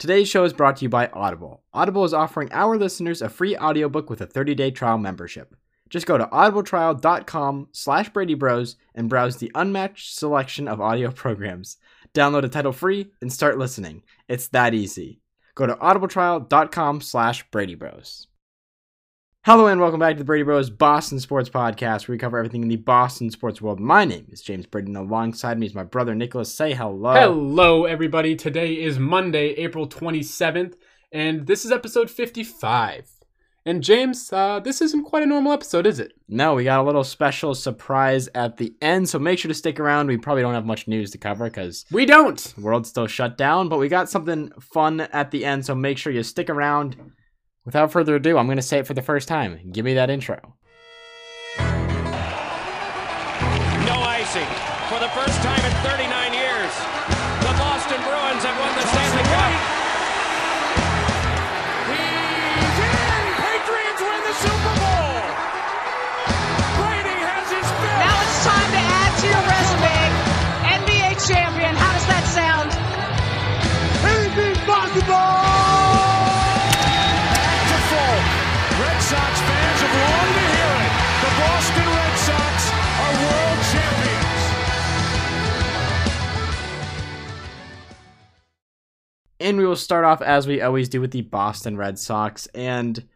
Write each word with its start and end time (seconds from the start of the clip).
Today's 0.00 0.30
show 0.30 0.44
is 0.44 0.54
brought 0.54 0.78
to 0.78 0.86
you 0.86 0.88
by 0.88 1.08
Audible. 1.08 1.62
Audible 1.74 2.06
is 2.06 2.14
offering 2.14 2.50
our 2.52 2.78
listeners 2.78 3.20
a 3.20 3.28
free 3.28 3.54
audiobook 3.54 4.08
with 4.08 4.22
a 4.22 4.26
30-day 4.26 4.70
trial 4.70 4.96
membership. 4.96 5.54
Just 5.90 6.06
go 6.06 6.16
to 6.16 6.24
audibletrial.com 6.24 7.68
slash 7.72 8.10
bradybros 8.10 8.76
and 8.94 9.10
browse 9.10 9.36
the 9.36 9.52
unmatched 9.54 10.14
selection 10.14 10.68
of 10.68 10.80
audio 10.80 11.10
programs. 11.22 11.76
Download 12.14 12.44
a 12.44 12.48
title 12.48 12.72
free 12.72 13.08
and 13.20 13.30
start 13.30 13.58
listening. 13.58 14.02
It's 14.26 14.48
that 14.48 14.72
easy. 14.72 15.20
Go 15.54 15.66
to 15.66 15.74
audibletrial.com 15.74 17.02
slash 17.02 17.46
bradybros. 17.50 18.26
Hello 19.44 19.66
and 19.68 19.80
welcome 19.80 20.00
back 20.00 20.14
to 20.14 20.18
the 20.18 20.24
Brady 20.24 20.42
Bros 20.44 20.68
Boston 20.68 21.18
Sports 21.18 21.48
Podcast, 21.48 22.06
where 22.06 22.14
we 22.14 22.18
cover 22.18 22.36
everything 22.36 22.62
in 22.62 22.68
the 22.68 22.76
Boston 22.76 23.30
sports 23.30 23.62
world. 23.62 23.80
My 23.80 24.04
name 24.04 24.26
is 24.30 24.42
James 24.42 24.66
Brady, 24.66 24.88
and 24.88 24.96
alongside 24.98 25.58
me 25.58 25.64
is 25.66 25.74
my 25.74 25.82
brother 25.82 26.14
Nicholas. 26.14 26.52
Say 26.54 26.74
hello. 26.74 27.14
Hello, 27.14 27.84
everybody. 27.86 28.36
Today 28.36 28.74
is 28.74 28.98
Monday, 28.98 29.52
April 29.54 29.88
27th, 29.88 30.74
and 31.10 31.46
this 31.46 31.64
is 31.64 31.72
episode 31.72 32.10
55. 32.10 33.08
And 33.64 33.82
James, 33.82 34.30
uh, 34.30 34.60
this 34.60 34.82
isn't 34.82 35.04
quite 35.04 35.22
a 35.22 35.26
normal 35.26 35.52
episode, 35.52 35.86
is 35.86 36.00
it? 36.00 36.12
No, 36.28 36.54
we 36.54 36.64
got 36.64 36.80
a 36.80 36.82
little 36.82 37.04
special 37.04 37.54
surprise 37.54 38.28
at 38.34 38.58
the 38.58 38.74
end, 38.82 39.08
so 39.08 39.18
make 39.18 39.38
sure 39.38 39.48
to 39.48 39.54
stick 39.54 39.80
around. 39.80 40.08
We 40.08 40.18
probably 40.18 40.42
don't 40.42 40.54
have 40.54 40.66
much 40.66 40.86
news 40.86 41.10
to 41.12 41.18
cover 41.18 41.44
because 41.44 41.86
We 41.90 42.04
don't. 42.04 42.38
the 42.56 42.60
world's 42.60 42.90
still 42.90 43.06
shut 43.06 43.38
down, 43.38 43.70
but 43.70 43.78
we 43.78 43.88
got 43.88 44.10
something 44.10 44.50
fun 44.60 45.00
at 45.00 45.30
the 45.30 45.46
end, 45.46 45.64
so 45.64 45.74
make 45.74 45.96
sure 45.96 46.12
you 46.12 46.22
stick 46.22 46.50
around. 46.50 46.96
Without 47.64 47.92
further 47.92 48.16
ado, 48.16 48.38
I'm 48.38 48.46
going 48.46 48.56
to 48.56 48.62
say 48.62 48.78
it 48.78 48.86
for 48.86 48.94
the 48.94 49.02
first 49.02 49.28
time. 49.28 49.70
Give 49.70 49.84
me 49.84 49.94
that 49.94 50.10
intro. 50.10 50.56
We 89.60 89.66
will 89.66 89.76
start 89.76 90.04
off 90.04 90.22
as 90.22 90.46
we 90.46 90.62
always 90.62 90.88
do 90.88 91.00
with 91.00 91.10
the 91.10 91.20
Boston 91.20 91.76
Red 91.76 91.98
Sox 91.98 92.46
and 92.54 93.06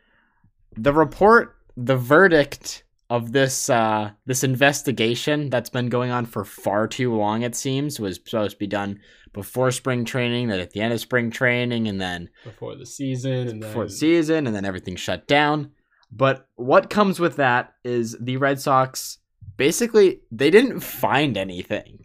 the 0.76 0.92
report, 0.92 1.56
the 1.76 1.96
verdict 1.96 2.84
of 3.10 3.32
this 3.32 3.68
uh 3.68 4.10
this 4.24 4.42
investigation 4.42 5.50
that's 5.50 5.68
been 5.68 5.88
going 5.88 6.10
on 6.10 6.24
for 6.24 6.42
far 6.42 6.88
too 6.88 7.14
long 7.14 7.42
it 7.42 7.54
seems 7.54 8.00
was 8.00 8.14
supposed 8.16 8.52
to 8.52 8.58
be 8.58 8.66
done 8.66 8.98
before 9.34 9.70
spring 9.70 10.04
training, 10.04 10.48
then 10.48 10.60
at 10.60 10.70
the 10.70 10.80
end 10.80 10.92
of 10.92 11.00
spring 11.00 11.30
training 11.30 11.88
and 11.88 12.00
then 12.00 12.30
Before 12.44 12.76
the 12.76 12.86
season, 12.86 13.48
and 13.48 13.60
before 13.60 13.82
then 13.82 13.88
the 13.88 13.94
season 13.94 14.46
and 14.46 14.54
then 14.54 14.64
everything 14.64 14.96
shut 14.96 15.26
down. 15.26 15.72
But 16.12 16.46
what 16.56 16.90
comes 16.90 17.18
with 17.18 17.36
that 17.36 17.74
is 17.84 18.16
the 18.20 18.36
Red 18.36 18.60
Sox 18.60 19.18
basically 19.56 20.20
they 20.30 20.50
didn't 20.50 20.80
find 20.80 21.36
anything. 21.36 22.03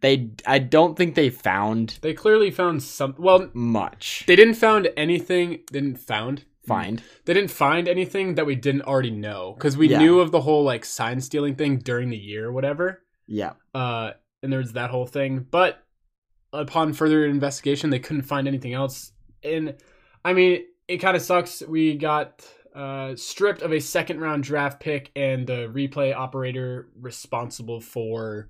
They 0.00 0.30
I 0.46 0.58
don't 0.58 0.96
think 0.96 1.14
they 1.14 1.30
found 1.30 1.98
they 2.02 2.14
clearly 2.14 2.50
found 2.50 2.82
some. 2.82 3.14
Well, 3.18 3.50
much. 3.52 4.24
they 4.26 4.36
didn't 4.36 4.54
found 4.54 4.88
anything. 4.96 5.60
Didn't 5.72 5.96
found. 5.96 6.44
find. 6.66 7.02
They 7.24 7.34
didn't 7.34 7.50
find 7.50 7.88
anything 7.88 8.34
that 8.36 8.46
we 8.46 8.54
didn't 8.54 8.82
already 8.82 9.10
know 9.10 9.54
because 9.56 9.76
we 9.76 9.88
Yeah. 9.88 9.98
knew 9.98 10.20
of 10.20 10.30
the 10.30 10.42
whole 10.42 10.62
like 10.62 10.84
sign 10.84 11.20
stealing 11.20 11.56
thing 11.56 11.78
during 11.78 12.10
the 12.10 12.16
year, 12.18 12.46
or 12.48 12.52
whatever. 12.52 13.02
Yeah. 13.26 13.52
uh, 13.74 14.12
and 14.42 14.52
there 14.52 14.60
was 14.60 14.72
that 14.74 14.90
whole 14.90 15.06
thing. 15.06 15.46
But 15.50 15.82
upon 16.52 16.92
further 16.92 17.24
investigation, 17.26 17.90
they 17.90 17.98
couldn't 17.98 18.22
find 18.22 18.46
anything 18.48 18.72
else. 18.74 19.12
And 19.42 19.74
I 20.24 20.32
mean, 20.32 20.64
it 20.88 20.98
kind 20.98 21.16
of 21.16 21.22
sucks. 21.22 21.62
We 21.62 21.96
got 21.96 22.44
uh, 22.74 23.16
stripped 23.16 23.62
of 23.62 23.72
a 23.72 23.80
second 23.80 24.20
round 24.20 24.42
draft 24.44 24.80
pick 24.80 25.10
and 25.16 25.46
the 25.46 25.68
replay 25.72 26.14
operator 26.14 26.88
responsible 27.00 27.80
for 27.80 28.48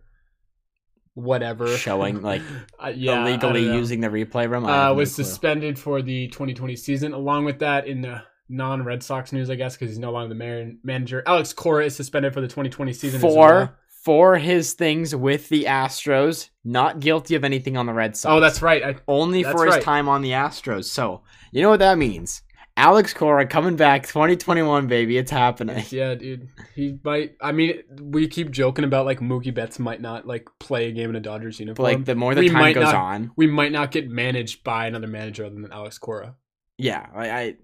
whatever 1.22 1.76
Showing, 1.76 2.22
like, 2.30 2.42
uh, 2.82 2.88
yeah, 2.88 3.20
illegally 3.20 3.64
using 3.64 4.00
the 4.00 4.08
replay 4.08 4.48
room. 4.48 4.66
I 4.66 4.68
uh, 4.68 4.72
have 4.72 4.90
no 4.90 4.94
was 4.94 5.14
suspended 5.14 5.78
for 5.78 6.02
the 6.02 6.28
2020 6.28 6.76
season. 6.76 7.12
Along 7.12 7.44
with 7.44 7.58
that, 7.60 7.86
in 7.86 8.02
the 8.02 8.22
non 8.48 8.84
Red 8.84 9.02
Sox 9.02 9.32
news, 9.32 9.48
I 9.48 9.54
guess, 9.54 9.76
because 9.76 9.90
he's 9.90 9.98
no 9.98 10.12
longer 10.12 10.28
the 10.28 10.34
man- 10.34 10.78
manager. 10.82 11.22
Alex 11.26 11.52
Cora 11.52 11.86
is 11.86 11.96
suspended 11.96 12.34
for 12.34 12.40
the 12.40 12.48
2020 12.48 12.92
season 12.92 13.20
for 13.20 13.36
well. 13.36 13.74
for 13.88 14.38
his 14.38 14.74
things 14.74 15.14
with 15.14 15.48
the 15.48 15.64
Astros. 15.64 16.50
Not 16.64 17.00
guilty 17.00 17.34
of 17.34 17.44
anything 17.44 17.76
on 17.76 17.86
the 17.86 17.94
Red 17.94 18.16
Sox. 18.16 18.30
Oh, 18.30 18.40
that's 18.40 18.60
right. 18.60 18.82
I, 18.82 18.96
only 19.08 19.42
that's 19.42 19.54
for 19.54 19.66
his 19.66 19.82
time 19.82 20.08
on 20.08 20.22
the 20.22 20.32
Astros. 20.32 20.84
So 20.84 21.22
you 21.52 21.62
know 21.62 21.70
what 21.70 21.78
that 21.78 21.96
means. 21.96 22.42
Alex 22.80 23.12
Cora 23.12 23.46
coming 23.46 23.76
back 23.76 24.06
2021, 24.06 24.86
baby. 24.86 25.18
It's 25.18 25.30
happening. 25.30 25.84
Yeah, 25.90 26.14
dude. 26.14 26.48
He 26.74 26.98
might. 27.04 27.36
I 27.42 27.52
mean, 27.52 27.82
we 28.00 28.26
keep 28.26 28.50
joking 28.50 28.84
about 28.84 29.04
like 29.04 29.20
Mookie 29.20 29.52
Betts 29.54 29.78
might 29.78 30.00
not 30.00 30.26
like 30.26 30.48
play 30.58 30.88
a 30.88 30.92
game 30.92 31.10
in 31.10 31.16
a 31.16 31.20
Dodgers 31.20 31.56
But 31.58 31.60
uniform. 31.60 31.84
like 31.84 32.04
the 32.06 32.14
more 32.14 32.34
the 32.34 32.40
We 32.40 32.48
time 32.48 32.58
might 32.58 32.74
goes 32.74 32.84
not- 32.84 32.94
on, 32.94 33.32
we 33.36 33.46
might 33.46 33.72
not 33.72 33.90
get 33.90 34.08
managed 34.08 34.64
by 34.64 34.86
another 34.86 35.06
manager 35.06 35.44
other 35.44 35.54
than 35.56 35.70
Alex 35.70 35.98
Cora. 35.98 36.36
yeah, 36.78 37.06
I, 37.14 37.30
I 37.30 37.54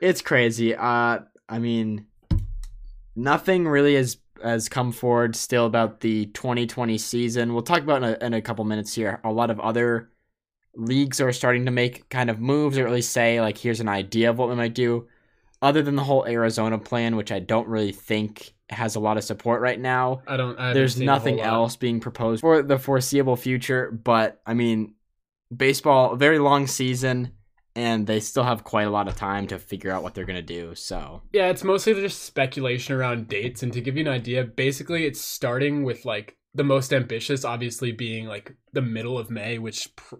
it's 0.00 0.20
crazy. 0.20 0.74
Uh, 0.74 1.20
I 1.48 1.58
mean, 1.60 2.06
nothing 3.14 3.68
really 3.68 3.94
has 3.94 4.16
has 4.42 4.68
come 4.68 4.92
forward 4.92 5.34
still 5.36 5.66
about 5.66 6.00
the 6.00 6.26
2020 6.26 6.96
season. 6.98 7.52
We'll 7.54 7.62
talk 7.62 7.82
about 7.82 8.02
in 8.02 8.08
a, 8.20 8.24
in 8.26 8.34
a 8.34 8.42
couple 8.42 8.64
minutes 8.64 8.94
here. 8.94 9.20
A 9.24 9.32
lot 9.32 9.50
of 9.50 9.58
other 9.60 10.10
leagues 10.74 11.20
are 11.20 11.32
starting 11.32 11.64
to 11.64 11.70
make 11.70 12.08
kind 12.08 12.30
of 12.30 12.40
moves 12.40 12.78
or 12.78 12.86
at 12.86 12.92
least 12.92 13.12
say 13.12 13.40
like, 13.40 13.58
here's 13.58 13.80
an 13.80 13.88
idea 13.88 14.30
of 14.30 14.38
what 14.38 14.48
we 14.48 14.54
might 14.54 14.74
do. 14.74 15.08
Other 15.60 15.82
than 15.82 15.96
the 15.96 16.04
whole 16.04 16.24
Arizona 16.26 16.78
plan, 16.78 17.16
which 17.16 17.32
I 17.32 17.40
don't 17.40 17.66
really 17.66 17.90
think 17.92 18.54
has 18.70 18.94
a 18.94 19.00
lot 19.00 19.16
of 19.16 19.24
support 19.24 19.60
right 19.60 19.80
now. 19.80 20.22
I 20.26 20.36
don't. 20.36 20.58
I 20.58 20.72
There's 20.72 20.94
seen 20.94 21.08
a 21.08 21.10
whole 21.10 21.18
nothing 21.18 21.40
else 21.40 21.76
being 21.76 22.00
proposed 22.00 22.40
for 22.42 22.62
the 22.62 22.78
foreseeable 22.78 23.36
future, 23.36 23.90
but 23.90 24.40
I 24.46 24.54
mean, 24.54 24.94
baseball, 25.54 26.12
a 26.12 26.16
very 26.16 26.38
long 26.38 26.66
season, 26.66 27.32
and 27.74 28.06
they 28.06 28.20
still 28.20 28.44
have 28.44 28.64
quite 28.64 28.86
a 28.86 28.90
lot 28.90 29.08
of 29.08 29.16
time 29.16 29.46
to 29.48 29.58
figure 29.58 29.90
out 29.90 30.02
what 30.02 30.14
they're 30.14 30.26
gonna 30.26 30.42
do. 30.42 30.74
So 30.74 31.22
Yeah, 31.32 31.48
it's 31.48 31.64
mostly 31.64 31.94
just 31.94 32.22
speculation 32.22 32.94
around 32.94 33.28
dates. 33.28 33.62
And 33.62 33.72
to 33.72 33.80
give 33.80 33.96
you 33.96 34.02
an 34.02 34.08
idea, 34.08 34.44
basically, 34.44 35.06
it's 35.06 35.20
starting 35.20 35.82
with 35.82 36.04
like 36.04 36.36
the 36.54 36.64
most 36.64 36.92
ambitious, 36.92 37.44
obviously 37.44 37.92
being 37.92 38.26
like 38.26 38.54
the 38.72 38.82
middle 38.82 39.18
of 39.18 39.30
May, 39.30 39.58
which 39.58 39.94
pr- 39.96 40.16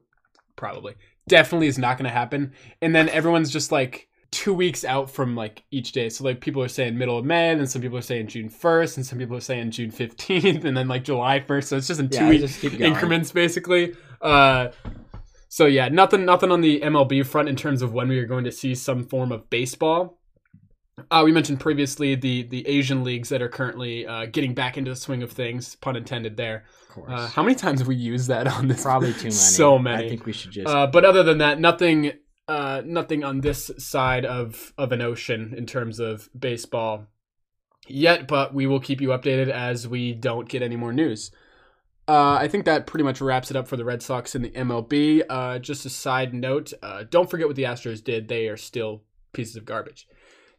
probably 0.58 0.94
definitely 1.28 1.68
is 1.68 1.78
not 1.78 1.96
going 1.96 2.04
to 2.04 2.10
happen. 2.10 2.52
And 2.82 2.94
then 2.94 3.08
everyone's 3.10 3.50
just 3.50 3.70
like 3.70 4.08
two 4.30 4.52
weeks 4.52 4.84
out 4.84 5.10
from 5.10 5.36
like 5.36 5.64
each 5.70 5.92
day. 5.92 6.08
So 6.08 6.24
like 6.24 6.40
people 6.40 6.62
are 6.62 6.68
saying 6.68 6.98
middle 6.98 7.18
of 7.18 7.24
May, 7.24 7.50
and 7.50 7.70
some 7.70 7.80
people 7.80 7.98
are 7.98 8.02
saying 8.02 8.28
June 8.28 8.48
first, 8.48 8.96
and 8.96 9.06
some 9.06 9.18
people 9.18 9.36
are 9.36 9.40
saying 9.40 9.70
June 9.70 9.90
fifteenth, 9.90 10.64
and 10.64 10.76
then 10.76 10.88
like 10.88 11.04
July 11.04 11.40
first. 11.40 11.68
So 11.68 11.76
it's 11.76 11.86
just 11.86 12.00
in 12.00 12.08
two 12.08 12.24
I 12.24 12.28
week 12.30 12.40
just 12.40 12.60
keep 12.60 12.72
going. 12.72 12.92
increments 12.92 13.30
basically. 13.30 13.94
Uh, 14.20 14.68
so 15.48 15.66
yeah, 15.66 15.88
nothing 15.88 16.24
nothing 16.24 16.50
on 16.50 16.60
the 16.60 16.80
MLB 16.80 17.24
front 17.24 17.48
in 17.48 17.56
terms 17.56 17.82
of 17.82 17.92
when 17.92 18.08
we 18.08 18.18
are 18.18 18.26
going 18.26 18.44
to 18.44 18.52
see 18.52 18.74
some 18.74 19.04
form 19.04 19.32
of 19.32 19.48
baseball. 19.48 20.17
Uh, 21.10 21.22
we 21.24 21.32
mentioned 21.32 21.60
previously 21.60 22.14
the 22.14 22.42
the 22.44 22.66
Asian 22.66 23.04
leagues 23.04 23.28
that 23.28 23.40
are 23.42 23.48
currently 23.48 24.06
uh, 24.06 24.26
getting 24.26 24.54
back 24.54 24.76
into 24.78 24.90
the 24.90 24.96
swing 24.96 25.22
of 25.22 25.30
things, 25.32 25.74
pun 25.76 25.96
intended 25.96 26.36
there. 26.36 26.64
of 26.82 26.88
course, 26.94 27.10
Uh, 27.12 27.26
how 27.28 27.42
many 27.42 27.54
times 27.54 27.80
have 27.80 27.88
we 27.88 27.96
used 27.96 28.28
that 28.28 28.46
on 28.46 28.68
this? 28.68 28.82
probably 28.82 29.12
too 29.12 29.18
many. 29.24 29.30
So 29.30 29.78
many. 29.78 30.06
I 30.06 30.08
think 30.08 30.26
we 30.26 30.32
should 30.32 30.50
just 30.50 30.66
Uh, 30.68 30.86
but 30.86 31.04
other 31.04 31.22
than 31.22 31.38
that, 31.38 31.60
nothing, 31.60 32.12
uh, 32.48 32.82
nothing 32.84 33.24
on 33.24 33.40
this 33.40 33.70
side 33.78 34.24
of 34.24 34.72
of 34.78 34.92
an 34.92 35.00
ocean 35.02 35.54
in 35.56 35.66
terms 35.66 35.98
of 36.00 36.28
baseball 36.38 37.06
yet. 37.86 38.26
But 38.28 38.54
we 38.54 38.66
will 38.66 38.80
keep 38.80 39.00
you 39.00 39.08
updated 39.08 39.48
as 39.50 39.86
we 39.88 40.12
don't 40.14 40.48
get 40.48 40.62
any 40.62 40.76
more 40.76 40.92
news. 40.92 41.30
Uh, 42.08 42.38
I 42.40 42.48
think 42.48 42.64
that 42.64 42.86
pretty 42.86 43.04
much 43.04 43.20
wraps 43.20 43.50
it 43.50 43.56
up 43.56 43.68
for 43.68 43.76
the 43.76 43.84
Red 43.84 44.02
Sox 44.02 44.34
and 44.34 44.42
the 44.42 44.50
MLB. 44.50 45.22
Uh, 45.28 45.58
just 45.58 45.84
a 45.84 45.90
side 45.90 46.32
note: 46.32 46.72
uh, 46.82 47.04
don't 47.08 47.28
forget 47.30 47.46
what 47.46 47.56
the 47.56 47.64
Astros 47.64 48.02
did; 48.02 48.28
they 48.28 48.48
are 48.48 48.56
still 48.56 49.02
pieces 49.34 49.56
of 49.56 49.66
garbage. 49.66 50.08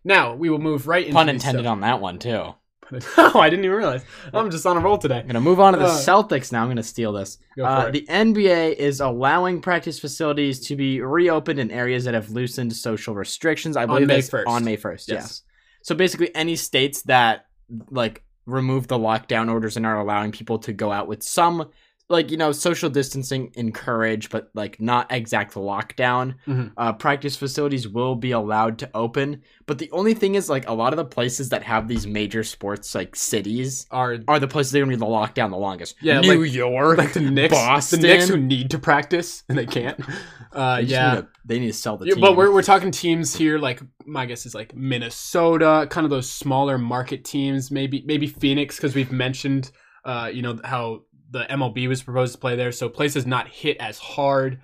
Now 0.04 0.34
we 0.36 0.50
will 0.50 0.60
move 0.60 0.88
right 0.88 1.04
into 1.04 1.14
pun 1.16 1.30
intended 1.30 1.66
on 1.66 1.82
that 1.82 2.00
one 2.02 2.20
too. 2.20 2.54
oh, 3.18 3.40
I 3.40 3.50
didn't 3.52 3.66
even 3.66 3.78
realize. 3.78 4.04
I'm 4.34 4.50
just 4.50 4.66
on 4.66 4.76
a 4.76 4.80
roll 4.80 4.98
today. 4.98 5.20
I'm 5.20 5.28
gonna 5.28 5.42
move 5.42 5.60
on 5.60 5.74
to 5.74 5.80
the 5.80 5.86
Uh, 5.86 5.90
Celtics 6.00 6.52
now. 6.52 6.64
I'm 6.64 6.70
gonna 6.70 6.82
steal 6.82 7.14
this. 7.14 7.38
Go 7.56 7.64
for 7.66 7.70
Uh, 7.70 7.86
it. 7.88 7.92
the 7.92 8.06
NBA 8.10 8.76
is 8.78 9.00
allowing 9.00 9.62
practice 9.62 10.00
facilities 10.00 10.60
to 10.68 10.76
be 10.76 11.00
reopened 11.02 11.60
in 11.60 11.70
areas 11.70 12.06
that 12.06 12.16
have 12.16 12.32
loosened 12.32 12.74
social 12.76 13.14
restrictions. 13.14 13.78
I 13.78 13.86
believe 13.86 14.04
on 14.04 14.08
May 14.08 14.22
1st. 14.22 14.44
on 14.48 14.66
May 14.66 14.76
1st. 14.78 15.08
Yes. 15.08 15.18
Yes. 15.22 15.42
So 15.84 15.94
basically, 15.94 16.34
any 16.36 16.56
states 16.56 17.04
that 17.04 17.46
like 17.92 18.24
remove 18.48 18.88
the 18.88 18.98
lockdown 18.98 19.52
orders 19.52 19.78
and 19.78 19.86
are 19.86 20.00
allowing 20.00 20.32
people 20.32 20.58
to 20.60 20.74
go 20.74 20.92
out 20.92 21.08
with 21.08 21.22
some 21.22 21.70
like 22.12 22.32
you 22.32 22.38
know 22.38 22.52
social 22.52 22.90
distancing 22.90 23.52
encouraged, 23.56 24.32
but 24.32 24.50
like 24.56 24.82
not 24.82 25.12
exact 25.12 25.54
lockdown. 25.54 26.36
Mhm. 26.48 26.72
Uh, 26.76 26.94
practice 26.94 27.36
facilities 27.36 27.88
will 27.88 28.16
be 28.16 28.32
allowed 28.32 28.80
to 28.80 28.90
open, 28.96 29.44
but 29.68 29.78
the 29.78 29.92
only 29.92 30.16
thing 30.16 30.34
is 30.36 30.50
like 30.50 30.68
a 30.68 30.74
lot 30.74 30.92
of 30.92 30.98
the 30.98 31.06
places 31.06 31.50
that 31.50 31.62
have 31.64 31.88
these 31.88 32.08
major 32.08 32.44
sports 32.44 32.96
like 32.96 33.16
cities 33.16 33.86
Are 33.92 34.18
are 34.28 34.40
the 34.40 34.48
places 34.48 34.72
they're 34.72 34.82
gonna 34.84 34.96
be 34.98 35.00
the 35.00 35.06
lockdown 35.06 35.52
the 35.52 35.58
longest. 35.58 35.96
Yeah, 36.02 36.20
New 36.22 36.42
like- 36.44 36.52
York, 36.54 36.98
like 36.98 37.14
the 37.14 37.22
Knicks, 37.22 37.54
Boston. 37.54 38.02
the 38.02 38.08
Knicks 38.08 38.28
who 38.28 38.38
need 38.38 38.72
to 38.72 38.80
practice 38.80 39.44
and 39.48 39.58
they 39.58 39.66
can't. 39.68 40.00
Uh, 40.52 40.78
They 40.78 40.82
yeah. 40.88 41.14
need 41.14 41.22
to- 41.22 41.28
they 41.46 41.60
need 41.60 41.68
to 41.68 41.74
sell 41.74 41.96
the 41.98 42.08
Yeah, 42.08 42.16
team. 42.16 42.22
but 42.22 42.36
we're, 42.36 42.52
we're 42.52 42.64
talking 42.64 42.90
teams 42.90 43.36
here 43.36 43.60
like 43.60 43.82
my 44.08 44.26
guess 44.26 44.48
is 44.48 44.56
like 44.56 44.74
Minnesota, 44.76 45.86
kind 45.92 46.06
of 46.06 46.10
those 46.12 46.28
smaller 46.28 46.80
market 46.80 47.24
teams, 47.24 47.70
maybe 47.70 48.04
maybe 48.08 48.26
Phoenix 48.26 48.76
because 48.78 48.96
we've 48.96 49.12
mentioned 49.12 49.70
uh, 50.06 50.32
you 50.34 50.42
know 50.42 50.60
how 50.64 51.02
the 51.30 51.46
MLB 51.46 51.88
was 51.88 52.04
proposed 52.04 52.34
to 52.34 52.40
play 52.40 52.56
there, 52.56 52.72
so 52.72 52.90
places 52.90 53.26
not 53.26 53.48
hit 53.48 53.78
as 53.78 54.00
hard. 54.00 54.60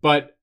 But 0.00 0.36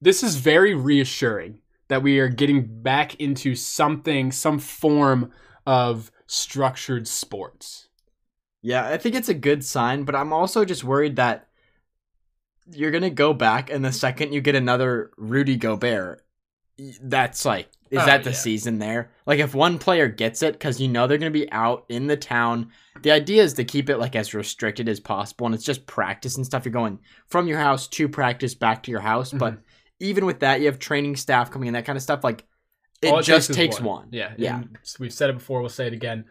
this 0.00 0.22
is 0.22 0.36
very 0.36 0.74
reassuring 0.74 1.60
that 1.88 2.02
we 2.02 2.18
are 2.18 2.28
getting 2.28 2.82
back 2.82 3.14
into 3.16 3.54
something, 3.54 4.32
some 4.32 4.58
form 4.58 5.32
of 5.66 6.10
structured 6.26 7.06
sports. 7.08 7.88
Yeah, 8.62 8.88
I 8.88 8.96
think 8.96 9.14
it's 9.14 9.28
a 9.28 9.34
good 9.34 9.64
sign, 9.64 10.04
but 10.04 10.14
I'm 10.14 10.32
also 10.32 10.64
just 10.64 10.84
worried 10.84 11.16
that 11.16 11.48
you're 12.70 12.90
gonna 12.90 13.10
go 13.10 13.34
back 13.34 13.70
and 13.70 13.84
the 13.84 13.92
second 13.92 14.32
you 14.32 14.40
get 14.40 14.54
another 14.54 15.10
Rudy 15.18 15.56
Gobert, 15.56 16.24
that's 17.02 17.44
like, 17.44 17.68
is 17.90 18.00
Oh, 18.02 18.06
that 18.06 18.24
the 18.24 18.30
yeah. 18.30 18.36
season 18.36 18.78
there? 18.78 19.10
Like, 19.26 19.38
if 19.38 19.54
one 19.54 19.78
player 19.78 20.08
gets 20.08 20.42
it, 20.42 20.52
because 20.54 20.80
you 20.80 20.88
know 20.88 21.06
they're 21.06 21.18
gonna 21.18 21.30
be 21.30 21.50
out 21.52 21.84
in 21.88 22.06
the 22.06 22.16
town, 22.16 22.70
the 23.02 23.10
idea 23.10 23.42
is 23.42 23.54
to 23.54 23.64
keep 23.64 23.88
it 23.90 23.98
like 23.98 24.16
as 24.16 24.34
restricted 24.34 24.88
as 24.88 25.00
possible, 25.00 25.46
and 25.46 25.54
it's 25.54 25.64
just 25.64 25.86
practice 25.86 26.36
and 26.36 26.44
stuff. 26.46 26.64
You're 26.64 26.72
going 26.72 26.98
from 27.28 27.46
your 27.46 27.58
house 27.58 27.86
to 27.88 28.08
practice 28.08 28.54
back 28.54 28.82
to 28.84 28.90
your 28.90 29.00
house, 29.00 29.32
but 29.32 29.58
even 30.00 30.26
with 30.26 30.40
that, 30.40 30.60
you 30.60 30.66
have 30.66 30.78
training 30.78 31.16
staff 31.16 31.50
coming 31.50 31.68
in, 31.68 31.74
that 31.74 31.84
kind 31.84 31.96
of 31.96 32.02
stuff. 32.02 32.24
Like, 32.24 32.44
it, 33.02 33.12
All 33.12 33.22
just 33.22 33.50
is 33.50 33.56
takes 33.56 33.80
one. 33.80 34.08
Yeah, 34.10 34.32
yeah. 34.38 34.56
and 34.56 34.78
we've 34.98 35.12
said 35.12 35.30
it 35.30 35.34
before. 35.34 35.60
We'll 35.60 35.68
say 35.68 35.86
it 35.86 35.92
again. 35.92 36.24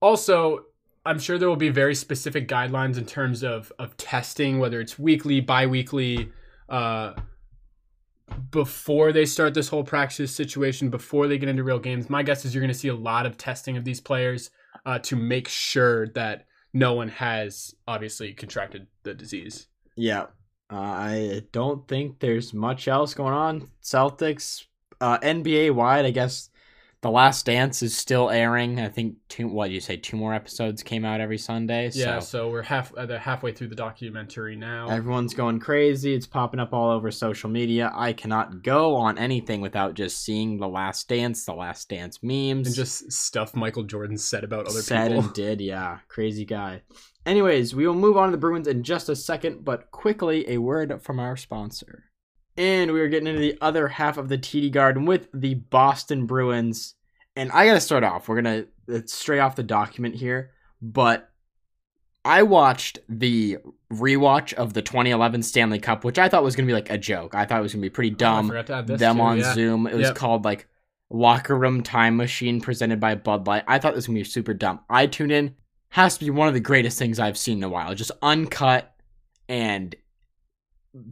Also, 0.00 0.64
I'm 1.06 1.18
sure 1.18 1.38
there 1.38 1.48
will 1.48 1.56
be 1.56 1.68
very 1.68 1.94
specific 1.94 2.48
guidelines 2.48 2.96
in 2.98 3.04
terms 3.06 3.42
of 3.44 3.70
of 3.78 3.96
testing, 3.96 4.58
whether 4.58 4.80
it's 4.80 4.98
weekly, 4.98 5.40
biweekly, 5.40 6.32
uh, 6.68 7.12
before 8.50 9.12
they 9.12 9.26
start 9.26 9.54
this 9.54 9.68
whole 9.68 9.84
practice 9.84 10.34
situation, 10.34 10.90
before 10.90 11.26
they 11.26 11.38
get 11.38 11.48
into 11.48 11.64
real 11.64 11.78
games. 11.78 12.10
My 12.10 12.22
guess 12.22 12.44
is 12.44 12.54
you're 12.54 12.62
going 12.62 12.72
to 12.72 12.78
see 12.78 12.88
a 12.88 12.94
lot 12.94 13.26
of 13.26 13.36
testing 13.36 13.76
of 13.76 13.84
these 13.84 14.00
players 14.00 14.50
uh, 14.86 14.98
to 15.00 15.16
make 15.16 15.48
sure 15.48 16.08
that 16.08 16.46
no 16.72 16.94
one 16.94 17.08
has 17.08 17.74
obviously 17.86 18.32
contracted 18.32 18.86
the 19.02 19.14
disease. 19.14 19.68
Yeah. 19.96 20.26
Uh, 20.70 20.76
I 20.76 21.42
don't 21.52 21.86
think 21.86 22.18
there's 22.18 22.52
much 22.52 22.88
else 22.88 23.14
going 23.14 23.34
on. 23.34 23.70
Celtics, 23.82 24.64
uh, 25.00 25.18
NBA 25.18 25.72
wide, 25.72 26.04
I 26.04 26.10
guess 26.10 26.50
The 27.04 27.10
Last 27.10 27.44
Dance 27.44 27.82
is 27.82 27.94
still 27.94 28.30
airing. 28.30 28.80
I 28.80 28.88
think 28.88 29.16
two. 29.28 29.46
What 29.46 29.70
you 29.70 29.78
say? 29.80 29.98
Two 29.98 30.16
more 30.16 30.32
episodes 30.32 30.82
came 30.82 31.04
out 31.04 31.20
every 31.20 31.36
Sunday. 31.36 31.90
Yeah, 31.92 32.20
So 32.20 32.20
so 32.20 32.50
we're 32.50 32.62
half 32.62 32.96
uh, 32.96 33.06
halfway 33.18 33.52
through 33.52 33.68
the 33.68 33.74
documentary 33.74 34.56
now. 34.56 34.88
everyone's 34.88 35.34
going 35.34 35.60
crazy. 35.60 36.14
It's 36.14 36.26
popping 36.26 36.60
up 36.60 36.72
all 36.72 36.90
over 36.90 37.10
social 37.10 37.50
media. 37.50 37.92
I 37.94 38.14
cannot 38.14 38.62
go 38.62 38.96
on 38.96 39.18
anything 39.18 39.60
without 39.60 39.92
just 39.92 40.24
seeing 40.24 40.56
The 40.56 40.66
Last 40.66 41.06
Dance, 41.06 41.44
The 41.44 41.52
Last 41.52 41.90
Dance 41.90 42.20
memes, 42.22 42.68
and 42.68 42.74
just 42.74 43.12
stuff 43.12 43.54
Michael 43.54 43.82
Jordan 43.82 44.16
said 44.16 44.42
about 44.42 44.66
other 44.66 44.80
said 44.80 45.08
people. 45.10 45.24
and 45.24 45.34
did. 45.34 45.60
Yeah, 45.60 45.98
crazy 46.08 46.46
guy. 46.46 46.84
Anyways, 47.26 47.74
we 47.74 47.86
will 47.86 47.92
move 47.92 48.16
on 48.16 48.28
to 48.28 48.32
the 48.32 48.40
Bruins 48.40 48.66
in 48.66 48.82
just 48.82 49.10
a 49.10 49.16
second, 49.16 49.62
but 49.62 49.90
quickly 49.90 50.48
a 50.48 50.56
word 50.56 51.02
from 51.02 51.20
our 51.20 51.36
sponsor. 51.36 52.04
And 52.56 52.92
we 52.92 53.00
are 53.00 53.08
getting 53.08 53.26
into 53.26 53.40
the 53.40 53.58
other 53.60 53.88
half 53.88 54.16
of 54.16 54.28
the 54.28 54.38
TD 54.38 54.70
Garden 54.70 55.06
with 55.06 55.28
the 55.34 55.54
Boston 55.54 56.26
Bruins. 56.26 56.94
And 57.36 57.50
I 57.52 57.66
got 57.66 57.74
to 57.74 57.80
start 57.80 58.04
off. 58.04 58.28
We're 58.28 58.40
going 58.42 58.66
to 58.88 59.08
stray 59.08 59.40
off 59.40 59.56
the 59.56 59.64
document 59.64 60.14
here, 60.14 60.52
but 60.80 61.30
I 62.24 62.44
watched 62.44 63.00
the 63.08 63.58
rewatch 63.92 64.54
of 64.54 64.72
the 64.72 64.82
2011 64.82 65.42
Stanley 65.42 65.80
Cup, 65.80 66.04
which 66.04 66.18
I 66.18 66.28
thought 66.28 66.44
was 66.44 66.54
going 66.54 66.66
to 66.66 66.70
be 66.70 66.74
like 66.74 66.90
a 66.90 66.96
joke. 66.98 67.34
I 67.34 67.44
thought 67.44 67.58
it 67.58 67.62
was 67.62 67.72
going 67.74 67.82
to 67.82 67.86
be 67.86 67.90
pretty 67.90 68.10
Oh, 68.12 68.14
I 68.14 68.16
dumb 68.18 68.50
to 68.50 68.72
add 68.74 68.86
them 68.86 69.16
too, 69.16 69.22
on 69.22 69.38
yeah. 69.38 69.52
Zoom. 69.54 69.86
It 69.88 69.94
was 69.94 70.06
Yep. 70.08 70.14
called 70.16 70.44
like 70.44 70.68
Locker 71.10 71.56
Room 71.58 71.82
Time 71.82 72.16
Machine 72.16 72.60
presented 72.60 73.00
by 73.00 73.14
Bud 73.16 73.46
Light. 73.48 73.64
I 73.66 73.78
thought 73.78 73.94
this 73.94 74.02
was 74.02 74.06
gonna 74.06 74.20
be 74.20 74.24
super 74.24 74.54
dumb. 74.54 74.80
I 74.88 75.06
tuned 75.06 75.32
in. 75.32 75.56
Has 75.90 76.18
to 76.18 76.24
be 76.24 76.30
one 76.30 76.48
of 76.48 76.54
the 76.54 76.60
greatest 76.60 76.98
things 76.98 77.18
I've 77.20 77.38
seen 77.38 77.58
in 77.58 77.64
a 77.64 77.68
while. 77.68 77.94
Just 77.94 78.10
uncut 78.22 78.94
and 79.48 79.94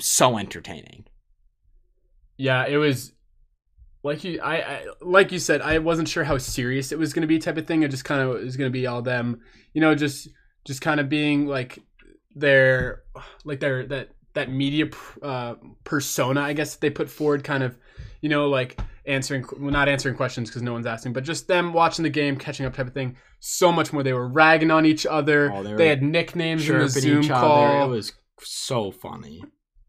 so 0.00 0.38
entertaining. 0.38 1.04
Yeah, 2.42 2.66
it 2.66 2.76
was 2.76 3.12
like 4.02 4.24
you 4.24 4.40
I, 4.40 4.56
I 4.56 4.84
like 5.00 5.30
you 5.30 5.38
said, 5.38 5.62
I 5.62 5.78
wasn't 5.78 6.08
sure 6.08 6.24
how 6.24 6.38
serious 6.38 6.90
it 6.90 6.98
was 6.98 7.12
going 7.12 7.20
to 7.20 7.28
be 7.28 7.38
type 7.38 7.56
of 7.56 7.68
thing. 7.68 7.84
It 7.84 7.92
just 7.92 8.04
kind 8.04 8.20
of 8.20 8.42
was 8.42 8.56
going 8.56 8.68
to 8.68 8.72
be 8.72 8.84
all 8.84 9.00
them, 9.00 9.42
you 9.74 9.80
know, 9.80 9.94
just 9.94 10.28
just 10.64 10.80
kind 10.80 10.98
of 10.98 11.08
being 11.08 11.46
like 11.46 11.78
their 12.34 13.04
like 13.44 13.60
their 13.60 13.86
that 13.86 14.08
that 14.34 14.50
media 14.50 14.86
uh, 15.22 15.54
persona, 15.84 16.40
I 16.40 16.52
guess 16.52 16.74
they 16.74 16.90
put 16.90 17.08
forward 17.08 17.44
kind 17.44 17.62
of, 17.62 17.78
you 18.22 18.28
know, 18.28 18.48
like 18.48 18.80
answering 19.06 19.44
well, 19.60 19.70
not 19.70 19.88
answering 19.88 20.16
questions 20.16 20.50
because 20.50 20.62
no 20.62 20.72
one's 20.72 20.86
asking, 20.86 21.12
but 21.12 21.22
just 21.22 21.46
them 21.46 21.72
watching 21.72 22.02
the 22.02 22.10
game, 22.10 22.36
catching 22.36 22.66
up 22.66 22.74
type 22.74 22.88
of 22.88 22.92
thing. 22.92 23.16
So 23.38 23.70
much 23.70 23.92
more. 23.92 24.02
They 24.02 24.14
were 24.14 24.26
ragging 24.26 24.72
on 24.72 24.84
each 24.84 25.06
other. 25.06 25.52
Oh, 25.54 25.62
they 25.62 25.74
they, 25.74 25.88
had 25.88 26.02
nicknames 26.02 26.68
in 26.68 26.76
the 26.76 26.88
Zoom 26.88 27.22
each 27.22 27.30
call. 27.30 27.66
other. 27.66 27.84
It 27.84 27.94
was 27.94 28.12
so 28.40 28.90
funny. 28.90 29.44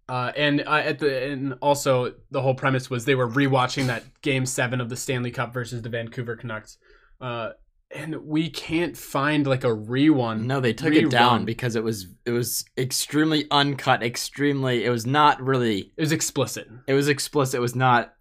Uh, 0.09 0.31
and 0.35 0.61
uh, 0.67 0.73
at 0.73 0.99
the 0.99 1.31
and 1.31 1.53
also 1.61 2.13
the 2.29 2.41
whole 2.41 2.55
premise 2.55 2.89
was 2.89 3.05
they 3.05 3.15
were 3.15 3.29
rewatching 3.29 3.87
that 3.87 4.03
Game 4.21 4.45
Seven 4.45 4.81
of 4.81 4.89
the 4.89 4.97
Stanley 4.97 5.31
Cup 5.31 5.53
versus 5.53 5.81
the 5.81 5.89
Vancouver 5.89 6.35
Canucks, 6.35 6.77
uh, 7.21 7.51
and 7.89 8.25
we 8.25 8.49
can't 8.49 8.97
find 8.97 9.47
like 9.47 9.63
a 9.63 9.67
rerun. 9.67 10.43
No, 10.43 10.59
they 10.59 10.73
took 10.73 10.93
it 10.93 11.09
down 11.09 11.45
because 11.45 11.77
it 11.77 11.83
was 11.83 12.07
it 12.25 12.31
was 12.31 12.65
extremely 12.77 13.45
uncut, 13.49 14.03
extremely 14.03 14.83
it 14.83 14.89
was 14.89 15.05
not 15.05 15.41
really 15.41 15.93
it 15.95 16.01
was 16.01 16.11
explicit. 16.11 16.67
it 16.85 16.93
was 16.93 17.07
explicit. 17.07 17.59
It 17.59 17.61
was 17.61 17.75
not 17.75 18.13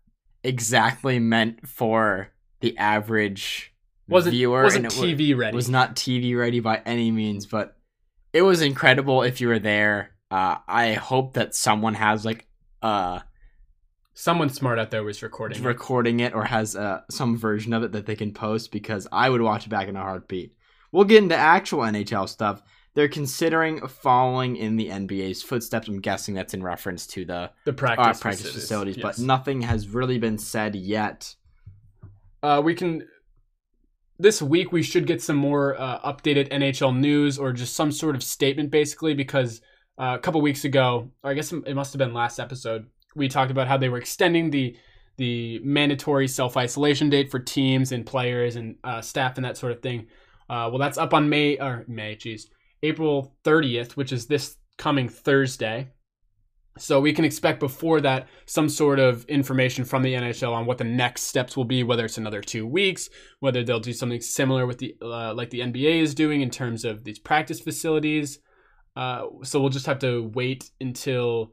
exactly 0.44 1.18
meant 1.18 1.66
for 1.68 2.28
the 2.60 2.76
average 2.78 3.74
wasn't 4.08 4.34
viewer 4.34 4.62
wasn't 4.62 4.84
and 4.84 4.92
it 4.92 5.16
TV 5.18 5.36
ready. 5.36 5.54
was 5.54 5.68
not 5.68 5.96
TV 5.96 6.38
ready 6.38 6.60
by 6.60 6.80
any 6.84 7.10
means, 7.10 7.46
but 7.46 7.76
it 8.32 8.42
was 8.42 8.62
incredible 8.62 9.22
if 9.22 9.40
you 9.40 9.48
were 9.48 9.58
there. 9.58 10.10
Uh, 10.32 10.56
I 10.66 10.94
hope 10.94 11.34
that 11.34 11.54
someone 11.54 11.94
has 11.94 12.24
like 12.24 12.46
uh 12.80 13.20
Someone 14.14 14.50
smart 14.50 14.78
out 14.78 14.90
there 14.90 15.04
was 15.04 15.22
recording. 15.22 15.58
it. 15.58 15.64
recording 15.64 16.20
it 16.20 16.34
or 16.34 16.44
has 16.44 16.76
uh, 16.76 17.00
some 17.10 17.36
version 17.36 17.72
of 17.72 17.82
it 17.82 17.92
that 17.92 18.04
they 18.04 18.14
can 18.14 18.32
post 18.32 18.70
because 18.70 19.08
I 19.10 19.30
would 19.30 19.40
watch 19.40 19.66
it 19.66 19.70
back 19.70 19.88
in 19.88 19.96
a 19.96 20.02
heartbeat. 20.02 20.54
We'll 20.90 21.04
get 21.04 21.22
into 21.22 21.34
actual 21.34 21.80
NHL 21.80 22.28
stuff. 22.28 22.62
They're 22.94 23.08
considering 23.08 23.86
following 23.88 24.56
in 24.56 24.76
the 24.76 24.88
NBA's 24.88 25.42
footsteps. 25.42 25.88
I'm 25.88 26.00
guessing 26.00 26.34
that's 26.34 26.52
in 26.52 26.62
reference 26.62 27.06
to 27.08 27.24
the 27.24 27.50
the 27.64 27.72
uh, 27.72 27.74
practice, 27.74 28.20
practice 28.20 28.52
facilities, 28.52 28.98
yes. 28.98 29.02
but 29.02 29.18
nothing 29.18 29.62
has 29.62 29.88
really 29.88 30.18
been 30.18 30.36
said 30.36 30.74
yet. 30.74 31.34
Uh, 32.42 32.60
we 32.62 32.74
can. 32.74 33.08
This 34.18 34.42
week 34.42 34.72
we 34.72 34.82
should 34.82 35.06
get 35.06 35.22
some 35.22 35.36
more 35.36 35.74
uh, 35.80 36.00
updated 36.00 36.50
NHL 36.50 36.94
news 36.94 37.38
or 37.38 37.54
just 37.54 37.74
some 37.74 37.90
sort 37.90 38.14
of 38.14 38.22
statement, 38.22 38.70
basically, 38.70 39.14
because 39.14 39.62
uh, 39.98 40.16
a 40.16 40.18
couple 40.18 40.40
weeks 40.40 40.64
ago, 40.64 41.10
or 41.22 41.30
I 41.30 41.34
guess 41.34 41.52
it 41.52 41.74
must 41.74 41.92
have 41.92 41.98
been 41.98 42.14
last 42.14 42.38
episode, 42.40 42.86
we 43.14 43.28
talked 43.28 43.50
about 43.50 43.68
how 43.68 43.76
they 43.76 43.88
were 43.88 43.98
extending 43.98 44.50
the 44.50 44.76
the 45.18 45.60
mandatory 45.62 46.26
self 46.26 46.56
isolation 46.56 47.10
date 47.10 47.30
for 47.30 47.38
teams 47.38 47.92
and 47.92 48.06
players 48.06 48.56
and 48.56 48.76
uh, 48.82 49.00
staff 49.00 49.36
and 49.36 49.44
that 49.44 49.56
sort 49.56 49.72
of 49.72 49.82
thing. 49.82 50.06
Uh, 50.48 50.68
well, 50.70 50.78
that's 50.78 50.98
up 50.98 51.14
on 51.14 51.28
May 51.28 51.58
or 51.58 51.84
May, 51.86 52.16
geez, 52.16 52.48
April 52.82 53.36
30th, 53.44 53.92
which 53.92 54.12
is 54.12 54.26
this 54.26 54.56
coming 54.78 55.08
Thursday. 55.08 55.88
So 56.78 57.00
we 57.00 57.12
can 57.12 57.26
expect 57.26 57.60
before 57.60 58.00
that 58.00 58.28
some 58.46 58.68
sort 58.68 58.98
of 58.98 59.26
information 59.26 59.84
from 59.84 60.02
the 60.02 60.14
NHL 60.14 60.52
on 60.52 60.64
what 60.64 60.78
the 60.78 60.84
next 60.84 61.22
steps 61.22 61.56
will 61.56 61.66
be, 61.66 61.82
whether 61.82 62.06
it's 62.06 62.16
another 62.16 62.40
two 62.40 62.66
weeks, 62.66 63.10
whether 63.40 63.62
they'll 63.62 63.78
do 63.78 63.92
something 63.92 64.22
similar 64.22 64.66
with 64.66 64.78
the 64.78 64.94
uh, 65.02 65.34
like 65.34 65.50
the 65.50 65.60
NBA 65.60 66.00
is 66.00 66.14
doing 66.14 66.40
in 66.40 66.48
terms 66.48 66.86
of 66.86 67.04
these 67.04 67.18
practice 67.18 67.60
facilities. 67.60 68.38
Uh, 68.94 69.26
so 69.42 69.60
we'll 69.60 69.70
just 69.70 69.86
have 69.86 69.98
to 70.00 70.30
wait 70.34 70.70
until 70.80 71.52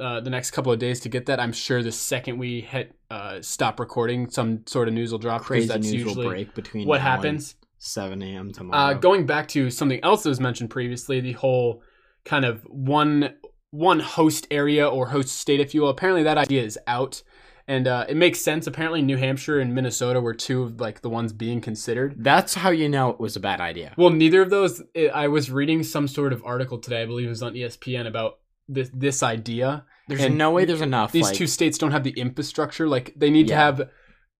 uh, 0.00 0.20
the 0.20 0.30
next 0.30 0.50
couple 0.50 0.72
of 0.72 0.78
days 0.78 1.00
to 1.00 1.08
get 1.08 1.26
that. 1.26 1.40
I'm 1.40 1.52
sure 1.52 1.82
the 1.82 1.92
second 1.92 2.38
we 2.38 2.60
hit 2.60 2.94
uh, 3.10 3.40
stop 3.40 3.80
recording, 3.80 4.28
some 4.28 4.66
sort 4.66 4.88
of 4.88 4.94
news 4.94 5.12
will 5.12 5.18
drop. 5.18 5.42
Crazy 5.42 5.68
that's 5.68 5.90
news 5.90 6.04
will 6.04 6.24
break 6.24 6.54
between 6.54 6.86
what 6.86 7.00
happens. 7.00 7.54
7 7.78 8.20
a.m. 8.22 8.52
tomorrow. 8.52 8.78
Uh, 8.78 8.94
going 8.94 9.26
back 9.26 9.48
to 9.48 9.70
something 9.70 10.02
else 10.02 10.22
that 10.22 10.30
was 10.30 10.40
mentioned 10.40 10.70
previously, 10.70 11.20
the 11.20 11.32
whole 11.32 11.82
kind 12.24 12.44
of 12.44 12.62
one 12.64 13.34
one 13.70 14.00
host 14.00 14.46
area 14.50 14.88
or 14.88 15.08
host 15.08 15.38
state, 15.38 15.60
if 15.60 15.74
you 15.74 15.82
will. 15.82 15.90
Apparently, 15.90 16.22
that 16.22 16.38
idea 16.38 16.62
is 16.62 16.78
out, 16.86 17.22
and 17.68 17.88
uh, 17.88 18.06
it 18.08 18.16
makes 18.16 18.40
sense. 18.40 18.66
Apparently, 18.66 19.02
New 19.02 19.16
Hampshire 19.16 19.58
and 19.60 19.74
Minnesota 19.74 20.20
were 20.20 20.34
two 20.34 20.62
of 20.62 20.80
like 20.80 21.00
the 21.00 21.10
ones 21.10 21.32
being 21.32 21.60
considered. 21.60 22.14
That's 22.18 22.54
how 22.54 22.70
you 22.70 22.88
know 22.88 23.10
it 23.10 23.20
was 23.20 23.36
a 23.36 23.40
bad 23.40 23.60
idea. 23.60 23.92
Well, 23.96 24.10
neither 24.10 24.42
of 24.42 24.50
those. 24.50 24.82
i 24.96 25.06
I 25.08 25.28
was 25.28 25.50
reading 25.50 25.82
some 25.82 26.06
sort 26.08 26.32
of 26.32 26.42
article 26.44 26.78
today, 26.78 27.02
I 27.02 27.06
believe 27.06 27.26
it 27.26 27.30
was 27.30 27.42
on 27.42 27.54
ESPN 27.54 28.06
about 28.06 28.38
this 28.68 28.90
this 28.94 29.22
idea. 29.22 29.84
There's 30.08 30.20
And 30.20 30.38
no 30.38 30.52
way 30.52 30.64
there's 30.64 30.80
enough. 30.80 31.10
These 31.10 31.24
like, 31.24 31.34
two 31.36 31.46
states 31.48 31.78
don't 31.78 31.90
have 31.90 32.04
the 32.04 32.10
infrastructure. 32.12 32.86
Like 32.88 33.12
they 33.16 33.30
need 33.30 33.48
to 33.48 33.56
have 33.56 33.90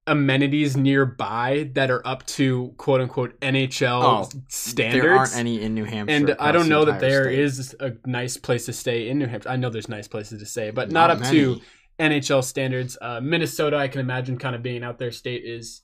amenities 0.06 0.76
nearby 0.76 1.68
that 1.74 1.90
are 1.90 2.06
up 2.06 2.24
to 2.26 2.72
quote 2.76 3.00
unquote 3.00 3.40
NHL 3.40 4.02
Oh, 4.02 4.28
standards. 4.48 5.02
There 5.02 5.16
aren't 5.16 5.36
any 5.36 5.60
in 5.60 5.74
New 5.74 5.84
Hampshire. 5.84 6.14
and 6.14 6.36
I 6.38 6.52
don't 6.52 6.68
know 6.68 6.84
that 6.84 7.00
there 7.00 7.24
state. 7.24 7.38
is 7.40 7.74
a 7.80 7.92
nice 8.06 8.36
place 8.36 8.66
to 8.66 8.72
stay 8.72 9.08
in 9.08 9.18
New 9.18 9.26
Hampshire. 9.26 9.48
I 9.48 9.56
know 9.56 9.70
there's 9.70 9.88
nice 9.88 10.06
places 10.06 10.38
to 10.40 10.46
stay, 10.46 10.70
but 10.70 10.92
Not 10.92 11.08
not, 11.08 11.10
up 11.22 11.32
to 11.32 11.48
many. 11.50 11.62
NHL 11.98 12.44
standards. 12.44 12.96
Uh, 13.00 13.20
Minnesota, 13.20 13.76
I 13.76 13.88
can 13.88 14.00
imagine, 14.00 14.38
kind 14.38 14.54
of 14.54 14.62
being 14.62 14.82
out 14.82 14.98
there 14.98 15.10
state 15.10 15.44
is 15.44 15.82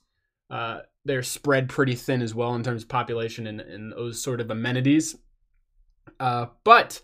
uh, 0.49 0.79
they're 1.05 1.23
spread 1.23 1.69
pretty 1.69 1.95
thin 1.95 2.21
as 2.21 2.35
well 2.35 2.55
in 2.55 2.63
terms 2.63 2.83
of 2.83 2.89
population 2.89 3.47
and, 3.47 3.61
and 3.61 3.91
those 3.91 4.21
sort 4.21 4.39
of 4.39 4.51
amenities. 4.51 5.15
Uh, 6.19 6.47
but 6.63 7.01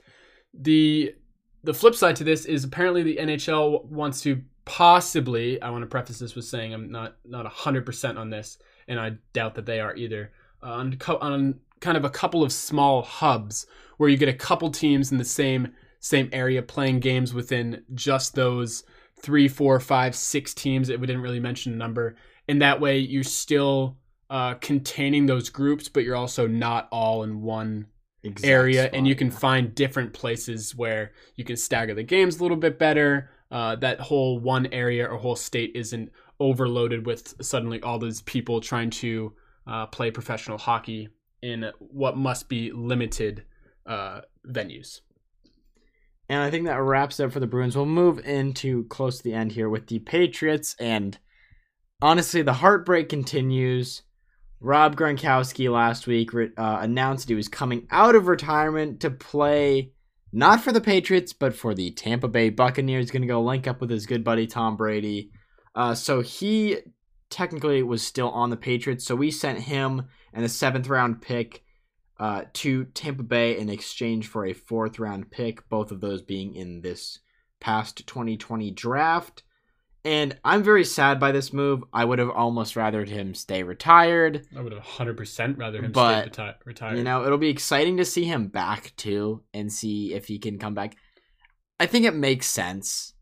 the 0.54 1.16
the 1.63 1.74
flip 1.74 1.96
side 1.96 2.16
to 2.16 2.24
this 2.24 2.46
is 2.46 2.63
apparently 2.63 3.04
the 3.04 3.18
NHL 3.18 3.86
wants 3.86 4.22
to 4.22 4.42
possibly. 4.66 5.62
I 5.62 5.70
want 5.70 5.82
to 5.82 5.88
preface 5.88 6.20
this 6.20 6.36
with 6.36 6.46
saying 6.46 6.74
I'm 6.74 6.92
not 6.92 7.18
not 7.25 7.46
hundred 7.48 7.86
percent 7.86 8.18
on 8.18 8.30
this, 8.30 8.58
and 8.88 9.00
I 9.00 9.13
doubt 9.34 9.56
that 9.56 9.66
they 9.66 9.80
are 9.80 9.96
either. 9.96 10.32
Uh, 10.62 10.74
on 10.74 10.98
co- 10.98 11.18
on 11.18 11.60
kind 11.80 11.98
of 11.98 12.06
a 12.06 12.10
couple 12.10 12.44
of 12.44 12.51
small 12.51 13.01
hubs 13.01 13.66
where 13.98 14.10
you 14.10 14.18
get 14.18 14.30
a 14.30 14.34
couple 14.34 14.70
teams 14.70 15.12
in 15.12 15.18
the 15.18 15.25
same 15.25 15.74
same 16.00 16.30
area 16.32 16.62
playing 16.62 17.00
games 17.00 17.34
within 17.34 17.84
just 17.94 18.36
those 18.36 18.84
three, 19.21 19.47
four, 19.47 19.79
five, 19.79 20.15
six 20.15 20.53
teams. 20.53 20.89
It 20.89 20.99
we 20.99 21.07
didn't 21.07 21.21
really 21.21 21.39
mention 21.39 21.73
a 21.73 21.75
number, 21.75 22.15
and 22.47 22.61
that 22.61 22.79
way 22.79 22.99
you're 22.99 23.23
still 23.23 23.97
uh, 24.29 24.55
containing 24.55 25.25
those 25.25 25.49
groups, 25.49 25.88
but 25.89 26.03
you're 26.03 26.15
also 26.15 26.47
not 26.47 26.88
all 26.91 27.23
in 27.23 27.41
one 27.41 27.88
Exact 28.21 28.49
area 28.49 28.83
spot, 28.83 28.95
and 28.95 29.07
you 29.07 29.15
can 29.15 29.27
yeah. 29.27 29.38
find 29.38 29.75
different 29.75 30.11
places 30.11 30.75
where 30.75 31.13
you 31.35 31.45
can 31.45 31.55
stagger 31.55 31.93
the 31.93 32.03
games 32.03 32.39
a 32.39 32.41
little 32.41 32.57
bit 32.57 32.77
better 32.77 33.29
uh, 33.51 33.75
that 33.77 33.99
whole 33.99 34.39
one 34.39 34.67
area 34.67 35.07
or 35.07 35.17
whole 35.17 35.35
state 35.35 35.71
isn't 35.73 36.11
overloaded 36.39 37.05
with 37.05 37.33
suddenly 37.41 37.81
all 37.81 37.97
those 37.97 38.21
people 38.21 38.61
trying 38.61 38.89
to 38.89 39.33
uh, 39.67 39.85
play 39.88 40.11
professional 40.11 40.57
hockey 40.57 41.09
in 41.41 41.71
what 41.79 42.17
must 42.17 42.49
be 42.49 42.71
limited 42.71 43.43
uh, 43.85 44.21
venues 44.47 45.01
And 46.29 46.41
I 46.43 46.51
think 46.51 46.65
that 46.65 46.81
wraps 46.81 47.19
up 47.19 47.31
for 47.31 47.39
the 47.39 47.48
Bruins. 47.48 47.75
We'll 47.75 47.88
move 47.88 48.19
into 48.19 48.86
close 48.86 49.17
to 49.17 49.24
the 49.24 49.33
end 49.33 49.53
here 49.53 49.67
with 49.67 49.88
the 49.88 50.00
Patriots. 50.00 50.75
And 50.79 51.17
honestly, 52.01 52.43
the 52.43 52.53
heartbreak 52.53 53.09
continues. 53.09 54.03
Rob 54.62 54.95
Gronkowski 54.95 55.71
last 55.71 56.05
week 56.05 56.29
uh, 56.36 56.48
announced 56.81 57.29
he 57.29 57.36
was 57.36 57.48
coming 57.48 57.88
out 57.89 58.13
of 58.13 58.27
retirement 58.27 59.00
to 59.00 59.09
play 59.09 59.93
not 60.31 60.62
for 60.62 60.71
the 60.71 60.81
Patriots, 60.81 61.33
but 61.33 61.55
for 61.55 61.74
the 61.74 61.89
Tampa 61.91 62.27
Bay 62.27 62.50
Buccaneers. 62.50 63.09
Going 63.09 63.24
to 63.24 63.27
go 63.27 63.41
link 63.41 63.67
up 63.67 63.81
with 63.81 63.89
his 63.89 64.05
good 64.05 64.24
buddy 64.24 64.45
Tom 64.45 64.77
Brady. 64.77 65.31
Uh, 65.74 65.95
so 65.95 66.21
he 66.21 66.77
technically 67.31 67.81
was 67.81 68.05
still 68.05 68.29
on 68.29 68.51
the 68.51 68.57
Patriots. 68.57 69.05
So 69.05 69.15
we 69.15 69.31
sent 69.31 69.62
him 69.62 70.07
and 70.33 70.45
a 70.45 70.50
seventh 70.50 70.88
round 70.88 71.21
pick 71.21 71.63
uh, 72.19 72.43
to 72.53 72.85
Tampa 72.85 73.23
Bay 73.23 73.57
in 73.57 73.69
exchange 73.69 74.27
for 74.27 74.45
a 74.45 74.53
fourth 74.53 74.99
round 74.99 75.31
pick, 75.31 75.67
both 75.69 75.91
of 75.91 76.01
those 76.01 76.21
being 76.21 76.55
in 76.55 76.81
this 76.81 77.19
past 77.59 78.05
2020 78.07 78.71
draft. 78.71 79.43
And 80.05 80.38
I'm 80.45 80.63
very 80.63 80.85
sad 80.85 81.19
by 81.19 81.31
this 81.33 81.51
move. 81.51 81.83
I 81.91 82.05
would 82.05 82.19
have 82.19 82.29
almost 82.29 82.75
rathered 82.75 83.09
him 83.09 83.33
stay 83.33 83.63
retired. 83.63 84.47
i 84.55 84.61
would 84.61 84.71
have 84.71 84.81
100% 84.83 85.57
rather 85.57 85.83
him 85.83 85.91
But, 85.91 86.33
stay 86.33 86.43
reti- 86.43 86.55
retired 86.65 86.97
You 86.97 87.03
know, 87.03 87.25
it'll 87.25 87.38
be 87.38 87.49
exciting 87.49 87.97
to 87.97 88.05
see 88.05 88.23
him 88.23 88.47
back 88.47 88.93
too 88.95 89.43
and 89.53 89.71
see 89.71 90.13
if 90.13 90.27
he 90.27 90.39
can 90.39 90.57
come 90.57 90.73
back. 90.73 90.95
I 91.81 91.85
think 91.85 92.05
it 92.05 92.15
makes 92.15 92.47
sense. 92.47 93.13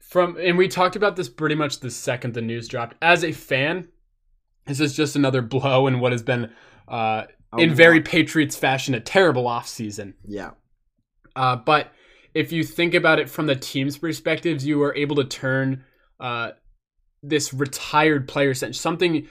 from 0.00 0.36
and 0.40 0.56
we 0.58 0.68
talked 0.68 0.94
about 0.96 1.16
this 1.16 1.28
pretty 1.28 1.54
much 1.54 1.80
the 1.80 1.90
second 1.90 2.34
the 2.34 2.42
news 2.42 2.68
dropped 2.68 2.96
as 3.00 3.24
a 3.24 3.32
fan 3.32 3.88
this 4.66 4.78
is 4.80 4.94
just 4.94 5.16
another 5.16 5.40
blow 5.54 5.86
in 5.86 6.00
what 6.00 6.12
has 6.12 6.22
been 6.22 6.52
uh, 6.88 7.24
in 7.58 7.74
very 7.74 8.00
patriots 8.00 8.56
fashion 8.56 8.94
a 8.94 9.00
terrible 9.00 9.44
offseason. 9.44 10.14
Yeah. 10.26 10.50
uh, 11.36 11.56
but 11.56 11.92
if 12.34 12.50
you 12.52 12.64
think 12.64 12.94
about 12.94 13.18
it 13.18 13.28
from 13.28 13.46
the 13.46 13.56
team's 13.56 13.98
perspectives 13.98 14.66
you 14.66 14.82
are 14.82 14.94
able 14.94 15.16
to 15.16 15.24
turn 15.24 15.84
uh, 16.20 16.52
this 17.22 17.52
retired 17.52 18.26
player 18.28 18.54
something 18.54 19.28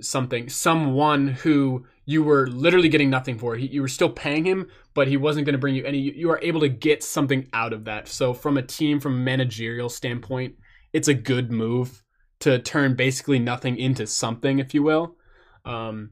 something 0.00 0.48
someone 0.48 1.28
who 1.28 1.86
you 2.04 2.22
were 2.22 2.48
literally 2.48 2.88
getting 2.88 3.10
nothing 3.10 3.38
for. 3.38 3.54
He, 3.54 3.68
you 3.68 3.80
were 3.80 3.88
still 3.88 4.10
paying 4.10 4.44
him 4.44 4.68
but 4.94 5.08
he 5.08 5.16
wasn't 5.16 5.46
going 5.46 5.54
to 5.54 5.58
bring 5.58 5.74
you 5.74 5.84
any 5.84 5.98
you, 5.98 6.12
you 6.12 6.30
are 6.30 6.40
able 6.42 6.60
to 6.60 6.68
get 6.68 7.02
something 7.02 7.48
out 7.52 7.72
of 7.72 7.84
that. 7.84 8.08
So 8.08 8.34
from 8.34 8.56
a 8.56 8.62
team 8.62 9.00
from 9.00 9.14
a 9.14 9.24
managerial 9.24 9.88
standpoint 9.88 10.56
it's 10.92 11.08
a 11.08 11.14
good 11.14 11.50
move 11.50 12.02
to 12.40 12.58
turn 12.58 12.94
basically 12.96 13.38
nothing 13.38 13.78
into 13.78 14.06
something 14.06 14.58
if 14.58 14.74
you 14.74 14.82
will. 14.82 15.16
Um, 15.64 16.10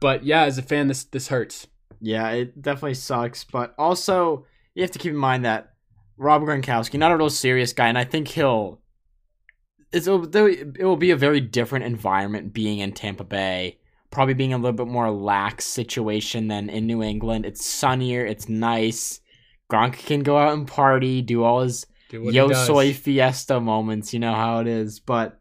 but 0.00 0.24
yeah 0.24 0.42
as 0.42 0.58
a 0.58 0.62
fan 0.62 0.88
this 0.88 1.04
this 1.04 1.28
hurts 1.28 1.66
Yeah, 2.04 2.30
it 2.30 2.60
definitely 2.60 2.94
sucks. 2.94 3.44
But 3.44 3.74
also, 3.78 4.46
you 4.74 4.82
have 4.82 4.90
to 4.92 4.98
keep 4.98 5.12
in 5.12 5.16
mind 5.16 5.44
that 5.44 5.72
Rob 6.18 6.42
Gronkowski, 6.42 6.98
not 6.98 7.12
a 7.12 7.16
real 7.16 7.30
serious 7.30 7.72
guy, 7.72 7.88
and 7.88 7.98
I 7.98 8.04
think 8.04 8.28
he'll. 8.28 8.80
It's, 9.90 10.06
it 10.06 10.82
will 10.82 10.96
be 10.96 11.12
a 11.12 11.16
very 11.16 11.40
different 11.40 11.84
environment 11.84 12.52
being 12.52 12.80
in 12.80 12.92
Tampa 12.92 13.24
Bay. 13.24 13.78
Probably 14.10 14.34
being 14.34 14.52
a 14.52 14.58
little 14.58 14.72
bit 14.72 14.88
more 14.88 15.10
lax 15.10 15.64
situation 15.64 16.48
than 16.48 16.68
in 16.68 16.86
New 16.86 17.02
England. 17.02 17.46
It's 17.46 17.64
sunnier. 17.64 18.26
It's 18.26 18.48
nice. 18.48 19.20
Gronk 19.72 19.94
can 19.94 20.22
go 20.22 20.36
out 20.36 20.52
and 20.52 20.68
party, 20.68 21.22
do 21.22 21.42
all 21.42 21.62
his 21.62 21.86
yo 22.10 22.52
soy 22.52 22.92
fiesta 22.92 23.60
moments. 23.60 24.12
You 24.12 24.20
know 24.20 24.34
how 24.34 24.60
it 24.60 24.66
is. 24.66 25.00
But 25.00 25.40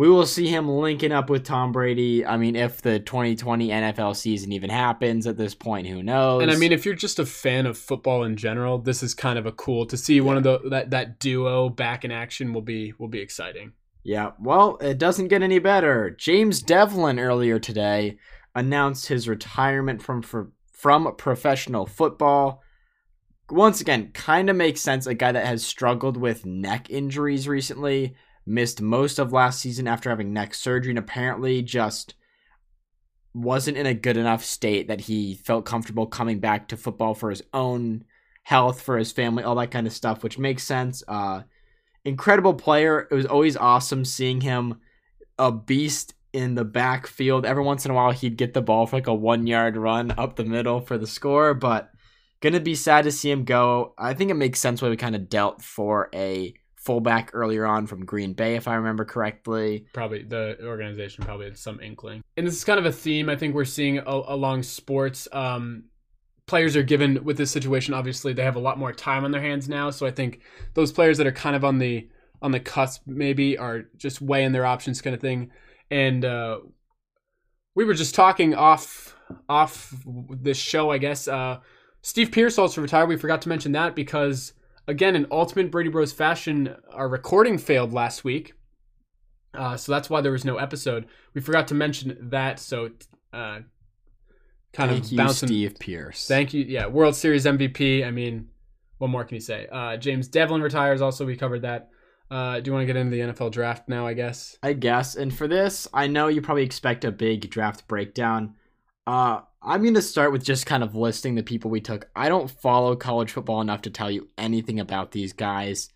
we 0.00 0.08
will 0.08 0.24
see 0.24 0.46
him 0.46 0.66
linking 0.66 1.12
up 1.12 1.28
with 1.28 1.44
Tom 1.44 1.72
Brady. 1.72 2.24
I 2.24 2.38
mean, 2.38 2.56
if 2.56 2.80
the 2.80 3.00
2020 3.00 3.68
NFL 3.68 4.16
season 4.16 4.50
even 4.50 4.70
happens 4.70 5.26
at 5.26 5.36
this 5.36 5.54
point, 5.54 5.86
who 5.86 6.02
knows? 6.02 6.40
And 6.40 6.50
I 6.50 6.56
mean, 6.56 6.72
if 6.72 6.86
you're 6.86 6.94
just 6.94 7.18
a 7.18 7.26
fan 7.26 7.66
of 7.66 7.76
football 7.76 8.24
in 8.24 8.38
general, 8.38 8.78
this 8.78 9.02
is 9.02 9.12
kind 9.12 9.38
of 9.38 9.44
a 9.44 9.52
cool 9.52 9.84
to 9.84 9.98
see 9.98 10.22
one 10.22 10.38
of 10.38 10.42
the 10.42 10.58
that 10.70 10.88
that 10.92 11.18
duo 11.18 11.68
back 11.68 12.02
in 12.02 12.10
action 12.10 12.54
will 12.54 12.62
be 12.62 12.94
will 12.98 13.08
be 13.08 13.18
exciting. 13.18 13.74
yeah. 14.02 14.30
Well, 14.40 14.78
it 14.78 14.96
doesn't 14.96 15.28
get 15.28 15.42
any 15.42 15.58
better. 15.58 16.08
James 16.08 16.62
Develin 16.62 17.20
earlier 17.20 17.58
today 17.58 18.16
announced 18.54 19.08
his 19.08 19.28
retirement 19.28 20.00
from 20.00 20.22
for, 20.22 20.50
from 20.72 21.14
professional 21.18 21.84
football. 21.84 22.62
Once 23.50 23.82
again, 23.82 24.12
kind 24.14 24.48
of 24.48 24.56
makes 24.56 24.80
sense. 24.80 25.06
A 25.06 25.12
guy 25.12 25.32
that 25.32 25.44
has 25.44 25.62
struggled 25.62 26.16
with 26.16 26.46
neck 26.46 26.88
injuries 26.88 27.46
recently, 27.46 28.14
missed 28.46 28.80
most 28.80 29.18
of 29.18 29.32
last 29.32 29.60
season 29.60 29.86
after 29.86 30.10
having 30.10 30.32
neck 30.32 30.54
surgery, 30.54 30.90
and 30.90 30.98
apparently 30.98 31.62
just 31.62 32.14
wasn't 33.32 33.76
in 33.76 33.86
a 33.86 33.94
good 33.94 34.16
enough 34.16 34.44
state 34.44 34.88
that 34.88 35.02
he 35.02 35.34
felt 35.34 35.64
comfortable 35.64 36.06
coming 36.06 36.40
back 36.40 36.68
to 36.68 36.76
football 36.76 37.14
for 37.14 37.30
his 37.30 37.42
own 37.54 38.04
health, 38.42 38.82
for 38.82 38.98
his 38.98 39.12
family, 39.12 39.44
all 39.44 39.54
that 39.54 39.70
kind 39.70 39.86
of 39.86 39.92
stuff, 39.92 40.22
which 40.22 40.38
makes 40.38 40.64
sense. 40.64 41.02
Uh, 41.06 41.42
incredible 42.04 42.54
player. 42.54 43.06
It 43.10 43.14
was 43.14 43.26
always 43.26 43.56
awesome 43.56 44.04
seeing 44.04 44.40
him 44.40 44.80
a 45.38 45.52
beast 45.52 46.14
in 46.32 46.54
the 46.54 46.64
backfield. 46.64 47.46
Every 47.46 47.62
once 47.62 47.84
in 47.84 47.90
a 47.90 47.94
while, 47.94 48.10
he'd 48.10 48.36
get 48.36 48.54
the 48.54 48.62
ball 48.62 48.86
for 48.86 48.96
like 48.96 49.06
a 49.06 49.14
one 49.14 49.46
yard 49.46 49.76
run 49.76 50.12
up 50.18 50.36
the 50.36 50.44
middle 50.44 50.80
for 50.80 50.98
the 50.98 51.06
score, 51.06 51.54
but 51.54 51.90
gonna 52.40 52.60
be 52.60 52.74
sad 52.74 53.04
to 53.04 53.12
see 53.12 53.30
him 53.30 53.44
go. 53.44 53.94
I 53.98 54.14
think 54.14 54.30
it 54.30 54.34
makes 54.34 54.60
sense 54.60 54.80
why 54.80 54.88
we 54.88 54.96
kind 54.96 55.14
of 55.14 55.28
dealt 55.28 55.62
for 55.62 56.08
a 56.14 56.54
fullback 56.80 57.30
earlier 57.34 57.66
on 57.66 57.86
from 57.86 58.04
Green 58.04 58.32
Bay, 58.32 58.56
if 58.56 58.66
I 58.66 58.74
remember 58.74 59.04
correctly. 59.04 59.86
Probably 59.92 60.22
the 60.22 60.56
organization 60.64 61.24
probably 61.24 61.46
had 61.46 61.58
some 61.58 61.80
inkling, 61.80 62.22
and 62.36 62.46
this 62.46 62.54
is 62.54 62.64
kind 62.64 62.78
of 62.78 62.86
a 62.86 62.92
theme 62.92 63.28
I 63.28 63.36
think 63.36 63.54
we're 63.54 63.64
seeing 63.64 63.98
a- 63.98 64.04
along 64.06 64.62
sports. 64.62 65.28
Um, 65.32 65.84
players 66.46 66.76
are 66.76 66.82
given 66.82 67.22
with 67.22 67.36
this 67.36 67.50
situation. 67.50 67.94
Obviously, 67.94 68.32
they 68.32 68.42
have 68.42 68.56
a 68.56 68.60
lot 68.60 68.78
more 68.78 68.92
time 68.92 69.24
on 69.24 69.30
their 69.30 69.42
hands 69.42 69.68
now, 69.68 69.90
so 69.90 70.06
I 70.06 70.10
think 70.10 70.40
those 70.74 70.90
players 70.90 71.18
that 71.18 71.26
are 71.26 71.32
kind 71.32 71.54
of 71.54 71.64
on 71.64 71.78
the 71.78 72.08
on 72.42 72.52
the 72.52 72.60
cusp 72.60 73.02
maybe 73.06 73.58
are 73.58 73.82
just 73.96 74.22
weighing 74.22 74.52
their 74.52 74.64
options, 74.64 75.02
kind 75.02 75.14
of 75.14 75.20
thing. 75.20 75.50
And 75.90 76.24
uh, 76.24 76.60
we 77.74 77.84
were 77.84 77.94
just 77.94 78.14
talking 78.14 78.54
off 78.54 79.16
off 79.48 79.94
this 80.30 80.56
show, 80.56 80.90
I 80.90 80.98
guess. 80.98 81.28
Uh, 81.28 81.58
Steve 82.02 82.32
Pearce 82.32 82.58
also 82.58 82.80
retired. 82.80 83.08
We 83.08 83.16
forgot 83.16 83.42
to 83.42 83.48
mention 83.48 83.72
that 83.72 83.94
because 83.94 84.54
again, 84.90 85.16
in 85.16 85.26
ultimate 85.30 85.70
Brady 85.70 85.88
Bros 85.88 86.12
fashion, 86.12 86.74
our 86.92 87.08
recording 87.08 87.56
failed 87.58 87.92
last 87.92 88.24
week. 88.24 88.54
Uh, 89.54 89.76
so 89.76 89.92
that's 89.92 90.10
why 90.10 90.20
there 90.20 90.32
was 90.32 90.44
no 90.44 90.56
episode. 90.56 91.06
We 91.34 91.40
forgot 91.40 91.68
to 91.68 91.74
mention 91.74 92.16
that. 92.30 92.58
So, 92.58 92.90
uh, 93.32 93.60
kind 94.72 94.90
Thank 94.90 95.04
of 95.04 95.12
you, 95.12 95.16
bouncing. 95.18 95.48
Steve 95.48 95.76
Pearce. 95.78 96.26
Thank 96.26 96.52
you. 96.52 96.64
Yeah, 96.64 96.86
World 96.86 97.16
Series 97.16 97.46
MVP. 97.46 98.06
I 98.06 98.10
mean, 98.10 98.48
what 98.98 99.08
more 99.08 99.24
can 99.24 99.36
you 99.36 99.40
say? 99.40 99.66
Uh, 99.70 99.96
James 99.96 100.28
Develin 100.28 100.62
retires. 100.62 101.00
Also, 101.00 101.24
we 101.24 101.36
covered 101.36 101.62
that. 101.62 101.88
Uh, 102.30 102.60
do 102.60 102.68
you 102.68 102.72
want 102.72 102.82
to 102.82 102.86
get 102.86 102.96
into 102.96 103.10
the 103.10 103.32
NFL 103.32 103.50
draft 103.50 103.88
now? 103.88 104.06
I 104.06 104.14
guess. 104.14 104.56
I 104.62 104.72
guess. 104.72 105.16
And 105.16 105.34
for 105.34 105.48
this, 105.48 105.88
I 105.92 106.06
know 106.06 106.28
you 106.28 106.42
probably 106.42 106.64
expect 106.64 107.04
a 107.04 107.10
big 107.10 107.50
draft 107.50 107.88
breakdown. 107.88 108.54
Uh, 109.10 109.40
I'm 109.60 109.82
going 109.82 109.94
to 109.94 110.02
start 110.02 110.30
with 110.30 110.44
just 110.44 110.66
kind 110.66 110.84
of 110.84 110.94
listing 110.94 111.34
the 111.34 111.42
people 111.42 111.68
we 111.68 111.80
took. 111.80 112.08
I 112.14 112.28
don't 112.28 112.48
follow 112.48 112.94
college 112.94 113.32
football 113.32 113.60
enough 113.60 113.82
to 113.82 113.90
tell 113.90 114.08
you 114.08 114.28
anything 114.38 114.78
about 114.78 115.10
these 115.10 115.32
guys. 115.32 115.88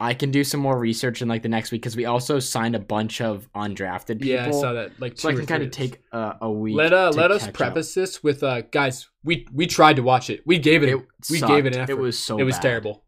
I 0.00 0.12
can 0.14 0.32
do 0.32 0.42
some 0.42 0.58
more 0.58 0.76
research 0.76 1.22
in 1.22 1.28
like 1.28 1.42
the 1.42 1.48
next 1.48 1.70
week 1.70 1.82
because 1.82 1.96
we 1.96 2.04
also 2.04 2.40
signed 2.40 2.74
a 2.74 2.80
bunch 2.80 3.20
of 3.20 3.48
undrafted 3.54 4.20
people. 4.20 4.26
Yeah, 4.26 4.46
I 4.48 4.50
saw 4.50 4.72
that. 4.72 4.90
Like, 5.00 5.18
So 5.18 5.28
I 5.28 5.34
can 5.34 5.46
kind 5.46 5.62
of 5.62 5.70
take 5.70 6.02
uh, 6.12 6.34
a 6.40 6.50
week. 6.50 6.76
Let 6.76 6.92
uh 6.92 7.10
let 7.14 7.30
us 7.30 7.42
catch 7.42 7.48
up. 7.50 7.54
preface 7.54 7.94
this 7.94 8.22
with 8.22 8.42
uh 8.42 8.62
guys. 8.62 9.08
We 9.24 9.46
we 9.52 9.66
tried 9.66 9.96
to 9.96 10.02
watch 10.02 10.28
it. 10.28 10.42
We 10.44 10.58
gave 10.58 10.82
it. 10.82 10.88
It 10.88 11.06
we 11.30 11.38
sucked. 11.38 11.52
gave 11.52 11.66
it 11.66 11.74
an 11.76 11.82
effort. 11.82 11.92
It 11.92 11.98
was 11.98 12.18
so 12.18 12.38
It 12.38 12.44
was 12.44 12.56
bad. 12.56 12.62
terrible. 12.62 13.04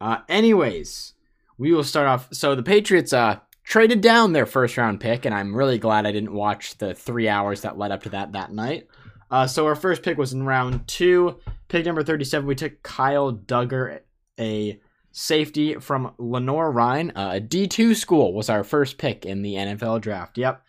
Uh, 0.00 0.18
anyways, 0.28 1.14
we 1.58 1.72
will 1.72 1.84
start 1.84 2.06
off. 2.08 2.28
So 2.32 2.54
the 2.54 2.62
Patriots 2.62 3.12
uh 3.12 3.38
traded 3.70 4.00
down 4.00 4.32
their 4.32 4.46
first 4.46 4.76
round 4.76 4.98
pick, 4.98 5.24
and 5.24 5.32
I'm 5.32 5.54
really 5.54 5.78
glad 5.78 6.04
I 6.04 6.10
didn't 6.10 6.34
watch 6.34 6.76
the 6.78 6.92
three 6.92 7.28
hours 7.28 7.60
that 7.60 7.78
led 7.78 7.92
up 7.92 8.02
to 8.02 8.08
that 8.08 8.32
that 8.32 8.52
night. 8.52 8.88
Uh, 9.30 9.46
so 9.46 9.64
our 9.64 9.76
first 9.76 10.02
pick 10.02 10.18
was 10.18 10.32
in 10.32 10.42
round 10.42 10.88
two. 10.88 11.38
Pick 11.68 11.86
number 11.86 12.02
37, 12.02 12.48
we 12.48 12.56
took 12.56 12.82
Kyle 12.82 13.32
Dugger, 13.32 14.00
a 14.40 14.80
safety 15.12 15.74
from 15.76 16.12
Lenoir-Rhyne. 16.18 17.12
Uh, 17.14 17.34
a 17.36 17.40
D2 17.40 17.94
school 17.94 18.34
was 18.34 18.50
our 18.50 18.64
first 18.64 18.98
pick 18.98 19.24
in 19.24 19.42
the 19.42 19.54
NFL 19.54 20.00
draft. 20.00 20.36
Yep. 20.36 20.60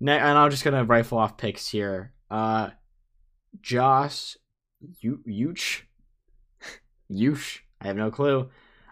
Ne- 0.00 0.18
and 0.18 0.36
I'm 0.36 0.50
just 0.50 0.64
gonna 0.64 0.84
rifle 0.84 1.16
off 1.16 1.38
picks 1.38 1.68
here. 1.68 2.12
Uh, 2.30 2.70
Josh 3.62 4.36
Yuch, 5.02 5.80
Yush. 7.10 7.58
I 7.80 7.86
have 7.86 7.96
no 7.96 8.10
clue. 8.10 8.50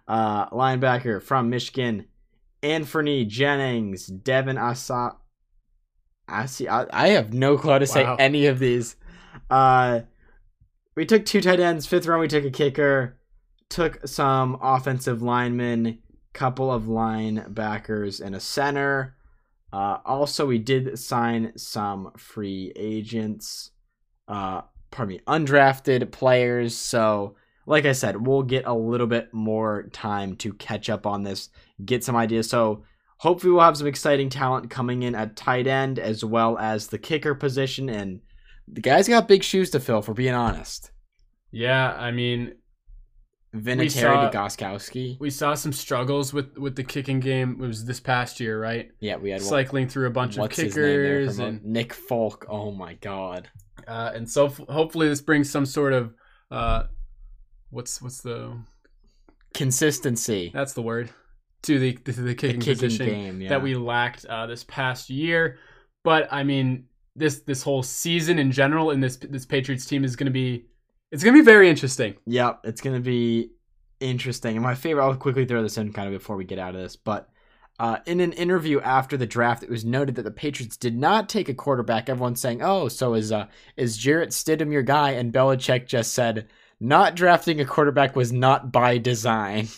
Uh, 0.08 0.48
linebacker 0.48 1.22
from 1.22 1.50
Michigan, 1.50 2.06
Anthony 2.62 3.24
Jennings, 3.24 4.06
Devin 4.06 4.58
Asa. 4.58 5.16
Asi, 6.28 6.68
I, 6.68 6.86
I 6.92 7.08
have 7.08 7.32
no 7.34 7.58
clue 7.58 7.72
how 7.72 7.78
to 7.78 7.86
say 7.86 8.04
Wow. 8.04 8.16
any 8.18 8.46
of 8.46 8.58
these. 8.58 8.96
Uh, 9.50 10.00
we 10.94 11.04
took 11.04 11.24
two 11.26 11.40
tight 11.40 11.60
ends. 11.60 11.86
Fifth 11.86 12.06
round, 12.06 12.20
we 12.20 12.28
took 12.28 12.44
a 12.44 12.50
kicker. 12.50 13.18
Took 13.68 14.06
some 14.06 14.58
offensive 14.62 15.22
linemen, 15.22 15.98
couple 16.32 16.70
of 16.70 16.84
linebackers, 16.84 18.20
and 18.24 18.34
a 18.34 18.40
center. 18.40 19.16
Uh, 19.72 19.98
also, 20.04 20.46
we 20.46 20.58
did 20.58 20.98
sign 20.98 21.52
some 21.56 22.12
free 22.18 22.72
agents. 22.76 23.70
Uh, 24.28 24.62
pardon 24.90 25.16
me, 25.16 25.20
undrafted 25.26 26.10
players. 26.12 26.76
So, 26.76 27.34
like 27.66 27.84
I 27.86 27.92
said, 27.92 28.26
we'll 28.26 28.42
get 28.42 28.64
a 28.66 28.74
little 28.74 29.06
bit 29.06 29.32
more 29.32 29.84
time 29.92 30.36
to 30.36 30.52
catch 30.54 30.88
up 30.90 31.06
on 31.06 31.22
this, 31.22 31.48
get 31.84 32.02
some 32.04 32.16
ideas. 32.16 32.48
So, 32.50 32.84
hopefully, 33.18 33.52
we'll 33.52 33.62
have 33.62 33.76
some 33.76 33.86
exciting 33.86 34.28
talent 34.28 34.68
coming 34.70 35.02
in 35.04 35.14
at 35.14 35.36
tight 35.36 35.66
end 35.66 35.98
as 35.98 36.24
well 36.24 36.58
as 36.58 36.88
the 36.88 36.98
kicker 36.98 37.34
position. 37.34 37.88
And 37.88 38.20
the 38.68 38.80
guys 38.80 39.08
got 39.08 39.28
big 39.28 39.42
shoes 39.42 39.70
to 39.70 39.80
fill, 39.80 40.02
for 40.02 40.14
being 40.14 40.34
honest. 40.34 40.90
Yeah, 41.50 41.92
I 41.94 42.10
mean, 42.10 42.54
Vinatieri 43.54 44.30
to 44.30 44.36
Gostkowski. 44.36 45.20
we 45.20 45.28
saw 45.28 45.52
some 45.54 45.72
struggles 45.74 46.32
with 46.32 46.56
with 46.56 46.74
the 46.74 46.82
kicking 46.82 47.20
game. 47.20 47.58
It 47.62 47.66
was 47.66 47.84
this 47.84 48.00
past 48.00 48.40
year, 48.40 48.58
right? 48.60 48.90
Yeah, 49.00 49.16
we 49.16 49.30
had 49.30 49.42
one- 49.42 49.48
Cycling 49.50 49.88
through 49.88 50.06
a 50.06 50.10
bunch 50.10 50.36
of 50.36 50.40
what's 50.40 50.56
his 50.56 50.74
name 50.74 50.84
there 50.84 51.20
kickers 51.20 51.38
uh, 51.38 51.44
and 51.44 51.64
Nick 51.64 51.92
Folk. 51.92 52.46
Oh 52.48 52.72
my 52.72 52.94
god. 52.94 53.50
uh, 53.86 54.12
and 54.14 54.28
so 54.30 54.46
f- 54.46 54.60
hopefully 54.70 55.06
this 55.08 55.20
brings 55.20 55.50
some 55.50 55.66
sort 55.66 55.92
of 55.92 56.14
uh, 56.50 56.84
what's 57.72 58.00
what's 58.00 58.20
the 58.20 58.56
Consistency. 59.54 60.50
that's 60.54 60.72
the 60.72 60.82
word 60.82 61.10
to 61.62 61.78
the 61.78 61.92
to 61.92 62.12
the 62.12 62.22
The 62.22 62.34
kicking, 62.34 62.60
kicking 62.60 62.74
position 62.74 63.06
game, 63.06 63.40
yeah. 63.40 63.48
that 63.50 63.62
we 63.62 63.74
lacked 63.74 64.24
uh, 64.26 64.46
this 64.46 64.64
past 64.64 65.10
year. 65.10 65.58
But 66.04 66.28
I 66.32 66.42
mean, 66.44 66.86
this 67.16 67.40
this 67.40 67.62
whole 67.62 67.82
season 67.82 68.38
in 68.38 68.52
general 68.52 68.90
in 68.90 69.00
this 69.00 69.16
this 69.16 69.44
Patriots 69.44 69.86
team 69.86 70.04
is 70.04 70.16
going 70.16 70.26
to 70.26 70.32
be 70.32 70.66
it's 71.10 71.22
going 71.22 71.34
to 71.34 71.40
be 71.40 71.44
very 71.44 71.68
interesting. 71.68 72.14
Yep, 72.26 72.60
it's 72.64 72.80
gonna 72.80 73.00
be 73.00 73.50
interesting. 74.00 74.56
And 74.56 74.62
my 74.62 74.74
favorite, 74.74 75.04
I'll 75.04 75.14
quickly 75.16 75.44
throw 75.44 75.62
this 75.62 75.78
in 75.78 75.92
kind 75.92 76.08
of 76.08 76.18
before 76.18 76.36
we 76.36 76.44
get 76.44 76.58
out 76.58 76.74
of 76.74 76.80
this, 76.80 76.96
but 76.96 77.28
uh, 77.78 77.98
in 78.06 78.20
an 78.20 78.32
interview 78.32 78.80
after 78.80 79.16
the 79.16 79.26
draft, 79.26 79.62
it 79.62 79.70
was 79.70 79.84
noted 79.84 80.14
that 80.14 80.22
the 80.22 80.30
Patriots 80.30 80.76
did 80.76 80.96
not 80.96 81.28
take 81.28 81.48
a 81.48 81.54
quarterback. 81.54 82.08
Everyone's 82.08 82.40
saying, 82.40 82.62
"Oh, 82.62 82.88
so 82.88 83.14
is 83.14 83.32
uh, 83.32 83.46
is 83.76 83.96
Jarrett 83.96 84.30
Stidham 84.30 84.72
your 84.72 84.82
guy?" 84.82 85.12
And 85.12 85.32
Belichick 85.32 85.86
just 85.86 86.12
said, 86.12 86.48
"Not 86.82 87.14
drafting 87.14 87.60
a 87.60 87.64
quarterback 87.64 88.16
was 88.16 88.32
not 88.32 88.72
by 88.72 88.98
design." 88.98 89.68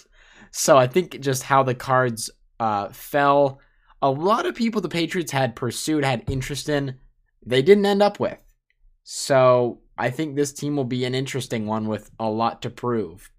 So 0.51 0.79
I 0.79 0.87
think 0.87 1.21
just 1.21 1.43
how 1.43 1.63
the 1.63 1.75
cards 1.75 2.31
uh, 2.59 2.89
fell, 2.89 3.61
a 4.01 4.11
lot 4.11 4.47
of 4.47 4.55
people 4.55 4.81
the 4.81 4.89
Patriots 4.89 5.33
had 5.33 5.55
pursued, 5.55 6.05
had 6.05 6.25
interest 6.29 6.69
in, 6.69 6.97
they 7.45 7.61
didn't 7.61 7.87
end 7.87 8.03
up 8.03 8.19
with. 8.19 8.39
So 9.03 9.81
I 9.99 10.11
think 10.11 10.35
this 10.35 10.53
team 10.53 10.77
will 10.77 10.85
be 10.85 11.05
an 11.05 11.15
interesting 11.15 11.67
one 11.67 11.89
with 11.89 12.11
a 12.19 12.31
lot 12.31 12.63
to 12.63 12.71
prove. 12.71 13.31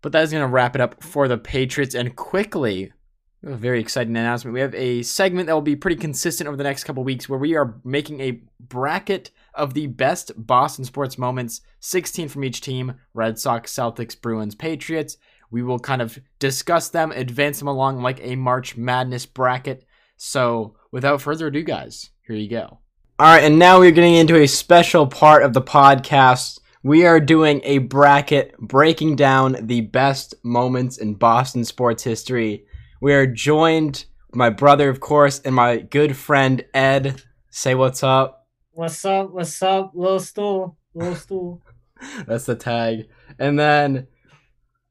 But 0.00 0.12
that 0.12 0.22
is 0.22 0.30
going 0.30 0.42
to 0.42 0.48
wrap 0.48 0.74
it 0.74 0.80
up 0.80 1.02
for 1.02 1.28
the 1.28 1.36
Patriots. 1.36 1.94
And 1.94 2.16
quickly, 2.16 2.92
a 3.42 3.56
very 3.56 3.80
exciting 3.80 4.16
announcement. 4.16 4.54
We 4.54 4.60
have 4.60 4.74
a 4.74 5.02
segment 5.02 5.46
that 5.46 5.54
will 5.54 5.62
be 5.62 5.76
pretty 5.76 5.96
consistent 5.96 6.46
over 6.48 6.56
the 6.56 6.64
next 6.64 6.84
couple 6.84 7.04
weeks 7.04 7.28
where 7.28 7.38
we 7.38 7.56
are 7.56 7.80
making 7.84 8.20
a 8.20 8.42
bracket 8.60 9.30
of 9.54 9.74
the 9.74 9.86
best 9.86 10.32
Boston 10.36 10.84
sports 10.84 11.18
moments 11.18 11.62
16 11.80 12.28
from 12.28 12.44
each 12.44 12.60
team 12.60 12.94
Red 13.14 13.38
Sox, 13.38 13.72
Celtics, 13.72 14.20
Bruins, 14.20 14.54
Patriots. 14.54 15.16
We 15.50 15.62
will 15.62 15.78
kind 15.78 16.02
of 16.02 16.18
discuss 16.38 16.88
them, 16.88 17.10
advance 17.12 17.58
them 17.58 17.68
along 17.68 18.02
like 18.02 18.20
a 18.22 18.36
March 18.36 18.76
Madness 18.76 19.26
bracket. 19.26 19.84
So, 20.16 20.76
without 20.92 21.22
further 21.22 21.48
ado, 21.48 21.62
guys, 21.62 22.10
here 22.26 22.36
you 22.36 22.48
go. 22.48 22.78
All 23.18 23.26
right, 23.26 23.44
and 23.44 23.58
now 23.58 23.80
we're 23.80 23.90
getting 23.90 24.14
into 24.14 24.40
a 24.40 24.46
special 24.46 25.06
part 25.06 25.42
of 25.42 25.52
the 25.52 25.62
podcast. 25.62 26.60
We 26.82 27.04
are 27.04 27.20
doing 27.20 27.60
a 27.64 27.78
bracket 27.78 28.56
breaking 28.58 29.16
down 29.16 29.56
the 29.60 29.82
best 29.82 30.34
moments 30.42 30.98
in 30.98 31.14
Boston 31.14 31.64
sports 31.64 32.02
history. 32.02 32.64
We 33.02 33.14
are 33.14 33.26
joined 33.26 34.04
my 34.34 34.50
brother, 34.50 34.90
of 34.90 35.00
course, 35.00 35.40
and 35.40 35.54
my 35.54 35.78
good 35.78 36.18
friend 36.18 36.62
Ed. 36.74 37.22
Say 37.48 37.74
what's 37.74 38.02
up. 38.02 38.46
What's 38.72 39.02
up? 39.06 39.30
What's 39.30 39.62
up? 39.62 39.92
Little 39.94 40.20
stool. 40.20 40.76
Little 40.92 41.14
stool. 41.14 41.62
That's 42.26 42.44
the 42.44 42.54
tag. 42.54 43.08
And 43.38 43.58
then 43.58 44.06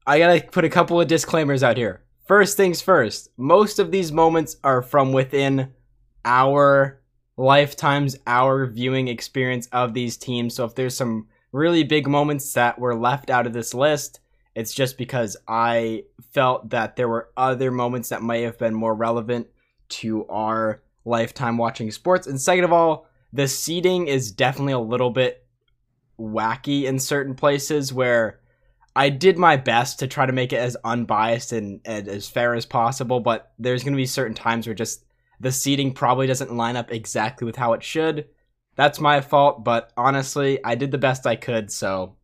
I 0.08 0.18
gotta 0.18 0.42
put 0.42 0.64
a 0.64 0.68
couple 0.68 1.00
of 1.00 1.06
disclaimers 1.06 1.62
out 1.62 1.76
here. 1.76 2.02
First 2.26 2.56
things 2.56 2.82
first, 2.82 3.30
most 3.36 3.78
of 3.78 3.92
these 3.92 4.10
moments 4.10 4.56
are 4.64 4.82
from 4.82 5.12
within 5.12 5.72
our 6.24 7.00
lifetimes, 7.36 8.16
our 8.26 8.66
viewing 8.66 9.06
experience 9.06 9.68
of 9.68 9.94
these 9.94 10.16
teams. 10.16 10.56
So 10.56 10.64
if 10.64 10.74
there's 10.74 10.96
some 10.96 11.28
really 11.52 11.84
big 11.84 12.08
moments 12.08 12.52
that 12.54 12.76
were 12.76 12.96
left 12.96 13.30
out 13.30 13.46
of 13.46 13.52
this 13.52 13.72
list, 13.72 14.18
it's 14.60 14.74
just 14.74 14.98
because 14.98 15.36
I 15.48 16.04
felt 16.32 16.70
that 16.70 16.96
there 16.96 17.08
were 17.08 17.30
other 17.36 17.70
moments 17.70 18.10
that 18.10 18.22
may 18.22 18.42
have 18.42 18.58
been 18.58 18.74
more 18.74 18.94
relevant 18.94 19.48
to 19.88 20.26
our 20.28 20.82
lifetime 21.04 21.56
watching 21.56 21.90
sports. 21.90 22.26
And 22.26 22.40
second 22.40 22.64
of 22.64 22.72
all, 22.72 23.06
the 23.32 23.48
seating 23.48 24.06
is 24.06 24.30
definitely 24.30 24.74
a 24.74 24.78
little 24.78 25.10
bit 25.10 25.46
wacky 26.18 26.84
in 26.84 26.98
certain 26.98 27.34
places 27.34 27.92
where 27.92 28.40
I 28.94 29.08
did 29.08 29.38
my 29.38 29.56
best 29.56 30.00
to 30.00 30.06
try 30.06 30.26
to 30.26 30.32
make 30.32 30.52
it 30.52 30.58
as 30.58 30.76
unbiased 30.84 31.52
and, 31.52 31.80
and 31.86 32.06
as 32.06 32.28
fair 32.28 32.54
as 32.54 32.66
possible, 32.66 33.20
but 33.20 33.52
there's 33.58 33.82
going 33.82 33.94
to 33.94 33.96
be 33.96 34.06
certain 34.06 34.34
times 34.34 34.66
where 34.66 34.74
just 34.74 35.04
the 35.40 35.52
seating 35.52 35.94
probably 35.94 36.26
doesn't 36.26 36.54
line 36.54 36.76
up 36.76 36.92
exactly 36.92 37.46
with 37.46 37.56
how 37.56 37.72
it 37.72 37.82
should. 37.82 38.28
That's 38.76 39.00
my 39.00 39.22
fault, 39.22 39.64
but 39.64 39.90
honestly, 39.96 40.62
I 40.62 40.74
did 40.74 40.90
the 40.90 40.98
best 40.98 41.26
I 41.26 41.36
could, 41.36 41.72
so 41.72 42.16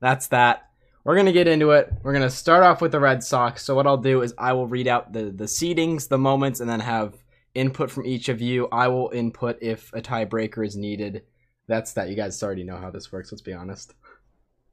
that's 0.00 0.28
that. 0.28 0.69
We're 1.04 1.14
going 1.14 1.26
to 1.26 1.32
get 1.32 1.48
into 1.48 1.70
it. 1.70 1.92
We're 2.02 2.12
going 2.12 2.28
to 2.28 2.30
start 2.30 2.62
off 2.62 2.80
with 2.80 2.92
the 2.92 3.00
Red 3.00 3.24
Sox. 3.24 3.64
So 3.64 3.74
what 3.74 3.86
I'll 3.86 3.96
do 3.96 4.22
is 4.22 4.34
I 4.36 4.52
will 4.52 4.66
read 4.66 4.86
out 4.86 5.12
the 5.12 5.24
the 5.30 5.44
seedings, 5.44 6.08
the 6.08 6.18
moments 6.18 6.60
and 6.60 6.68
then 6.68 6.80
have 6.80 7.14
input 7.54 7.90
from 7.90 8.06
each 8.06 8.28
of 8.28 8.40
you. 8.40 8.68
I 8.70 8.88
will 8.88 9.10
input 9.10 9.58
if 9.62 9.92
a 9.92 10.00
tiebreaker 10.00 10.64
is 10.64 10.76
needed. 10.76 11.22
That's 11.66 11.92
that. 11.94 12.08
You 12.08 12.16
guys 12.16 12.42
already 12.42 12.64
know 12.64 12.76
how 12.76 12.90
this 12.90 13.12
works, 13.12 13.32
let's 13.32 13.42
be 13.42 13.52
honest. 13.52 13.94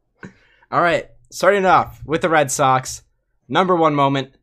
All 0.72 0.82
right, 0.82 1.10
starting 1.32 1.66
off 1.66 2.02
with 2.06 2.22
the 2.22 2.30
Red 2.30 2.52
Sox. 2.52 3.04
Number 3.48 3.76
one 3.76 3.96
moment, 3.96 4.36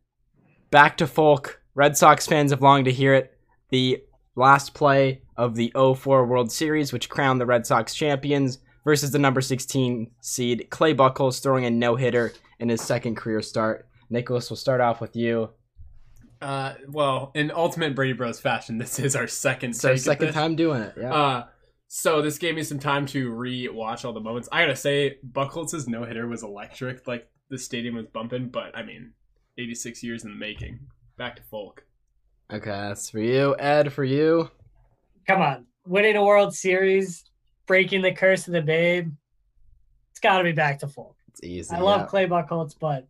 back 0.71 0.97
to 0.97 1.05
Foulke. 1.05 1.57
Red 1.75 1.97
Sox 1.97 2.25
fans 2.25 2.51
have 2.51 2.61
longed 2.61 2.85
to 2.85 2.91
hear 2.91 3.13
it. 3.13 3.37
The 3.69 4.01
last 4.35 4.73
play 4.73 5.21
of 5.37 5.55
the 5.55 5.71
04 5.75 6.25
World 6.25 6.51
Series, 6.51 6.91
which 6.91 7.09
crowned 7.09 7.39
the 7.39 7.45
Red 7.45 7.67
Sox 7.67 7.93
champions, 7.93 8.59
versus 8.85 9.11
the 9.11 9.19
number 9.19 9.41
16 9.41 10.09
seed 10.21 10.67
Clay 10.69 10.93
Buchholz 10.93 11.43
throwing 11.43 11.65
a 11.65 11.69
no 11.69 11.97
hitter 11.97 12.31
in 12.59 12.69
his 12.69 12.81
second 12.81 13.15
career 13.15 13.41
start. 13.41 13.89
Nicholas, 14.09 14.49
we'll 14.49 14.55
start 14.55 14.79
off 14.79 15.01
with 15.01 15.15
you. 15.15 15.49
Uh, 16.41 16.75
well, 16.87 17.31
in 17.33 17.51
ultimate 17.53 17.95
Brady 17.95 18.13
Bros 18.13 18.39
fashion, 18.39 18.77
this 18.77 18.99
is 18.99 19.15
our 19.15 19.27
second. 19.27 19.71
It's 19.71 19.83
our 19.83 19.91
take 19.91 19.97
at 19.97 20.03
second 20.03 20.27
this. 20.27 20.35
time 20.35 20.55
doing 20.55 20.81
it. 20.81 20.93
Yeah. 20.97 21.13
Uh, 21.13 21.45
so 21.87 22.21
this 22.21 22.37
gave 22.37 22.55
me 22.55 22.63
some 22.63 22.79
time 22.79 23.05
to 23.07 23.31
re-watch 23.31 24.05
all 24.05 24.13
the 24.13 24.19
moments. 24.19 24.47
I 24.51 24.61
gotta 24.61 24.75
say, 24.75 25.17
Buchholz' 25.31 25.87
no 25.87 26.03
hitter 26.03 26.27
was 26.27 26.43
electric. 26.43 27.07
Like 27.07 27.27
the 27.49 27.57
stadium 27.57 27.95
was 27.95 28.05
bumping, 28.07 28.49
but 28.49 28.77
I 28.77 28.83
mean, 28.83 29.13
86 29.57 30.03
years 30.03 30.23
in 30.23 30.31
the 30.31 30.37
making. 30.37 30.79
Back 31.17 31.37
to 31.37 31.41
Foulke. 31.43 31.79
Okay, 32.51 32.69
that's 32.69 33.09
for 33.09 33.19
you. 33.19 33.55
Ed, 33.57 33.91
for 33.93 34.03
you. 34.03 34.49
Come 35.27 35.41
on, 35.41 35.65
winning 35.87 36.15
a 36.15 36.23
World 36.23 36.53
Series, 36.53 37.23
breaking 37.65 38.01
the 38.01 38.11
curse 38.11 38.47
of 38.47 38.53
the 38.53 38.61
Babe. 38.61 39.11
It's 40.11 40.19
got 40.19 40.37
to 40.37 40.43
be 40.43 40.51
back 40.51 40.79
to 40.79 40.87
full. 40.87 41.15
It's 41.27 41.43
easy. 41.43 41.75
I 41.75 41.79
love 41.79 42.01
yeah. 42.01 42.07
Clay 42.07 42.27
Buchholz, 42.27 42.75
but 42.79 43.07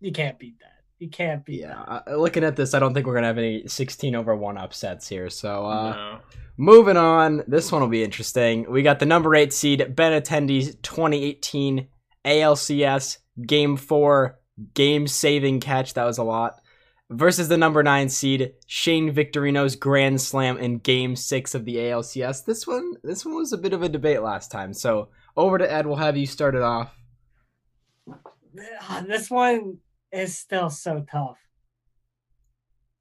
you 0.00 0.12
can't 0.12 0.38
beat 0.38 0.58
that. 0.60 0.72
You 0.98 1.08
can't 1.08 1.44
beat 1.44 1.60
Yeah, 1.60 1.80
uh, 1.82 2.16
looking 2.16 2.42
at 2.42 2.56
this, 2.56 2.74
I 2.74 2.80
don't 2.80 2.92
think 2.92 3.06
we're 3.06 3.14
gonna 3.14 3.28
have 3.28 3.38
any 3.38 3.68
16 3.68 4.16
over 4.16 4.34
one 4.34 4.58
upsets 4.58 5.08
here. 5.08 5.30
So, 5.30 5.66
uh, 5.66 5.94
no. 5.94 6.18
moving 6.56 6.96
on. 6.96 7.44
This 7.46 7.70
one 7.70 7.82
will 7.82 7.88
be 7.88 8.02
interesting. 8.02 8.68
We 8.68 8.82
got 8.82 8.98
the 8.98 9.06
number 9.06 9.34
eight 9.36 9.52
seed 9.52 9.80
Benintendi's 9.94 10.74
2018 10.82 11.86
ALCS 12.24 13.18
Game 13.46 13.76
Four 13.76 14.40
game 14.74 15.06
saving 15.06 15.60
catch. 15.60 15.94
That 15.94 16.04
was 16.04 16.18
a 16.18 16.24
lot. 16.24 16.60
Versus 17.10 17.48
the 17.48 17.56
number 17.56 17.82
nine 17.82 18.10
seed 18.10 18.52
Shane 18.66 19.14
Victorino's 19.14 19.76
Grand 19.76 20.20
Slam 20.20 20.58
in 20.58 20.78
Game 20.78 21.16
Six 21.16 21.54
of 21.54 21.64
the 21.64 21.76
ALCS. 21.76 22.44
This 22.44 22.66
one, 22.66 22.94
this 23.02 23.24
one 23.24 23.36
was 23.36 23.52
a 23.52 23.58
bit 23.58 23.72
of 23.72 23.82
a 23.82 23.88
debate 23.88 24.20
last 24.22 24.50
time. 24.50 24.74
So 24.74 25.08
over 25.36 25.56
to 25.56 25.72
Ed. 25.72 25.86
We'll 25.86 25.96
have 25.96 26.16
you 26.16 26.26
start 26.26 26.54
it 26.54 26.62
off. 26.62 26.94
Ah, 28.82 29.04
This 29.06 29.30
one 29.30 29.78
is 30.12 30.36
still 30.36 30.68
so 30.68 31.04
tough. 31.10 31.38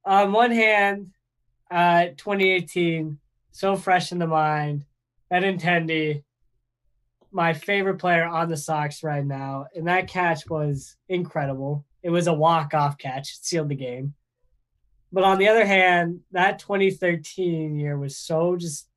On 0.06 0.32
one 0.32 0.52
hand, 0.52 1.12
uh, 1.70 2.06
2018, 2.15 3.17
so 3.52 3.76
fresh 3.76 4.12
in 4.12 4.20
the 4.20 4.28
mind. 4.28 4.86
Benintendi, 5.32 6.24
my 7.32 7.54
favorite 7.54 7.98
player 7.98 8.24
on 8.26 8.48
the 8.48 8.56
Sox 8.56 9.04
right 9.04 9.26
now, 9.26 9.65
and 9.76 9.88
that 9.88 10.08
catch 10.08 10.50
was 10.50 10.96
incredible. 11.10 11.86
It 12.08 12.12
was 12.12 12.28
a 12.28 12.34
walk-off 12.34 12.98
catch, 12.98 13.34
it 13.34 13.39
sealed 13.41 13.67
the 13.67 13.76
game. 13.76 14.13
But 15.12 15.26
on 15.26 15.39
the 15.39 15.50
other 15.50 15.65
hand, 15.65 16.22
that 16.32 16.58
2013 16.58 17.78
year 17.78 18.00
was 18.00 18.15
so 18.15 18.56
just 18.56 18.88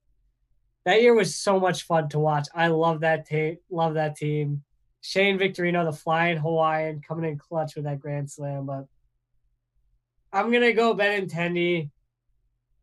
that 0.85 1.03
year 1.03 1.13
was 1.13 1.35
so 1.35 1.59
much 1.59 1.83
fun 1.83 2.09
to 2.11 2.21
watch. 2.21 2.47
I 2.55 2.69
love 2.69 3.01
that 3.01 3.27
team. 3.27 3.57
Love 3.69 3.95
that 3.95 4.15
team. 4.15 4.63
Shane 5.01 5.41
Victorino, 5.41 5.85
the 5.85 5.93
flying 5.93 6.37
Hawaiian, 6.37 7.03
coming 7.03 7.29
in 7.29 7.37
clutch 7.37 7.75
with 7.75 7.85
that 7.85 7.99
grand 7.99 8.31
slam. 8.31 8.67
But 8.67 8.87
I'm 10.33 10.53
gonna 10.53 10.73
go 10.73 10.95
Benintendi 10.95 11.91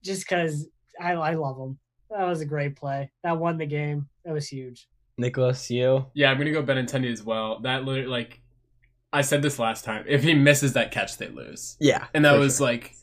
just 0.04 0.28
because 0.28 0.68
I, 1.00 1.14
I 1.14 1.36
love 1.36 1.58
him. 1.58 1.80
That 2.10 2.28
was 2.28 2.42
a 2.42 2.46
great 2.46 2.76
play. 2.76 3.10
That 3.24 3.40
won 3.40 3.58
the 3.58 3.66
game. 3.66 4.10
That 4.26 4.34
was 4.34 4.50
huge. 4.50 4.90
Nicholas, 5.18 5.72
you. 5.72 6.06
Yeah, 6.14 6.32
I'm 6.32 6.38
gonna 6.38 6.52
go 6.52 6.64
Benintendi 6.64 7.14
as 7.14 7.24
well. 7.24 7.62
That 7.62 7.86
literally, 7.86 8.10
like, 8.10 8.42
I 9.18 9.22
said 9.22 9.42
this 9.42 9.58
last 9.60 9.84
time. 9.84 10.06
If 10.08 10.24
he 10.24 10.34
misses 10.34 10.74
that 10.74 10.92
catch, 10.92 11.18
they 11.18 11.28
lose, 11.30 11.76
Yeah, 11.80 12.06
and 12.14 12.24
that 12.26 12.38
was 12.38 12.58
sure. 12.58 12.68
like 12.68 12.94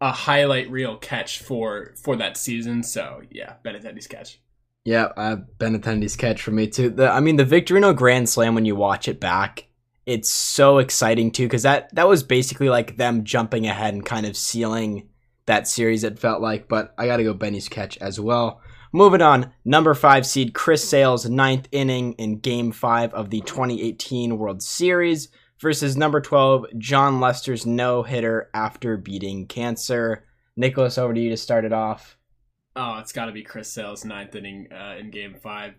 a 0.00 0.10
highlight 0.10 0.70
reel 0.70 0.96
catch 0.96 1.38
for 1.42 1.92
for 2.02 2.16
that 2.16 2.36
season. 2.36 2.82
So 2.82 3.22
yeah, 3.30 3.54
Benintendi's 3.64 4.06
catch. 4.06 4.40
Yeah, 4.84 5.04
uh, 5.16 5.36
Benintendi's 5.58 6.16
catch 6.16 6.42
for 6.42 6.50
me 6.50 6.66
too. 6.66 6.90
The, 6.90 7.08
I 7.10 7.20
mean, 7.20 7.36
the 7.36 7.44
Victorino 7.44 7.94
Grand 7.94 8.28
Slam 8.28 8.54
when 8.54 8.64
you 8.64 8.74
watch 8.74 9.08
it 9.08 9.20
back, 9.20 9.66
it's 10.06 10.30
so 10.30 10.78
exciting 10.78 11.30
too 11.30 11.44
because 11.46 11.62
that 11.62 11.94
that 11.94 12.08
was 12.08 12.22
basically 12.22 12.68
like 12.68 12.96
them 12.96 13.24
jumping 13.24 13.66
ahead 13.66 13.94
and 13.94 14.04
kind 14.04 14.26
of 14.26 14.36
sealing 14.36 15.08
that 15.46 15.68
series. 15.68 16.02
It 16.02 16.18
felt 16.18 16.40
like, 16.42 16.68
but 16.68 16.94
I 16.98 17.06
got 17.06 17.18
to 17.18 17.24
go 17.24 17.34
Benny's 17.34 17.68
catch 17.68 17.96
as 17.98 18.18
well. 18.18 18.60
Moving 18.92 19.22
on, 19.22 19.52
number 19.64 19.94
five 19.94 20.26
seed 20.26 20.52
Chris 20.52 20.88
Sale's 20.88 21.28
ninth 21.28 21.68
inning 21.70 22.14
in 22.14 22.40
Game 22.40 22.72
Five 22.72 23.14
of 23.14 23.30
the 23.30 23.40
2018 23.42 24.36
World 24.36 24.62
Series 24.62 25.28
versus 25.60 25.96
number 25.96 26.20
12 26.20 26.66
Jon 26.78 27.20
Lester's 27.20 27.66
no 27.66 28.02
hitter 28.02 28.50
after 28.54 28.96
beating 28.96 29.46
cancer. 29.46 30.24
Nicholas, 30.56 30.98
over 30.98 31.14
to 31.14 31.20
you 31.20 31.30
to 31.30 31.36
start 31.36 31.64
it 31.64 31.72
off. 31.72 32.18
Oh, 32.76 32.98
it's 32.98 33.12
got 33.12 33.26
to 33.26 33.32
be 33.32 33.42
Chris 33.42 33.72
Sale's 33.72 34.04
ninth 34.04 34.34
inning 34.34 34.68
uh, 34.72 34.96
in 34.98 35.10
Game 35.10 35.34
Five, 35.34 35.74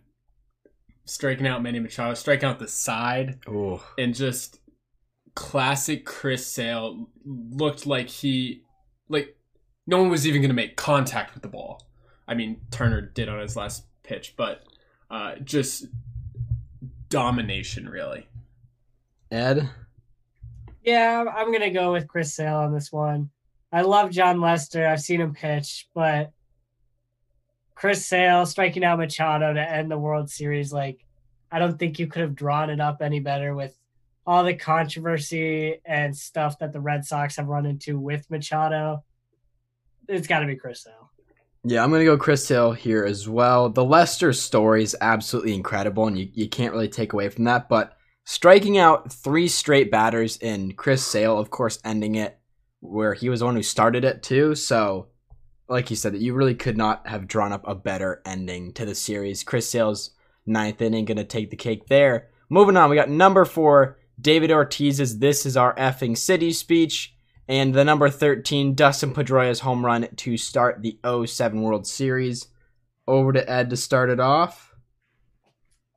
striking 1.06 1.48
out 1.48 1.64
Manny 1.64 1.80
Machado, 1.80 2.14
striking 2.14 2.50
out 2.50 2.60
the 2.60 2.68
side, 2.68 3.40
Ooh. 3.48 3.80
and 3.98 4.14
just 4.14 4.60
classic 5.36 6.06
Chris 6.06 6.46
Sale 6.46 7.10
looked 7.26 7.86
like 7.86 8.10
he 8.10 8.64
like 9.08 9.38
no 9.88 10.00
one 10.00 10.10
was 10.10 10.28
even 10.28 10.42
going 10.42 10.50
to 10.50 10.56
make 10.56 10.76
contact 10.76 11.34
with 11.34 11.44
the 11.44 11.50
ball. 11.50 11.88
I 12.28 12.34
mean, 12.34 12.62
Turner 12.72 13.02
did 13.02 13.30
on 13.30 13.40
his 13.40 13.56
last 13.56 13.86
pitch, 14.04 14.36
but 14.38 14.64
uh, 15.10 15.36
just 15.44 15.86
domination, 17.10 17.90
really. 17.90 18.28
Ed. 19.32 19.70
Yeah, 20.84 21.24
I'm- 21.36 21.52
gonna 21.52 21.72
go 21.72 21.92
with 21.92 22.08
Chris 22.08 22.34
Sale 22.34 22.58
on 22.58 22.74
this 22.74 22.92
one. 22.92 23.30
I 23.72 23.82
love 23.82 24.12
Jon 24.12 24.42
Lester. 24.42 24.86
I've 24.86 25.02
seen 25.02 25.22
him 25.22 25.34
pitch, 25.34 25.88
but 25.94 26.32
Chris 27.76 28.06
Sale 28.06 28.46
striking 28.46 28.84
out 28.84 29.00
Machado 29.00 29.54
to 29.54 29.62
end 29.72 29.90
the 29.90 29.98
World 29.98 30.30
Series, 30.30 30.74
like 30.74 31.06
I 31.52 31.60
don't 31.60 31.78
think 31.78 32.00
you 32.00 32.08
could 32.08 32.22
have 32.22 32.36
drawn 32.36 32.70
it 32.70 32.80
up 32.80 33.02
any 33.02 33.20
better 33.20 33.56
with 33.56 33.78
all 34.26 34.44
the 34.44 34.54
controversy 34.54 35.82
and 35.86 36.16
stuff 36.16 36.60
that 36.60 36.74
the 36.74 36.80
Red 36.80 37.06
Sox 37.06 37.38
have 37.38 37.48
run 37.48 37.66
into 37.66 38.00
with 38.00 38.30
Machado. 38.30 39.04
It's 40.08 40.28
got 40.28 40.40
to 40.40 40.46
be 40.46 40.56
Chris 40.56 40.84
Sale. 40.84 41.10
Yeah, 41.64 41.84
I'm 41.84 41.90
going 41.90 42.02
to 42.02 42.06
go 42.06 42.18
Chris 42.18 42.48
Hill 42.48 42.72
here 42.72 43.04
as 43.04 43.28
well. 43.30 43.70
The 43.70 43.84
Lester 43.84 44.34
story 44.34 44.84
is 44.84 44.96
absolutely 45.00 45.54
incredible, 45.54 46.08
and 46.08 46.18
you, 46.18 46.30
you 46.34 46.50
can't 46.50 46.74
really 46.74 46.90
take 46.90 47.14
away 47.14 47.30
from 47.30 47.44
that. 47.46 47.70
But 47.70 47.98
striking 48.26 48.78
out 48.78 49.12
three 49.12 49.48
straight 49.48 49.92
batters 49.92 50.38
in 50.38 50.74
Chris 50.74 51.06
Sale, 51.06 51.38
of 51.38 51.50
course, 51.50 51.80
ending 51.84 52.16
it 52.16 52.40
where 52.80 53.14
he 53.14 53.30
was 53.30 53.40
the 53.40 53.46
one 53.46 53.56
who 53.56 53.64
started 53.64 54.04
it 54.04 54.24
too. 54.24 54.56
So, 54.56 55.08
like 55.70 55.90
you 55.90 55.96
said, 55.96 56.14
that 56.14 56.22
you 56.22 56.34
really 56.34 56.56
could 56.56 56.78
not 56.78 57.08
have 57.08 57.28
drawn 57.28 57.54
up 57.54 57.68
a 57.68 57.76
better 57.76 58.22
ending 58.26 58.74
to 58.74 58.86
the 58.86 58.96
series. 58.96 59.44
Chris 59.44 59.70
Sale's 59.70 60.12
ninth 60.46 60.82
inning 60.82 61.06
going 61.06 61.18
to 61.18 61.24
take 61.24 61.50
the 61.50 61.56
cake 61.56 61.88
there. 61.88 62.30
Moving 62.50 62.76
on, 62.76 62.90
we 62.90 62.96
got 62.96 63.10
number 63.10 63.46
four, 63.46 63.98
David 64.20 64.52
Ortiz's 64.52 65.20
This 65.20 65.46
Is 65.46 65.56
Our 65.56 65.76
Effing 65.76 66.18
City 66.18 66.52
speech 66.52 67.16
and 67.48 67.74
the 67.74 67.84
number 67.84 68.10
13 68.10 68.76
Dustin 68.76 69.14
Pedroia's 69.14 69.62
home 69.62 69.86
run 69.86 70.08
to 70.16 70.38
start 70.38 70.82
the 70.82 70.98
07 71.26 71.62
World 71.62 71.86
Series. 71.88 72.48
Over 73.08 73.34
to 73.34 73.50
Ed 73.50 73.70
to 73.72 73.78
start 73.78 74.10
it 74.10 74.20
off. 74.20 74.74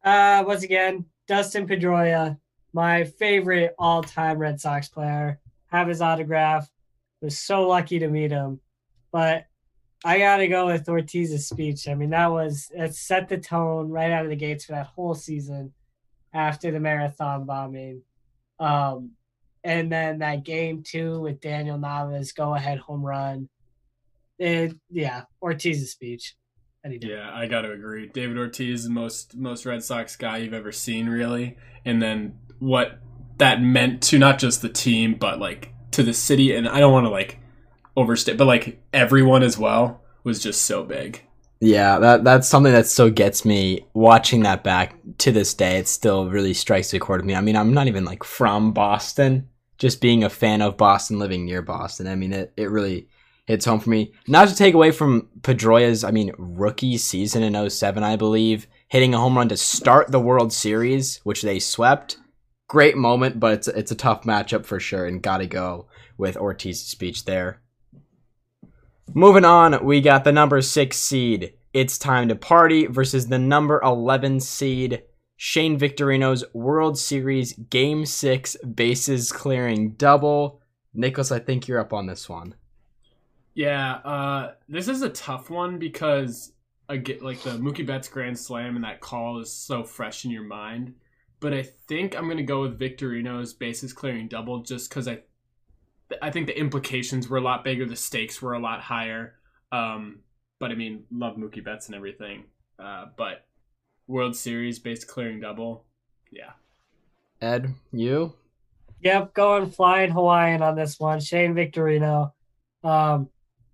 Uh, 0.02 0.42
once 0.46 0.62
again, 0.64 1.04
Dustin 1.26 1.66
Pedroia, 1.66 2.38
my 2.72 3.04
favorite 3.04 3.74
all-time 3.78 4.38
Red 4.38 4.60
Sox 4.60 4.88
player. 4.88 5.40
Have 5.66 5.88
his 5.88 6.00
autograph. 6.00 6.70
Was 7.20 7.38
so 7.38 7.66
lucky 7.66 7.98
to 8.00 8.08
meet 8.08 8.30
him, 8.30 8.60
but 9.10 9.46
I 10.04 10.18
gotta 10.18 10.46
go 10.46 10.66
with 10.66 10.86
Ortiz's 10.86 11.48
speech. 11.48 11.88
I 11.88 11.94
mean, 11.94 12.10
that 12.10 12.30
was 12.30 12.70
it 12.74 12.94
set 12.94 13.30
the 13.30 13.38
tone 13.38 13.88
right 13.88 14.10
out 14.10 14.24
of 14.24 14.30
the 14.30 14.36
gates 14.36 14.66
for 14.66 14.72
that 14.72 14.88
whole 14.88 15.14
season 15.14 15.72
after 16.34 16.70
the 16.70 16.80
marathon 16.80 17.46
bombing. 17.46 18.02
Um, 18.60 19.12
and 19.62 19.90
then 19.90 20.18
that 20.18 20.44
game 20.44 20.82
two 20.82 21.18
with 21.20 21.40
Daniel 21.40 21.78
Nava's 21.78 22.32
go 22.32 22.54
ahead 22.54 22.78
home 22.78 23.02
run. 23.02 23.48
It, 24.38 24.76
yeah, 24.90 25.22
Ortiz's 25.40 25.92
speech. 25.92 26.36
Any 26.84 26.98
day. 26.98 27.08
Yeah, 27.08 27.30
I 27.32 27.46
got 27.46 27.62
to 27.62 27.72
agree. 27.72 28.08
David 28.08 28.36
Ortiz, 28.36 28.84
the 28.84 28.90
most 28.90 29.34
most 29.34 29.64
Red 29.64 29.82
Sox 29.82 30.16
guy 30.16 30.38
you've 30.38 30.52
ever 30.52 30.70
seen, 30.70 31.08
really. 31.08 31.56
And 31.84 32.02
then 32.02 32.38
what 32.58 32.98
that 33.38 33.62
meant 33.62 34.02
to 34.04 34.18
not 34.18 34.38
just 34.38 34.60
the 34.60 34.68
team, 34.68 35.14
but 35.14 35.38
like 35.38 35.72
to 35.92 36.02
the 36.02 36.12
city. 36.12 36.54
And 36.54 36.68
I 36.68 36.80
don't 36.80 36.92
want 36.92 37.06
to 37.06 37.10
like 37.10 37.38
overstate, 37.96 38.36
but 38.36 38.46
like 38.46 38.82
everyone 38.92 39.42
as 39.42 39.56
well 39.56 40.02
was 40.24 40.42
just 40.42 40.62
so 40.62 40.84
big. 40.84 41.22
Yeah, 41.60 41.98
that 42.00 42.24
that's 42.24 42.48
something 42.48 42.72
that 42.72 42.86
still 42.86 43.10
gets 43.10 43.46
me 43.46 43.86
watching 43.94 44.42
that 44.42 44.62
back 44.62 44.96
to 45.18 45.32
this 45.32 45.54
day. 45.54 45.78
It 45.78 45.88
still 45.88 46.28
really 46.28 46.52
strikes 46.52 46.92
a 46.92 46.98
chord 46.98 47.22
with 47.22 47.26
me. 47.26 47.34
I 47.34 47.40
mean, 47.40 47.56
I'm 47.56 47.72
not 47.72 47.86
even 47.86 48.04
like 48.04 48.24
from 48.24 48.72
Boston, 48.72 49.48
just 49.78 50.02
being 50.02 50.22
a 50.22 50.28
fan 50.28 50.60
of 50.60 50.76
Boston, 50.76 51.18
living 51.18 51.46
near 51.46 51.62
Boston. 51.62 52.06
I 52.06 52.16
mean, 52.16 52.34
it, 52.34 52.52
it 52.58 52.70
really 52.70 53.08
hits 53.46 53.64
home 53.64 53.80
for 53.80 53.90
me. 53.90 54.12
Not 54.26 54.48
to 54.48 54.56
take 54.56 54.74
away 54.74 54.90
from 54.90 55.28
Pedroia's, 55.42 56.04
I 56.04 56.10
mean, 56.10 56.32
rookie 56.38 56.96
season 56.96 57.42
in 57.42 57.70
07, 57.70 58.02
I 58.02 58.16
believe, 58.16 58.66
hitting 58.88 59.14
a 59.14 59.18
home 59.18 59.36
run 59.36 59.48
to 59.48 59.56
start 59.56 60.10
the 60.10 60.20
World 60.20 60.52
Series, 60.52 61.20
which 61.24 61.42
they 61.42 61.58
swept. 61.58 62.18
Great 62.68 62.96
moment, 62.96 63.38
but 63.38 63.52
it's 63.52 63.68
it's 63.68 63.90
a 63.90 63.96
tough 63.96 64.22
matchup 64.22 64.64
for 64.64 64.80
sure, 64.80 65.06
and 65.06 65.22
gotta 65.22 65.46
go 65.46 65.86
with 66.16 66.36
Ortiz's 66.36 66.86
speech 66.86 67.24
there. 67.24 67.60
Moving 69.12 69.44
on, 69.44 69.84
we 69.84 70.00
got 70.00 70.24
the 70.24 70.32
number 70.32 70.60
six 70.62 70.96
seed. 70.96 71.54
It's 71.74 71.98
time 71.98 72.28
to 72.28 72.36
party 72.36 72.86
versus 72.86 73.26
the 73.26 73.38
number 73.38 73.80
11 73.82 74.40
seed. 74.40 75.02
Shane 75.36 75.78
Victorino's 75.78 76.44
World 76.54 76.96
Series 76.96 77.52
Game 77.52 78.06
6 78.06 78.56
bases 78.58 79.32
clearing 79.32 79.92
double. 79.92 80.62
Nicholas, 80.94 81.32
I 81.32 81.40
think 81.40 81.66
you're 81.66 81.80
up 81.80 81.92
on 81.92 82.06
this 82.06 82.28
one. 82.28 82.54
Yeah, 83.54 83.94
uh, 83.96 84.52
this 84.68 84.88
is 84.88 85.02
a 85.02 85.08
tough 85.10 85.48
one 85.48 85.78
because 85.78 86.52
I 86.88 86.96
get 86.96 87.22
like 87.22 87.42
the 87.42 87.50
Mookie 87.50 87.86
Betts 87.86 88.08
Grand 88.08 88.38
Slam 88.38 88.74
and 88.74 88.84
that 88.84 89.00
call 89.00 89.40
is 89.40 89.52
so 89.52 89.84
fresh 89.84 90.24
in 90.24 90.30
your 90.30 90.42
mind. 90.42 90.94
But 91.40 91.54
I 91.54 91.62
think 91.62 92.16
I'm 92.16 92.28
gonna 92.28 92.42
go 92.42 92.62
with 92.62 92.78
Victorino's 92.78 93.52
bases 93.52 93.92
clearing 93.92 94.28
double 94.28 94.62
just 94.62 94.88
because 94.88 95.06
I 95.06 95.20
I 96.20 96.30
think 96.30 96.46
the 96.46 96.58
implications 96.58 97.28
were 97.28 97.38
a 97.38 97.42
lot 97.42 97.64
bigger. 97.64 97.86
The 97.86 97.96
stakes 97.96 98.42
were 98.42 98.54
a 98.54 98.58
lot 98.58 98.80
higher. 98.80 99.34
Um, 99.72 100.20
but 100.58 100.70
I 100.70 100.74
mean, 100.74 101.04
love 101.10 101.36
Mookie 101.36 101.64
Betts 101.64 101.86
and 101.86 101.94
everything. 101.94 102.44
Uh, 102.78 103.06
but 103.16 103.46
World 104.06 104.36
Series 104.36 104.78
base 104.78 105.04
clearing 105.04 105.40
double, 105.40 105.84
yeah. 106.30 106.52
Ed, 107.40 107.74
you? 107.92 108.34
Yep, 109.00 109.34
going 109.34 109.70
flying 109.70 110.10
Hawaiian 110.10 110.62
on 110.62 110.76
this 110.76 110.98
one. 110.98 111.20
Shane 111.20 111.54
Victorino. 111.54 112.32
Um, 112.82 113.28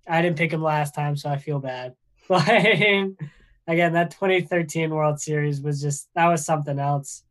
I 0.08 0.22
didn't 0.22 0.38
pick 0.38 0.52
him 0.52 0.62
last 0.62 0.94
time, 0.94 1.16
so 1.16 1.30
I 1.30 1.38
feel 1.38 1.58
bad. 1.58 1.94
But 2.28 3.74
again, 3.74 3.92
that 3.92 4.10
2013 4.10 4.90
World 4.90 5.20
Series 5.20 5.60
was 5.60 5.80
just 5.80 6.08
that 6.14 6.26
was 6.26 6.44
something 6.44 6.78
else. 6.78 7.22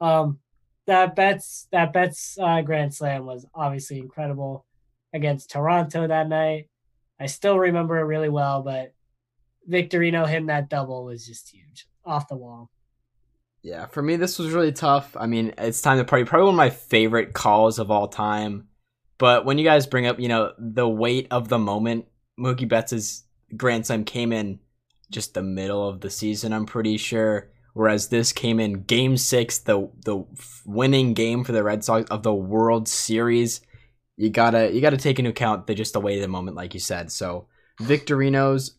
Um, 0.00 0.38
that 0.86 1.16
Betts 1.16 1.66
that 1.72 1.92
Betts 1.92 2.38
uh, 2.40 2.60
Grand 2.62 2.94
Slam 2.94 3.26
was 3.26 3.46
obviously 3.54 3.98
incredible 3.98 4.66
against 5.12 5.50
Toronto 5.50 6.06
that 6.06 6.28
night. 6.28 6.68
I 7.18 7.26
still 7.26 7.58
remember 7.58 7.98
it 7.98 8.04
really 8.04 8.28
well, 8.28 8.62
but 8.62 8.92
Victorino 9.68 10.26
hitting 10.26 10.46
that 10.46 10.70
double 10.70 11.04
was 11.04 11.26
just 11.26 11.50
huge, 11.50 11.86
off 12.04 12.28
the 12.28 12.36
wall. 12.36 12.70
Yeah, 13.62 13.86
for 13.86 14.02
me 14.02 14.16
this 14.16 14.38
was 14.38 14.52
really 14.52 14.72
tough. 14.72 15.16
I 15.18 15.26
mean, 15.26 15.54
it's 15.58 15.82
time 15.82 15.98
to 15.98 16.04
party. 16.04 16.24
Probably 16.24 16.46
one 16.46 16.54
of 16.54 16.58
my 16.58 16.70
favorite 16.70 17.34
calls 17.34 17.78
of 17.78 17.90
all 17.90 18.08
time. 18.08 18.68
But 19.18 19.44
when 19.44 19.58
you 19.58 19.64
guys 19.64 19.86
bring 19.86 20.06
up, 20.06 20.18
you 20.18 20.28
know, 20.28 20.52
the 20.58 20.88
weight 20.88 21.26
of 21.30 21.48
the 21.48 21.58
moment, 21.58 22.06
Mookie 22.40 22.68
Betts' 22.68 23.24
Grand 23.56 23.86
Slam 23.86 24.04
came 24.04 24.32
in 24.32 24.60
just 25.10 25.34
the 25.34 25.42
middle 25.42 25.86
of 25.86 26.00
the 26.00 26.10
season, 26.10 26.52
I'm 26.52 26.66
pretty 26.66 26.96
sure. 26.96 27.50
Whereas 27.72 28.08
this 28.08 28.32
came 28.32 28.58
in 28.58 28.82
Game 28.82 29.16
Six, 29.16 29.58
the 29.58 29.88
the 30.04 30.24
winning 30.66 31.14
game 31.14 31.44
for 31.44 31.52
the 31.52 31.62
Red 31.62 31.84
Sox 31.84 32.10
of 32.10 32.22
the 32.22 32.34
World 32.34 32.88
Series. 32.88 33.60
You 34.16 34.30
gotta 34.30 34.72
you 34.72 34.80
gotta 34.80 34.96
take 34.96 35.18
into 35.18 35.30
account 35.30 35.66
the 35.66 35.74
just 35.74 35.92
the 35.92 36.00
weight 36.00 36.16
of 36.16 36.22
the 36.22 36.28
moment, 36.28 36.56
like 36.56 36.74
you 36.74 36.80
said. 36.80 37.12
So 37.12 37.46
Victorino's 37.80 38.76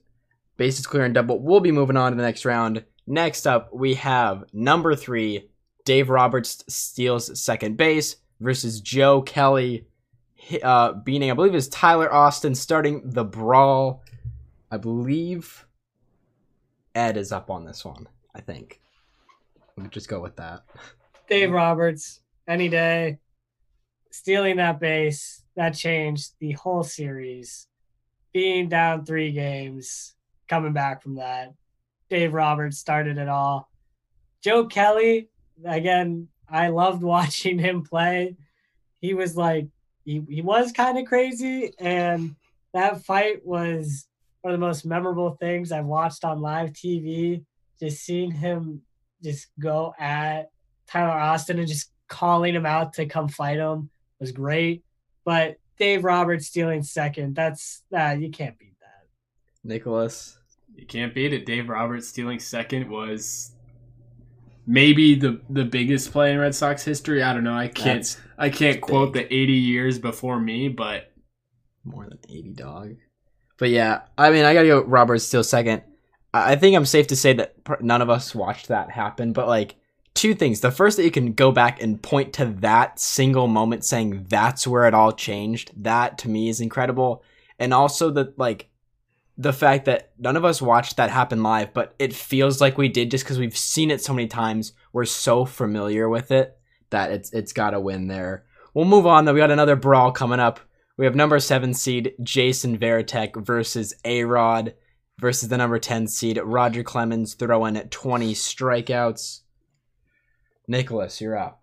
bases 0.57 0.85
clear 0.85 1.05
and 1.05 1.13
double. 1.13 1.39
We'll 1.39 1.61
be 1.61 1.71
moving 1.71 1.97
on 1.97 2.11
to 2.11 2.15
the 2.17 2.23
next 2.23 2.43
round. 2.43 2.83
Next 3.07 3.47
up, 3.47 3.69
we 3.73 3.95
have 3.95 4.43
number 4.53 4.95
three, 4.95 5.49
Dave 5.85 6.09
Roberts 6.09 6.63
steals 6.67 7.41
second 7.41 7.77
base 7.77 8.17
versus 8.39 8.81
Joe 8.81 9.21
Kelly, 9.21 9.87
uh, 10.63 10.93
beating 10.93 11.31
I 11.31 11.33
believe 11.33 11.55
is 11.55 11.67
Tyler 11.69 12.11
Austin 12.13 12.55
starting 12.55 13.01
the 13.09 13.23
brawl. 13.23 14.03
I 14.69 14.77
believe 14.77 15.65
Ed 16.95 17.17
is 17.17 17.31
up 17.31 17.49
on 17.49 17.65
this 17.65 17.83
one. 17.83 18.07
I 18.33 18.41
think. 18.41 18.81
Me 19.77 19.87
just 19.89 20.09
go 20.09 20.19
with 20.19 20.35
that. 20.37 20.63
Dave 21.29 21.51
Roberts, 21.51 22.19
any 22.47 22.69
day, 22.69 23.19
stealing 24.11 24.57
that 24.57 24.79
base, 24.79 25.43
that 25.55 25.71
changed 25.71 26.33
the 26.39 26.51
whole 26.51 26.83
series. 26.83 27.67
Being 28.33 28.69
down 28.69 29.05
three 29.05 29.31
games, 29.31 30.15
coming 30.47 30.73
back 30.73 31.01
from 31.01 31.15
that. 31.15 31.53
Dave 32.09 32.33
Roberts 32.33 32.77
started 32.77 33.17
it 33.17 33.29
all. 33.29 33.69
Joe 34.41 34.65
Kelly, 34.65 35.29
again, 35.65 36.27
I 36.49 36.67
loved 36.67 37.03
watching 37.03 37.59
him 37.59 37.83
play. 37.83 38.35
He 38.99 39.13
was 39.13 39.35
like, 39.35 39.67
he, 40.05 40.23
he 40.29 40.41
was 40.41 40.71
kind 40.71 40.97
of 40.97 41.05
crazy. 41.05 41.73
And 41.79 42.35
that 42.73 43.03
fight 43.03 43.45
was 43.45 44.07
one 44.41 44.53
of 44.53 44.59
the 44.59 44.65
most 44.65 44.85
memorable 44.85 45.31
things 45.31 45.71
I've 45.71 45.85
watched 45.85 46.23
on 46.23 46.41
live 46.41 46.71
TV. 46.71 47.43
Just 47.79 48.03
seeing 48.03 48.31
him 48.31 48.81
just 49.23 49.47
go 49.59 49.93
at 49.99 50.49
Tyler 50.87 51.11
Austin 51.11 51.59
and 51.59 51.67
just 51.67 51.91
calling 52.07 52.53
him 52.53 52.65
out 52.65 52.93
to 52.93 53.05
come 53.05 53.27
fight 53.27 53.59
him 53.59 53.89
was 54.19 54.31
great. 54.31 54.83
But 55.23 55.57
Dave 55.77 56.03
Roberts 56.03 56.47
stealing 56.47 56.83
second, 56.83 57.35
that's 57.35 57.83
uh, 57.95 58.15
you 58.19 58.29
can't 58.29 58.57
beat 58.57 58.75
that. 58.81 59.07
Nicholas. 59.63 60.37
You 60.75 60.85
can't 60.85 61.13
beat 61.13 61.33
it. 61.33 61.45
Dave 61.45 61.69
Roberts 61.69 62.07
stealing 62.07 62.39
second 62.39 62.89
was 62.89 63.51
maybe 64.65 65.15
the 65.15 65.41
the 65.49 65.65
biggest 65.65 66.11
play 66.11 66.31
in 66.31 66.39
Red 66.39 66.55
Sox 66.55 66.83
history. 66.83 67.23
I 67.23 67.33
don't 67.33 67.43
know. 67.43 67.53
I 67.53 67.67
can't 67.67 67.99
That's 67.99 68.17
I 68.37 68.49
can't 68.49 68.81
quote 68.81 69.13
big. 69.13 69.29
the 69.29 69.35
80 69.35 69.53
years 69.53 69.99
before 69.99 70.39
me, 70.39 70.69
but 70.69 71.11
more 71.83 72.07
than 72.07 72.19
80 72.29 72.53
dog. 72.53 72.95
But 73.57 73.69
yeah, 73.69 74.01
I 74.17 74.31
mean, 74.31 74.45
I 74.45 74.53
gotta 74.53 74.67
go 74.67 74.83
Roberts 74.83 75.25
still 75.25 75.43
second. 75.43 75.83
I 76.33 76.53
I 76.53 76.55
think 76.55 76.75
I'm 76.75 76.85
safe 76.85 77.07
to 77.07 77.15
say 77.15 77.33
that 77.33 77.55
none 77.81 78.01
of 78.01 78.09
us 78.09 78.33
watched 78.33 78.69
that 78.69 78.91
happen, 78.91 79.33
but 79.33 79.47
like 79.47 79.75
two 80.13 80.33
things. 80.33 80.59
The 80.59 80.71
first 80.71 80.97
that 80.97 81.03
you 81.03 81.11
can 81.11 81.33
go 81.33 81.51
back 81.51 81.81
and 81.81 82.01
point 82.01 82.33
to 82.33 82.45
that 82.59 82.99
single 82.99 83.47
moment 83.47 83.85
saying 83.85 84.25
that's 84.29 84.67
where 84.67 84.85
it 84.85 84.93
all 84.93 85.11
changed. 85.11 85.71
That 85.83 86.17
to 86.19 86.29
me 86.29 86.49
is 86.49 86.61
incredible. 86.61 87.23
And 87.59 87.73
also 87.73 88.09
that 88.11 88.37
like 88.39 88.70
the 89.37 89.53
fact 89.53 89.85
that 89.85 90.11
none 90.19 90.35
of 90.35 90.45
us 90.45 90.61
watched 90.61 90.97
that 90.97 91.09
happen 91.09 91.41
live, 91.41 91.73
but 91.73 91.95
it 91.97 92.13
feels 92.13 92.61
like 92.61 92.77
we 92.77 92.89
did 92.89 93.11
just 93.11 93.23
because 93.23 93.39
we've 93.39 93.57
seen 93.57 93.89
it 93.89 94.01
so 94.01 94.13
many 94.13 94.27
times. 94.27 94.73
We're 94.93 95.05
so 95.05 95.45
familiar 95.45 96.09
with 96.09 96.31
it 96.31 96.57
that 96.89 97.11
it's 97.11 97.31
it's 97.33 97.53
got 97.53 97.71
to 97.71 97.79
win 97.79 98.07
there. 98.07 98.45
We'll 98.73 98.85
move 98.85 99.07
on 99.07 99.25
though. 99.25 99.33
We 99.33 99.39
got 99.39 99.51
another 99.51 99.75
brawl 99.75 100.11
coming 100.11 100.39
up. 100.39 100.59
We 100.97 101.05
have 101.05 101.15
number 101.15 101.39
seven 101.39 101.73
seed 101.73 102.13
Jason 102.21 102.77
Varitek 102.77 103.43
versus 103.43 103.93
A 104.05 104.23
Rod 104.25 104.75
versus 105.19 105.49
the 105.49 105.57
number 105.57 105.79
ten 105.79 106.07
seed 106.07 106.39
Roger 106.43 106.83
Clemens 106.83 107.33
throwing 107.33 107.75
twenty 107.89 108.33
strikeouts. 108.33 109.39
Nicholas, 110.67 111.19
you're 111.19 111.37
up. 111.37 111.61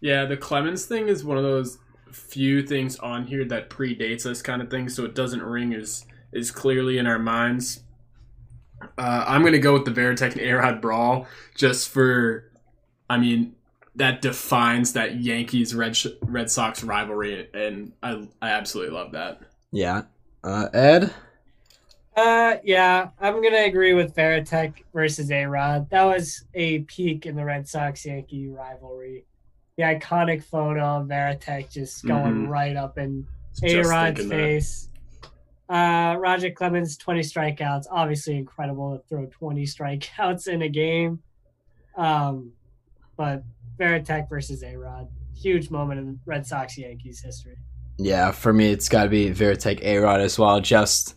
yeah, 0.00 0.24
the 0.24 0.36
Clemens 0.36 0.84
thing 0.84 1.08
is 1.08 1.24
one 1.24 1.38
of 1.38 1.44
those 1.44 1.78
few 2.12 2.62
things 2.66 2.96
on 2.98 3.26
here 3.26 3.44
that 3.44 3.70
predates 3.70 4.26
us 4.26 4.42
kind 4.42 4.60
of 4.60 4.70
thing, 4.70 4.88
so 4.88 5.04
it 5.04 5.14
doesn't 5.14 5.42
ring 5.42 5.72
as 5.74 6.04
is 6.32 6.50
clearly 6.50 6.98
in 6.98 7.06
our 7.06 7.18
minds. 7.18 7.82
Uh, 8.98 9.24
I'm 9.26 9.42
gonna 9.44 9.58
go 9.58 9.72
with 9.74 9.84
the 9.84 9.90
Varitek 9.90 10.32
and 10.32 10.40
Arod 10.40 10.80
brawl 10.80 11.26
just 11.54 11.88
for, 11.90 12.50
I 13.08 13.18
mean, 13.18 13.54
that 13.96 14.22
defines 14.22 14.92
that 14.94 15.20
Yankees 15.20 15.74
Red 15.74 15.96
Sh- 15.96 16.06
Red 16.22 16.50
Sox 16.50 16.82
rivalry, 16.84 17.48
and 17.52 17.92
I 18.02 18.26
I 18.40 18.50
absolutely 18.50 18.94
love 18.94 19.12
that. 19.12 19.40
Yeah. 19.72 20.02
Uh, 20.42 20.68
Ed. 20.72 21.12
Uh, 22.16 22.56
yeah, 22.64 23.10
I'm 23.20 23.42
gonna 23.42 23.64
agree 23.64 23.94
with 23.94 24.14
Varitek 24.14 24.84
versus 24.94 25.30
A 25.30 25.44
Rod. 25.46 25.88
That 25.90 26.04
was 26.04 26.44
a 26.54 26.80
peak 26.80 27.26
in 27.26 27.36
the 27.36 27.44
Red 27.44 27.68
Sox 27.68 28.04
Yankee 28.04 28.48
rivalry. 28.48 29.24
The 29.76 29.84
iconic 29.84 30.42
photo 30.42 30.80
of 31.00 31.06
Varitek 31.08 31.70
just 31.70 32.04
going 32.06 32.46
Mhm. 32.46 32.48
right 32.48 32.76
up 32.76 32.98
in 32.98 33.26
Just 33.60 33.74
A 33.74 33.82
Rod's 33.82 34.18
thinking 34.20 34.28
that. 34.28 34.34
face. 34.36 34.88
Uh, 35.70 36.16
Roger 36.18 36.50
Clemens, 36.50 36.96
20 36.96 37.20
strikeouts. 37.20 37.84
Obviously 37.90 38.36
incredible 38.36 38.98
to 38.98 39.04
throw 39.08 39.26
20 39.26 39.62
strikeouts 39.66 40.48
in 40.48 40.62
a 40.62 40.68
game. 40.68 41.22
Um, 41.96 42.52
but 43.16 43.44
Varitek 43.78 44.28
versus 44.28 44.62
A 44.64 44.76
Rod, 44.76 45.08
huge 45.34 45.70
moment 45.70 46.00
in 46.00 46.20
Red 46.26 46.44
Sox 46.44 46.76
Yankees 46.76 47.20
history. 47.20 47.56
Yeah, 47.98 48.32
for 48.32 48.52
me, 48.52 48.72
it's 48.72 48.88
got 48.88 49.04
to 49.04 49.08
be 49.08 49.30
Varitek 49.30 49.82
A 49.82 49.98
Rod 49.98 50.20
as 50.20 50.38
well. 50.38 50.60
Just 50.60 51.14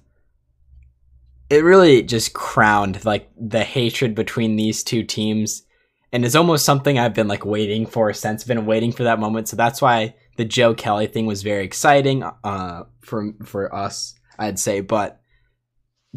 it 1.49 1.63
really 1.63 2.03
just 2.03 2.33
crowned 2.33 3.05
like 3.05 3.29
the 3.39 3.63
hatred 3.63 4.15
between 4.15 4.55
these 4.55 4.83
two 4.83 5.03
teams, 5.03 5.63
and 6.11 6.25
it's 6.25 6.35
almost 6.35 6.65
something 6.65 6.99
I've 6.99 7.13
been 7.13 7.27
like 7.27 7.45
waiting 7.45 7.85
for 7.85 8.11
since. 8.13 8.43
Been 8.43 8.65
waiting 8.65 8.91
for 8.91 9.03
that 9.03 9.19
moment, 9.19 9.47
so 9.47 9.55
that's 9.55 9.81
why 9.81 10.15
the 10.35 10.45
Joe 10.45 10.73
Kelly 10.73 11.07
thing 11.07 11.25
was 11.25 11.41
very 11.41 11.63
exciting 11.63 12.23
uh, 12.43 12.83
for 13.01 13.33
for 13.45 13.73
us, 13.73 14.15
I'd 14.43 14.59
say. 14.59 14.81
But 14.81 15.21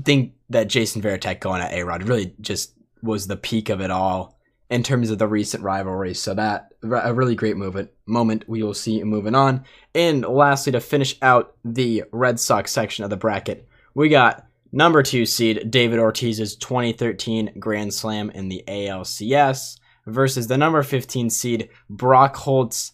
think 0.02 0.34
that 0.50 0.68
Jason 0.68 1.02
Varitek 1.02 1.40
going 1.40 1.62
at 1.62 1.72
A 1.72 1.84
Rod 1.84 2.04
really 2.04 2.34
just 2.40 2.74
was 3.02 3.26
the 3.26 3.36
peak 3.36 3.68
of 3.68 3.80
it 3.80 3.90
all 3.90 4.38
in 4.68 4.82
terms 4.82 5.10
of 5.10 5.18
the 5.18 5.28
recent 5.28 5.62
rivalry. 5.62 6.14
So 6.14 6.34
that 6.34 6.68
a 6.82 7.14
really 7.14 7.34
great 7.34 7.56
movement 7.56 7.90
moment 8.06 8.48
we 8.48 8.62
will 8.62 8.74
see 8.74 9.02
moving 9.02 9.34
on. 9.34 9.64
And 9.94 10.22
lastly, 10.22 10.72
to 10.72 10.80
finish 10.80 11.16
out 11.22 11.54
the 11.64 12.04
Red 12.12 12.40
Sox 12.40 12.72
section 12.72 13.04
of 13.04 13.10
the 13.10 13.16
bracket, 13.16 13.68
we 13.94 14.08
got 14.08 14.46
number 14.72 15.02
two 15.02 15.26
seed 15.26 15.70
David 15.70 15.98
Ortiz's 15.98 16.56
2013 16.56 17.54
Grand 17.58 17.94
Slam 17.94 18.30
in 18.30 18.48
the 18.48 18.64
ALCS 18.66 19.78
versus 20.06 20.46
the 20.46 20.58
number 20.58 20.82
15 20.82 21.30
seed 21.30 21.68
Brock 21.88 22.36
Holt's 22.36 22.92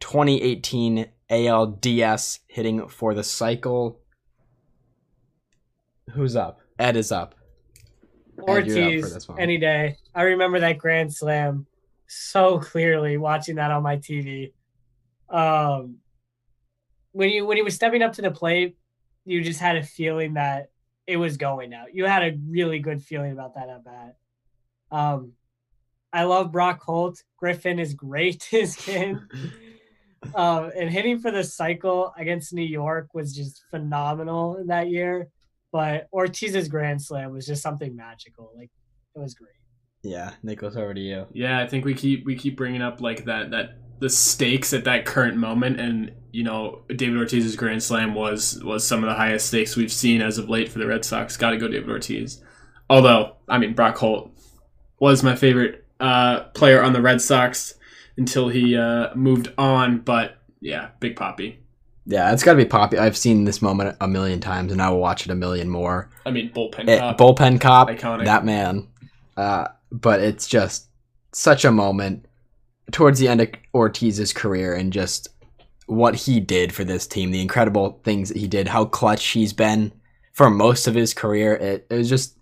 2018 0.00 1.06
ALDS 1.30 2.40
hitting 2.46 2.88
for 2.88 3.14
the 3.14 3.24
cycle. 3.24 4.00
Who's 6.12 6.36
up? 6.36 6.60
Ed 6.78 6.96
is 6.96 7.10
up. 7.12 7.34
Ed, 8.38 8.66
you're 8.66 8.78
up 8.78 8.92
Ortiz 8.92 9.28
any 9.38 9.58
day. 9.58 9.96
I 10.14 10.22
remember 10.22 10.60
that 10.60 10.78
grand 10.78 11.12
slam 11.12 11.66
so 12.06 12.58
clearly 12.58 13.16
watching 13.16 13.56
that 13.56 13.70
on 13.70 13.82
my 13.82 13.96
TV. 13.96 14.52
Um 15.28 15.96
when 17.12 17.30
you 17.30 17.46
when 17.46 17.56
he 17.56 17.62
was 17.62 17.74
stepping 17.74 18.02
up 18.02 18.12
to 18.14 18.22
the 18.22 18.30
plate, 18.30 18.76
you 19.24 19.42
just 19.42 19.58
had 19.58 19.76
a 19.76 19.82
feeling 19.82 20.34
that 20.34 20.70
it 21.06 21.16
was 21.16 21.36
going 21.36 21.72
out. 21.74 21.94
You 21.94 22.04
had 22.04 22.22
a 22.22 22.38
really 22.48 22.78
good 22.78 23.02
feeling 23.02 23.32
about 23.32 23.54
that 23.54 23.68
at 23.68 23.84
bat. 23.84 24.16
Um 24.90 25.32
I 26.12 26.24
love 26.24 26.52
Brock 26.52 26.82
Holt. 26.82 27.22
Griffin 27.36 27.78
is 27.78 27.94
great 27.94 28.46
this 28.50 28.76
game. 28.86 29.28
um, 30.34 30.70
and 30.76 30.90
hitting 30.90 31.18
for 31.18 31.30
the 31.30 31.44
cycle 31.44 32.12
against 32.16 32.52
New 32.52 32.62
York 32.62 33.08
was 33.12 33.34
just 33.34 33.64
phenomenal 33.70 34.56
in 34.56 34.68
that 34.68 34.88
year. 34.88 35.28
But 35.72 36.08
Ortiz's 36.10 36.68
grand 36.68 37.02
slam 37.02 37.32
was 37.32 37.46
just 37.46 37.62
something 37.62 37.94
magical. 37.94 38.52
Like 38.56 38.70
it 39.14 39.18
was 39.18 39.34
great. 39.34 39.50
Yeah, 40.02 40.32
Nicholas, 40.42 40.76
over 40.76 40.94
to 40.94 41.00
you. 41.00 41.26
Yeah, 41.32 41.60
I 41.60 41.66
think 41.66 41.84
we 41.84 41.94
keep 41.94 42.24
we 42.24 42.36
keep 42.36 42.56
bringing 42.56 42.82
up 42.82 43.00
like 43.00 43.24
that 43.24 43.50
that 43.50 43.78
the 43.98 44.10
stakes 44.10 44.72
at 44.72 44.84
that 44.84 45.04
current 45.04 45.36
moment, 45.36 45.80
and 45.80 46.12
you 46.32 46.44
know 46.44 46.82
David 46.88 47.18
Ortiz's 47.18 47.56
grand 47.56 47.82
slam 47.82 48.14
was 48.14 48.62
was 48.62 48.86
some 48.86 49.02
of 49.02 49.08
the 49.08 49.16
highest 49.16 49.46
stakes 49.48 49.76
we've 49.76 49.92
seen 49.92 50.22
as 50.22 50.38
of 50.38 50.48
late 50.48 50.68
for 50.68 50.78
the 50.78 50.86
Red 50.86 51.04
Sox. 51.04 51.36
Got 51.36 51.50
to 51.50 51.58
go 51.58 51.68
David 51.68 51.90
Ortiz. 51.90 52.42
Although 52.88 53.36
I 53.48 53.58
mean 53.58 53.74
Brock 53.74 53.96
Holt 53.96 54.30
was 55.00 55.22
my 55.22 55.34
favorite 55.34 55.84
uh, 55.98 56.44
player 56.54 56.82
on 56.82 56.92
the 56.92 57.02
Red 57.02 57.20
Sox 57.20 57.74
until 58.16 58.48
he 58.48 58.76
uh, 58.76 59.14
moved 59.14 59.52
on, 59.58 59.98
but 59.98 60.38
yeah, 60.60 60.90
Big 61.00 61.16
Poppy. 61.16 61.60
Yeah, 62.06 62.32
it's 62.32 62.42
got 62.44 62.52
to 62.52 62.56
be 62.56 62.64
popular. 62.64 63.02
I've 63.04 63.16
seen 63.16 63.44
this 63.44 63.60
moment 63.60 63.96
a 64.00 64.06
million 64.08 64.40
times, 64.40 64.70
and 64.72 64.80
I 64.80 64.90
will 64.90 65.00
watch 65.00 65.26
it 65.26 65.32
a 65.32 65.34
million 65.34 65.68
more. 65.68 66.08
I 66.24 66.30
mean 66.30 66.50
bullpen 66.52 66.88
It, 66.88 67.00
cop. 67.00 67.18
bullpen 67.18 67.60
cop, 67.60 67.88
Iconic. 67.88 68.24
that 68.26 68.44
man. 68.44 68.88
Uh, 69.36 69.68
but 69.90 70.20
it's 70.20 70.46
just 70.46 70.86
such 71.32 71.64
a 71.64 71.72
moment 71.72 72.26
towards 72.92 73.18
the 73.18 73.28
end 73.28 73.40
of 73.40 73.48
Ortiz's 73.72 74.32
career, 74.32 74.72
and 74.74 74.92
just 74.92 75.28
what 75.86 76.14
he 76.14 76.40
did 76.40 76.72
for 76.72 76.84
this 76.84 77.06
team, 77.06 77.30
the 77.32 77.40
incredible 77.42 78.00
things 78.04 78.28
that 78.28 78.38
he 78.38 78.46
did, 78.48 78.68
how 78.68 78.84
clutch 78.84 79.24
he's 79.28 79.52
been 79.52 79.92
for 80.32 80.48
most 80.50 80.86
of 80.86 80.94
his 80.94 81.12
career. 81.14 81.54
It, 81.54 81.86
it 81.90 81.94
was 81.96 82.08
just 82.08 82.36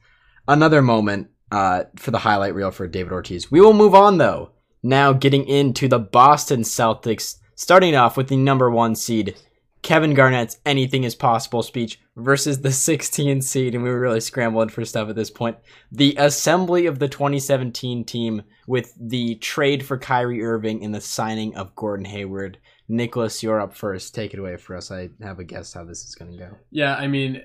another 0.49 0.83
moment 0.83 1.29
uh, 1.51 1.85
for 1.97 2.11
the 2.11 2.19
highlight 2.19 2.55
reel 2.55 2.71
for 2.71 2.87
David 2.87 3.13
Ortiz. 3.13 3.51
We 3.51 3.61
will 3.61 3.73
move 3.73 3.95
on 3.95 4.19
though. 4.19 4.51
Now 4.83 5.13
getting 5.15 5.47
into 5.49 5.89
the 5.89 5.99
Boston 5.99 6.61
Celtics, 6.63 7.37
starting 7.55 7.95
off 7.95 8.17
with 8.17 8.29
the 8.29 8.37
number 8.37 8.71
one 8.71 8.95
seed, 8.95 9.37
Kevin 9.85 10.15
Garnett's 10.15 10.59
"Anything 10.65 11.05
Is 11.05 11.15
Possible" 11.15 11.63
speech 11.63 12.01
versus 12.17 12.63
the 12.63 12.73
16 12.73 13.43
seed, 13.43 13.75
and 13.75 13.85
we 13.85 13.91
were 13.91 14.01
really 14.01 14.21
scrambling 14.21 14.71
for 14.71 14.85
stuff 14.85 15.11
at 15.11 15.15
this 15.15 15.31
point. 15.31 15.59
The 15.93 16.17
assembly 16.19 16.87
of 16.87 16.99
the 16.99 17.07
2017 17.07 18.05
team 18.05 18.43
with 18.67 18.95
the 18.99 19.37
trade 19.37 19.85
for 19.85 19.99
Kyrie 19.99 20.43
Irving 20.43 20.83
and 20.83 20.95
the 20.95 21.03
signing 21.03 21.55
of 21.55 21.77
Gordon 21.77 22.07
Hayward. 22.07 22.59
Nicholas, 22.89 23.43
you're 23.43 23.61
up 23.61 23.77
first. 23.77 24.15
Take 24.15 24.33
it 24.33 24.41
away 24.41 24.57
for 24.57 24.75
us. 24.75 24.91
I 24.91 25.11
have 25.23 25.39
a 25.39 25.45
guess 25.45 25.75
how 25.75 25.85
this 25.85 26.05
is 26.05 26.15
going 26.15 26.33
to 26.33 26.39
go. 26.39 26.57
Yeah, 26.71 26.95
I 26.97 27.07
mean, 27.07 27.43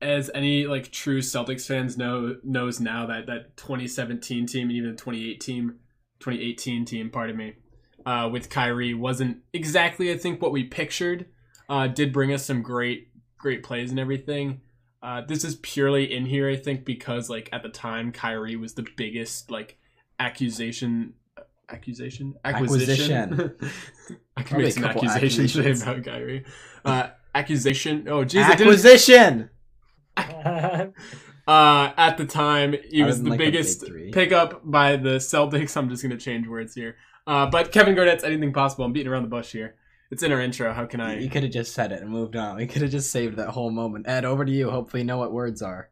as 0.00 0.30
any 0.34 0.64
like 0.66 0.92
true 0.92 1.20
Celtics 1.20 1.66
fans 1.66 1.98
know 1.98 2.36
knows 2.42 2.80
now 2.80 3.04
that 3.06 3.26
that 3.26 3.58
2017 3.58 4.46
team 4.46 4.68
and 4.68 4.72
even 4.72 4.92
the 4.92 4.96
2018 4.96 5.78
2018 6.20 6.86
team, 6.86 7.10
pardon 7.10 7.36
me, 7.36 7.52
uh, 8.06 8.30
with 8.32 8.48
Kyrie 8.48 8.94
wasn't 8.94 9.42
exactly 9.52 10.10
I 10.10 10.16
think 10.16 10.40
what 10.40 10.52
we 10.52 10.64
pictured. 10.64 11.26
Uh, 11.68 11.86
did 11.86 12.12
bring 12.12 12.32
us 12.32 12.44
some 12.44 12.62
great 12.62 13.08
great 13.38 13.62
plays 13.62 13.90
and 13.90 13.98
everything. 13.98 14.60
Uh, 15.02 15.20
this 15.20 15.42
is 15.42 15.56
purely 15.56 16.12
in 16.12 16.26
here 16.26 16.48
I 16.48 16.56
think 16.56 16.84
because 16.84 17.28
like 17.28 17.48
at 17.52 17.62
the 17.62 17.68
time 17.68 18.12
Kyrie 18.12 18.56
was 18.56 18.74
the 18.74 18.86
biggest 18.96 19.50
like 19.50 19.78
accusation 20.20 21.14
accusation 21.68 22.34
acquisition. 22.44 23.54
I 24.36 24.42
can 24.42 24.58
make 24.58 24.72
some 24.72 24.84
accusations 24.84 25.52
today 25.52 25.72
about 25.72 26.04
Kyrie. 26.04 26.44
Uh, 26.84 27.08
accusation. 27.34 28.06
Oh, 28.08 28.24
geez, 28.24 28.46
I 28.46 28.52
Acquisition. 28.52 29.50
uh, 30.16 30.92
at 31.46 32.16
the 32.16 32.26
time, 32.26 32.76
he 32.88 33.02
was 33.02 33.22
the 33.22 33.30
like 33.30 33.38
the 33.38 33.44
big 33.44 33.52
biggest 33.52 33.84
pickup 34.12 34.60
by 34.64 34.96
the 34.96 35.16
Celtics. 35.16 35.76
I'm 35.76 35.88
just 35.88 36.02
going 36.02 36.16
to 36.16 36.22
change 36.22 36.46
words 36.46 36.74
here. 36.74 36.96
Uh, 37.26 37.46
but 37.46 37.72
Kevin 37.72 37.94
Garnett's 37.94 38.24
anything 38.24 38.52
possible. 38.52 38.84
I'm 38.84 38.92
beating 38.92 39.10
around 39.10 39.22
the 39.22 39.28
bush 39.28 39.52
here. 39.52 39.76
It's 40.12 40.22
in 40.22 40.30
our 40.30 40.42
intro. 40.42 40.74
How 40.74 40.84
can 40.84 41.00
I? 41.00 41.18
You 41.18 41.30
could 41.30 41.42
have 41.42 41.52
just 41.52 41.72
said 41.72 41.90
it 41.90 42.02
and 42.02 42.10
moved 42.10 42.36
on. 42.36 42.56
We 42.56 42.66
could 42.66 42.82
have 42.82 42.90
just 42.90 43.10
saved 43.10 43.38
that 43.38 43.48
whole 43.48 43.70
moment. 43.70 44.06
Ed, 44.06 44.26
over 44.26 44.44
to 44.44 44.52
you. 44.52 44.68
Hopefully, 44.68 45.00
you 45.00 45.06
know 45.06 45.16
what 45.16 45.32
words 45.32 45.62
are. 45.62 45.88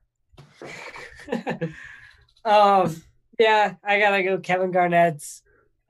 um, 2.45 2.95
yeah, 3.39 3.77
I 3.83 3.99
gotta 3.99 4.23
go. 4.23 4.37
Kevin 4.37 4.73
Garnett's 4.73 5.41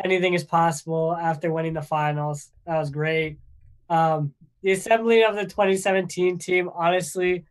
anything 0.04 0.34
is 0.34 0.44
possible 0.44 1.12
after 1.12 1.52
winning 1.52 1.74
the 1.74 1.82
finals. 1.82 2.52
That 2.66 2.78
was 2.78 2.90
great. 2.90 3.40
Um, 3.88 4.32
the 4.62 4.70
assembly 4.70 5.24
of 5.24 5.34
the 5.34 5.42
2017 5.42 6.38
team, 6.38 6.70
honestly, 6.72 7.44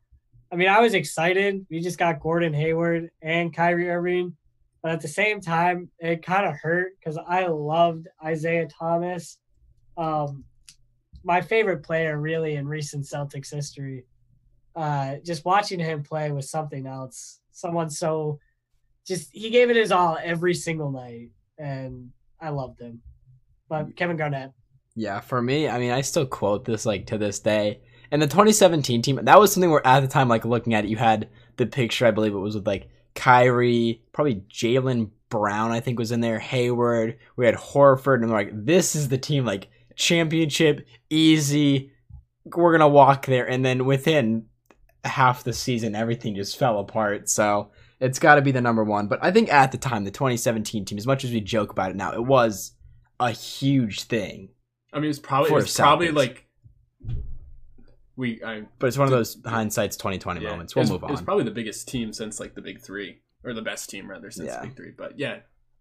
I 0.49 0.55
mean, 0.55 0.69
I 0.69 0.79
was 0.79 0.93
excited. 0.93 1.65
We 1.69 1.81
just 1.81 1.97
got 1.97 2.21
Gordon 2.21 2.53
Hayward 2.53 3.09
and 3.21 3.53
Kyrie 3.53 3.89
Irving, 3.89 4.37
but 4.81 4.93
at 4.93 5.01
the 5.01 5.09
same 5.09 5.41
time, 5.41 5.89
it 5.99 6.23
kind 6.23 6.45
of 6.45 6.55
hurt 6.55 6.93
because 6.97 7.17
I 7.17 7.47
loved 7.47 8.07
Isaiah 8.23 8.69
Thomas. 8.69 9.39
Um, 9.97 10.45
my 11.23 11.41
favorite 11.41 11.83
player, 11.83 12.19
really, 12.19 12.55
in 12.55 12.67
recent 12.67 13.05
Celtics 13.05 13.53
history. 13.53 14.05
Uh, 14.75 15.15
just 15.25 15.45
watching 15.45 15.79
him 15.79 16.03
play 16.03 16.31
was 16.31 16.49
something 16.49 16.85
else. 16.87 17.39
Someone 17.51 17.89
so 17.89 18.39
just 19.05 19.29
he 19.33 19.49
gave 19.49 19.69
it 19.69 19.75
his 19.75 19.91
all 19.91 20.17
every 20.23 20.53
single 20.53 20.91
night, 20.91 21.31
and 21.57 22.11
I 22.39 22.49
loved 22.49 22.79
him. 22.79 23.01
But 23.67 23.95
Kevin 23.95 24.17
Garnett, 24.17 24.51
Yeah, 24.95 25.19
for 25.19 25.41
me, 25.41 25.67
I 25.67 25.79
mean, 25.79 25.91
I 25.91 26.01
still 26.01 26.25
quote 26.25 26.65
this 26.65 26.85
like 26.85 27.07
to 27.07 27.17
this 27.17 27.39
day. 27.39 27.81
And 28.11 28.21
the 28.21 28.27
2017 28.27 29.01
team, 29.01 29.19
that 29.23 29.39
was 29.39 29.53
something 29.53 29.69
where 29.69 29.85
at 29.85 29.99
the 29.99 30.07
time, 30.07 30.29
like 30.29 30.45
looking 30.45 30.73
at 30.73 30.85
it, 30.85 30.89
you 30.89 30.97
had 30.97 31.29
the 31.57 31.65
picture. 31.67 32.05
I 32.05 32.11
believe 32.11 32.33
it 32.33 32.37
was 32.37 32.55
with 32.55 32.65
like 32.65 32.89
Kyrie, 33.15 34.01
probably 34.13 34.43
Jaylen 34.51 35.11
Brown. 35.29 35.71
I 35.71 35.79
think 35.79 35.99
was 35.99 36.11
in 36.11 36.21
there. 36.21 36.39
Hayward. 36.39 37.17
We 37.35 37.45
had 37.45 37.55
Horford, 37.55 38.15
and 38.15 38.29
we're 38.29 38.37
like, 38.37 38.65
this 38.65 38.95
is 38.95 39.09
the 39.09 39.17
team. 39.17 39.45
Like 39.45 39.69
championship, 39.99 40.87
easy. 41.09 41.91
We're 42.45 42.71
gonna 42.71 42.87
walk 42.87 43.27
there, 43.27 43.47
and 43.47 43.63
then 43.63 43.85
within 43.85 44.45
half 45.03 45.43
the 45.43 45.53
season, 45.53 45.93
everything 45.93 46.35
just 46.35 46.57
fell 46.57 46.79
apart. 46.79 47.29
So 47.29 47.71
it's 47.99 48.17
got 48.17 48.35
to 48.35 48.41
be 48.41 48.51
the 48.51 48.61
number 48.61 48.83
one. 48.83 49.07
But 49.07 49.19
I 49.21 49.31
think 49.31 49.51
at 49.51 49.71
the 49.71 49.77
time, 49.77 50.05
the 50.05 50.11
2017 50.11 50.85
team, 50.85 50.97
as 50.97 51.05
much 51.05 51.23
as 51.23 51.31
we 51.31 51.41
joke 51.41 51.71
about 51.71 51.91
it 51.91 51.95
now, 51.95 52.13
it 52.13 52.25
was 52.25 52.71
a 53.19 53.31
huge 53.31 54.03
thing. 54.03 54.49
I 54.91 54.99
mean, 54.99 55.09
it's 55.09 55.19
probably 55.19 55.53
it's 55.61 55.77
probably 55.77 56.11
like 56.11 56.47
we. 58.15 58.41
I 58.43 58.63
But 58.79 58.87
it's 58.87 58.97
one 58.97 59.07
of 59.07 59.11
those 59.11 59.37
hindsight's 59.45 59.97
2020 59.97 60.41
yeah, 60.41 60.49
moments. 60.49 60.75
We'll 60.75 60.87
move 60.87 61.03
on. 61.03 61.11
It's 61.11 61.21
probably 61.21 61.43
the 61.43 61.51
biggest 61.51 61.87
team 61.87 62.13
since 62.13 62.39
like 62.39 62.55
the 62.55 62.61
big 62.61 62.81
three, 62.81 63.21
or 63.43 63.53
the 63.53 63.61
best 63.61 63.89
team 63.89 64.09
rather 64.09 64.31
since 64.31 64.47
Yeah. 64.47 64.61
the 64.61 64.67
big 64.67 64.75
three. 64.75 64.91
But 64.97 65.19
yeah, 65.19 65.39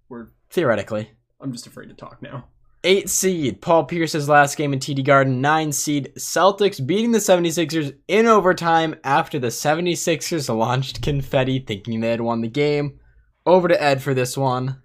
we're. 0.08 0.28
Theoretically. 0.50 1.12
I'm 1.40 1.52
just 1.52 1.66
afraid 1.66 1.88
to 1.88 1.94
talk 1.94 2.20
now. 2.20 2.48
Eight 2.84 3.10
seed, 3.10 3.60
Paul 3.60 3.84
Pierce's 3.84 4.28
last 4.28 4.56
game 4.56 4.72
in 4.72 4.78
TD 4.78 5.04
Garden. 5.04 5.40
Nine 5.40 5.72
seed, 5.72 6.12
Celtics 6.16 6.84
beating 6.84 7.10
the 7.10 7.18
76ers 7.18 7.96
in 8.06 8.26
overtime 8.26 8.94
after 9.02 9.38
the 9.40 9.48
76ers 9.48 10.54
launched 10.56 11.02
confetti 11.02 11.58
thinking 11.58 12.00
they 12.00 12.10
had 12.10 12.20
won 12.20 12.40
the 12.40 12.48
game. 12.48 13.00
Over 13.44 13.66
to 13.68 13.82
Ed 13.82 14.00
for 14.02 14.14
this 14.14 14.36
one. 14.36 14.80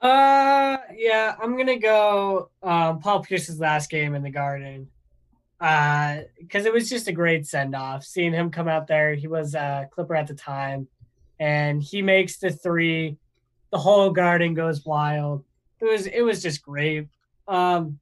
uh, 0.00 0.78
yeah, 0.96 1.34
I'm 1.42 1.56
gonna 1.58 1.78
go. 1.78 2.50
Um, 2.62 3.00
Paul 3.00 3.22
Pierce's 3.22 3.60
last 3.60 3.90
game 3.90 4.14
in 4.14 4.22
the 4.22 4.30
Garden, 4.30 4.88
uh, 5.60 6.18
because 6.38 6.66
it 6.66 6.72
was 6.72 6.88
just 6.88 7.08
a 7.08 7.12
great 7.12 7.46
send 7.46 7.74
off. 7.74 8.04
Seeing 8.04 8.32
him 8.32 8.50
come 8.50 8.68
out 8.68 8.86
there, 8.86 9.14
he 9.14 9.26
was 9.28 9.54
a 9.54 9.88
Clipper 9.90 10.14
at 10.16 10.26
the 10.28 10.34
time, 10.34 10.88
and 11.38 11.82
he 11.82 12.00
makes 12.00 12.38
the 12.38 12.50
three. 12.50 13.18
The 13.72 13.78
whole 13.78 14.10
Garden 14.10 14.54
goes 14.54 14.84
wild. 14.86 15.44
It 15.80 15.84
was 15.84 16.06
it 16.06 16.22
was 16.22 16.42
just 16.42 16.62
great. 16.62 17.08
Um, 17.46 17.98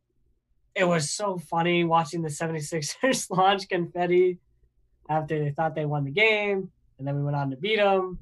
it 0.74 0.84
was 0.84 1.10
so 1.10 1.38
funny 1.38 1.84
watching 1.84 2.22
the 2.22 2.28
76ers 2.28 3.30
launch 3.36 3.68
confetti 3.68 4.38
after 5.08 5.42
they 5.42 5.50
thought 5.50 5.74
they 5.74 5.86
won 5.86 6.04
the 6.04 6.10
game, 6.10 6.70
and 6.98 7.06
then 7.06 7.16
we 7.16 7.22
went 7.22 7.36
on 7.36 7.50
to 7.50 7.56
beat 7.56 7.76
them. 7.76 8.18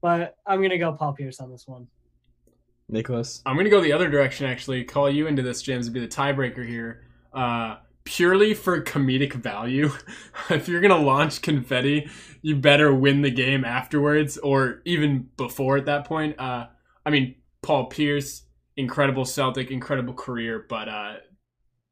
But 0.00 0.36
I'm 0.46 0.60
gonna 0.62 0.78
go 0.78 0.92
Paul 0.92 1.14
Pierce 1.14 1.40
on 1.40 1.50
this 1.50 1.66
one. 1.66 1.86
Nicholas. 2.88 3.42
I'm 3.44 3.56
gonna 3.56 3.70
go 3.70 3.80
the 3.80 3.92
other 3.92 4.08
direction. 4.08 4.46
Actually, 4.46 4.84
call 4.84 5.10
you 5.10 5.26
into 5.26 5.42
this, 5.42 5.62
James, 5.62 5.86
to 5.86 5.92
be 5.92 6.00
the 6.00 6.08
tiebreaker 6.08 6.66
here. 6.66 7.04
Uh, 7.32 7.76
purely 8.04 8.54
for 8.54 8.80
comedic 8.82 9.32
value. 9.32 9.90
if 10.50 10.68
you're 10.68 10.80
gonna 10.80 10.98
launch 10.98 11.42
confetti, 11.42 12.08
you 12.42 12.56
better 12.56 12.94
win 12.94 13.22
the 13.22 13.30
game 13.30 13.64
afterwards, 13.64 14.38
or 14.38 14.82
even 14.84 15.28
before 15.36 15.76
at 15.76 15.86
that 15.86 16.06
point. 16.06 16.38
Uh, 16.38 16.66
I 17.04 17.10
mean, 17.10 17.36
Paul 17.62 17.86
Pierce, 17.86 18.42
incredible 18.76 19.24
Celtic, 19.24 19.70
incredible 19.70 20.14
career, 20.14 20.64
but 20.68 20.88
uh, 20.88 21.14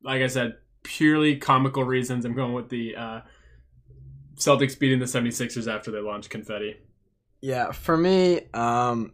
like 0.03 0.22
I 0.22 0.26
said, 0.26 0.57
purely 0.82 1.37
comical 1.37 1.85
reasons. 1.85 2.24
I'm 2.24 2.35
going 2.35 2.53
with 2.53 2.68
the 2.68 2.97
uh, 2.97 3.20
Celtics 4.37 4.78
beating 4.78 4.99
the 4.99 5.07
76ers 5.07 5.72
after 5.72 5.91
they 5.91 6.01
launched 6.01 6.30
confetti. 6.30 6.76
Yeah, 7.41 7.72
for 7.72 7.97
me, 7.97 8.43
um, 8.55 9.12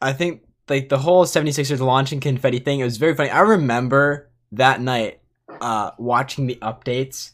I 0.00 0.12
think 0.12 0.42
like 0.68 0.88
the 0.88 0.98
whole 0.98 1.24
76ers 1.24 1.80
launching 1.80 2.20
confetti 2.20 2.58
thing, 2.58 2.80
it 2.80 2.84
was 2.84 2.96
very 2.96 3.14
funny. 3.14 3.30
I 3.30 3.40
remember 3.40 4.30
that 4.52 4.80
night 4.80 5.20
uh, 5.60 5.92
watching 5.98 6.46
the 6.46 6.56
updates 6.56 7.32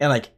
and 0.00 0.10
like 0.10 0.30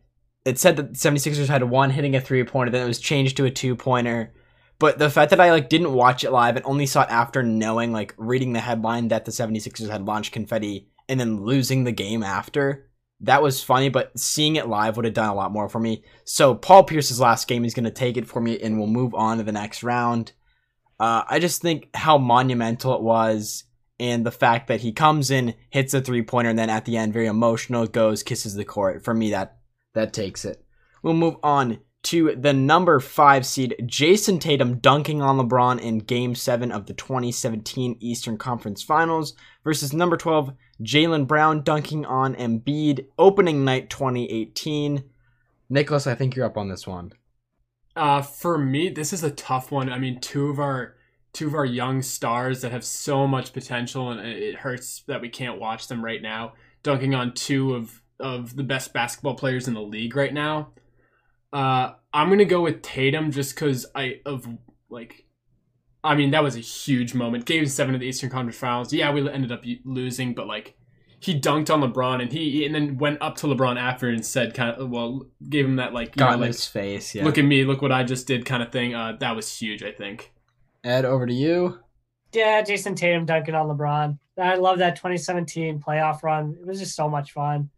it 0.45 0.59
said 0.59 0.77
that 0.77 0.95
the 0.95 0.99
76ers 0.99 1.49
had 1.49 1.65
one 1.65 1.91
hitting 1.91 2.17
a 2.17 2.21
three 2.21 2.45
pointer, 2.45 2.73
then 2.73 2.83
it 2.83 2.89
was 2.89 2.99
changed 2.99 3.37
to 3.37 3.45
a 3.45 3.51
two 3.51 3.77
pointer. 3.77 4.33
But 4.81 4.99
the 4.99 5.11
fact 5.11 5.31
that 5.31 5.41
I 5.41 5.51
like 5.51 5.69
didn't 5.69 5.93
watch 5.93 6.25
it 6.25 6.33
live 6.33 6.57
and 6.57 6.65
only 6.65 6.87
saw 6.87 7.03
it 7.03 7.11
after 7.11 7.43
knowing, 7.43 7.93
like 7.93 8.15
reading 8.17 8.55
the 8.55 8.61
headline 8.61 9.09
that 9.09 9.27
the 9.27 9.31
76ers 9.31 9.91
had 9.91 10.07
launched 10.07 10.33
confetti 10.33 10.89
and 11.07 11.21
then 11.21 11.45
losing 11.45 11.85
the 11.85 11.93
game 11.93 12.23
after. 12.23 12.89
That 13.21 13.43
was 13.43 13.63
funny, 13.63 13.91
but 13.91 14.19
seeing 14.19 14.57
it 14.57 14.69
live 14.69 14.97
would 14.97 15.05
have 15.05 15.13
done 15.13 15.29
a 15.29 15.35
lot 15.35 15.53
more 15.53 15.69
for 15.69 15.79
me. 15.79 16.03
So 16.25 16.55
Paul 16.55 16.85
Pierce's 16.85 17.21
last 17.21 17.47
game 17.47 17.67
is 17.67 17.75
going 17.75 17.85
to 17.85 17.91
take 17.91 18.17
it 18.17 18.27
for 18.27 18.41
me, 18.41 18.59
and 18.59 18.79
we'll 18.79 18.87
move 18.87 19.15
on 19.15 19.37
to 19.37 19.43
the 19.43 19.53
next 19.53 19.83
round. 19.83 20.33
Uh, 20.99 21.25
I 21.29 21.39
just 21.41 21.61
think 21.61 21.91
how 21.93 22.17
monumental 22.17 22.95
it 22.95 23.03
was, 23.03 23.65
and 23.99 24.25
the 24.25 24.31
fact 24.31 24.69
that 24.69 24.81
he 24.81 24.93
comes 24.93 25.31
in, 25.31 25.55
hits 25.69 25.93
a 25.93 26.01
three 26.01 26.23
pointer, 26.23 26.49
and 26.49 26.59
then 26.59 26.71
at 26.71 26.87
the 26.87 26.97
end, 26.97 27.13
very 27.13 27.27
emotional, 27.27 27.87
goes 27.87 28.23
kisses 28.23 28.55
the 28.55 28.65
court. 28.65 29.05
For 29.05 29.13
me, 29.13 29.31
that 29.33 29.59
that 29.93 30.15
takes 30.15 30.47
it. 30.47 30.65
We'll 31.03 31.13
move 31.13 31.37
on 31.43 31.81
to 32.03 32.35
the 32.35 32.53
number 32.53 32.99
five 32.99 33.45
seed, 33.45 33.77
Jayson 33.87 34.39
Tatum 34.39 34.79
dunking 34.79 35.21
on 35.21 35.37
LeBron 35.39 35.81
in 35.81 35.99
game 35.99 36.35
seven 36.35 36.73
of 36.73 36.87
the 36.87 36.95
2017 36.95 37.97
Eastern 38.01 38.39
Conference 38.39 38.83
Finals 38.83 39.35
versus 39.65 39.93
number 39.93 40.17
12, 40.17 40.53
Jaylen 40.83 41.27
Brown 41.27 41.63
dunking 41.63 42.07
on 42.07 42.35
Embiid 42.37 43.07
opening 43.19 43.65
night 43.65 43.91
2018. 43.91 45.05
Nicholas, 45.69 46.07
I 46.07 46.15
think 46.15 46.35
you're 46.35 46.47
up 46.47 46.57
on 46.57 46.69
this 46.69 46.87
one. 46.87 47.13
Uh, 47.95 48.23
for 48.23 48.57
me, 48.57 48.89
this 48.89 49.13
is 49.13 49.23
a 49.23 49.31
tough 49.31 49.71
one. 49.71 49.91
I 49.91 49.99
mean, 49.99 50.21
two 50.21 50.49
of 50.49 50.59
our 50.59 50.97
two 51.33 51.47
of 51.47 51.55
our 51.55 51.65
young 51.65 52.03
stars 52.03 52.61
that 52.63 52.73
have 52.73 52.85
so 52.85 53.27
much 53.27 53.53
potential, 53.53 54.11
and 54.11 54.21
it 54.21 54.57
hurts 54.57 55.05
that 55.07 55.21
we 55.21 55.29
can't 55.29 55.61
watch 55.61 55.87
them 55.87 56.05
right 56.05 56.23
now. 56.23 56.55
Dunking 56.83 57.15
on 57.15 57.35
two 57.35 57.75
of 57.75 58.03
of 58.19 58.57
the 58.57 58.63
best 58.63 58.93
basketball 58.93 59.35
players 59.35 59.69
in 59.69 59.75
the 59.75 59.81
league 59.81 60.17
right 60.17 60.33
now. 60.33 60.71
Uh, 61.53 61.93
I'm 62.13 62.29
gonna 62.29 62.45
go 62.45 62.61
with 62.63 62.83
Tatum 62.83 63.31
just 63.31 63.55
because 63.55 63.87
I 63.95 64.21
of 64.27 64.47
like, 64.89 65.27
I 66.03 66.15
mean 66.15 66.31
that 66.31 66.43
was 66.43 66.57
a 66.57 66.61
huge 66.61 67.15
moment. 67.15 67.45
Game 67.45 67.67
seven 67.67 67.95
of 67.95 68.01
the 68.01 68.07
Eastern 68.07 68.31
Conference 68.31 68.59
Finals. 68.59 68.93
Yeah, 68.93 69.13
we 69.13 69.29
ended 69.29 69.53
up 69.53 69.65
losing, 69.85 70.35
but 70.35 70.47
like 70.47 70.77
he 71.21 71.39
dunked 71.39 71.73
on 71.73 71.83
LeBron 71.83 72.23
and 72.23 72.33
he 72.33 72.65
and 72.65 72.75
then 72.75 72.97
went 72.97 73.19
up 73.21 73.37
to 73.37 73.47
LeBron 73.47 73.79
after 73.79 74.09
and 74.09 74.25
said 74.25 74.55
kind 74.55 74.75
of 74.75 74.91
well 74.91 75.27
gave 75.49 75.67
him 75.67 75.77
that 75.77 75.93
like 75.93 76.17
you 76.17 76.21
Got 76.21 76.29
know, 76.29 76.35
in 76.35 76.41
like, 76.41 76.49
his 76.49 76.67
face. 76.67 77.15
Yeah. 77.15 77.25
look 77.25 77.39
at 77.39 77.45
me, 77.45 77.65
look 77.65 77.83
what 77.83 77.93
I 77.93 78.03
just 78.05 78.27
did 78.27 78.45
kind 78.45 78.63
of 78.63 78.73
thing. 78.73 78.95
Uh, 78.95 79.17
that 79.21 79.37
was 79.37 79.55
huge. 79.59 79.83
I 79.83 79.93
think. 79.93 80.33
Ed, 80.83 81.05
over 81.05 81.27
to 81.27 81.33
you. 81.33 81.79
Yeah, 82.33 82.63
Jayson 82.63 82.95
Tatum 82.95 83.27
dunking 83.27 83.55
on 83.55 83.67
LeBron. 83.67 84.19
I 84.39 84.55
love 84.55 84.79
that 84.79 84.97
2017 84.97 85.81
playoff 85.81 86.23
run. 86.23 86.57
It 86.59 86.67
was 86.67 86.79
just 86.79 86.97
so 86.97 87.09
much 87.09 87.33
fun. 87.33 87.69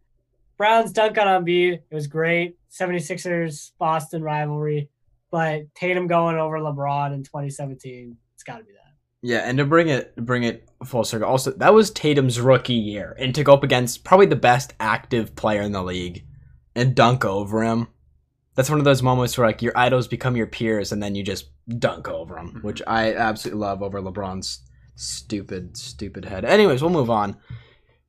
Browns 0.63 0.93
dunk 0.93 1.17
on 1.17 1.27
Embiid. 1.27 1.73
It 1.73 1.93
was 1.93 2.07
great. 2.07 2.55
76ers 2.71 3.71
Boston 3.77 4.23
rivalry. 4.23 4.87
But 5.29 5.63
Tatum 5.75 6.07
going 6.07 6.37
over 6.37 6.57
LeBron 6.57 7.13
in 7.13 7.23
2017, 7.23 8.15
it's 8.33 8.43
got 8.43 8.59
to 8.59 8.63
be 8.63 8.71
that. 8.71 8.93
Yeah, 9.21 9.39
and 9.39 9.57
to 9.57 9.65
bring 9.65 9.89
it 9.89 10.15
bring 10.15 10.43
it 10.43 10.69
full 10.85 11.03
circle, 11.03 11.27
also 11.27 11.51
that 11.51 11.73
was 11.73 11.91
Tatum's 11.91 12.39
rookie 12.39 12.75
year, 12.75 13.13
and 13.19 13.35
to 13.35 13.43
go 13.43 13.53
up 13.53 13.65
against 13.65 14.05
probably 14.05 14.25
the 14.25 14.37
best 14.37 14.73
active 14.79 15.35
player 15.35 15.61
in 15.61 15.73
the 15.73 15.83
league 15.83 16.23
and 16.75 16.95
dunk 16.95 17.25
over 17.25 17.61
him. 17.61 17.89
That's 18.55 18.69
one 18.69 18.79
of 18.79 18.85
those 18.85 19.03
moments 19.03 19.37
where 19.37 19.47
like 19.47 19.61
your 19.61 19.77
idols 19.77 20.07
become 20.07 20.37
your 20.37 20.47
peers, 20.47 20.93
and 20.93 21.03
then 21.03 21.13
you 21.13 21.23
just 21.23 21.49
dunk 21.77 22.07
over 22.07 22.35
them, 22.35 22.51
mm-hmm. 22.51 22.65
which 22.65 22.81
I 22.87 23.13
absolutely 23.13 23.59
love 23.59 23.83
over 23.83 24.01
LeBron's 24.01 24.61
stupid, 24.95 25.75
stupid 25.75 26.23
head. 26.23 26.45
Anyways, 26.45 26.81
we'll 26.81 26.91
move 26.91 27.09
on. 27.09 27.35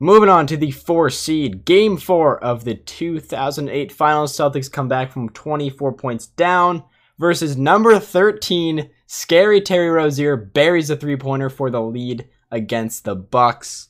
Moving 0.01 0.29
on 0.29 0.47
to 0.49 0.57
the 0.57 0.73
four 0.73 1.09
seed, 1.09 1.65
game 1.65 1.97
four 1.97 2.43
of 2.43 2.65
the 2.65 2.75
2008 2.75 3.93
finals. 3.93 4.37
Celtics 4.37 4.71
come 4.71 4.89
back 4.89 5.13
from 5.13 5.29
24 5.31 5.93
points 5.93 6.27
down 6.27 6.83
versus 7.19 7.57
number 7.57 7.99
13, 7.99 8.91
scary 9.07 9.61
Terry 9.61 9.89
Rozier 9.89 10.37
buries 10.37 10.91
a 10.91 10.97
three 10.97 11.17
pointer 11.17 11.49
for 11.49 11.71
the 11.71 11.81
lead 11.81 12.29
against 12.51 13.05
the 13.05 13.15
Bucks. 13.15 13.89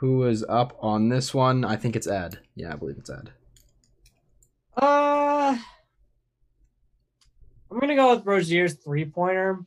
Who 0.00 0.24
is 0.24 0.44
up 0.48 0.76
on 0.80 1.08
this 1.08 1.34
one? 1.34 1.64
I 1.64 1.76
think 1.76 1.96
it's 1.96 2.06
Ed. 2.06 2.38
Yeah, 2.54 2.72
I 2.72 2.76
believe 2.76 2.98
it's 2.98 3.10
Ed. 3.10 3.32
Uh, 4.76 5.56
I'm 7.70 7.80
gonna 7.80 7.96
go 7.96 8.14
with 8.14 8.26
Rozier's 8.26 8.74
three 8.74 9.06
pointer 9.06 9.64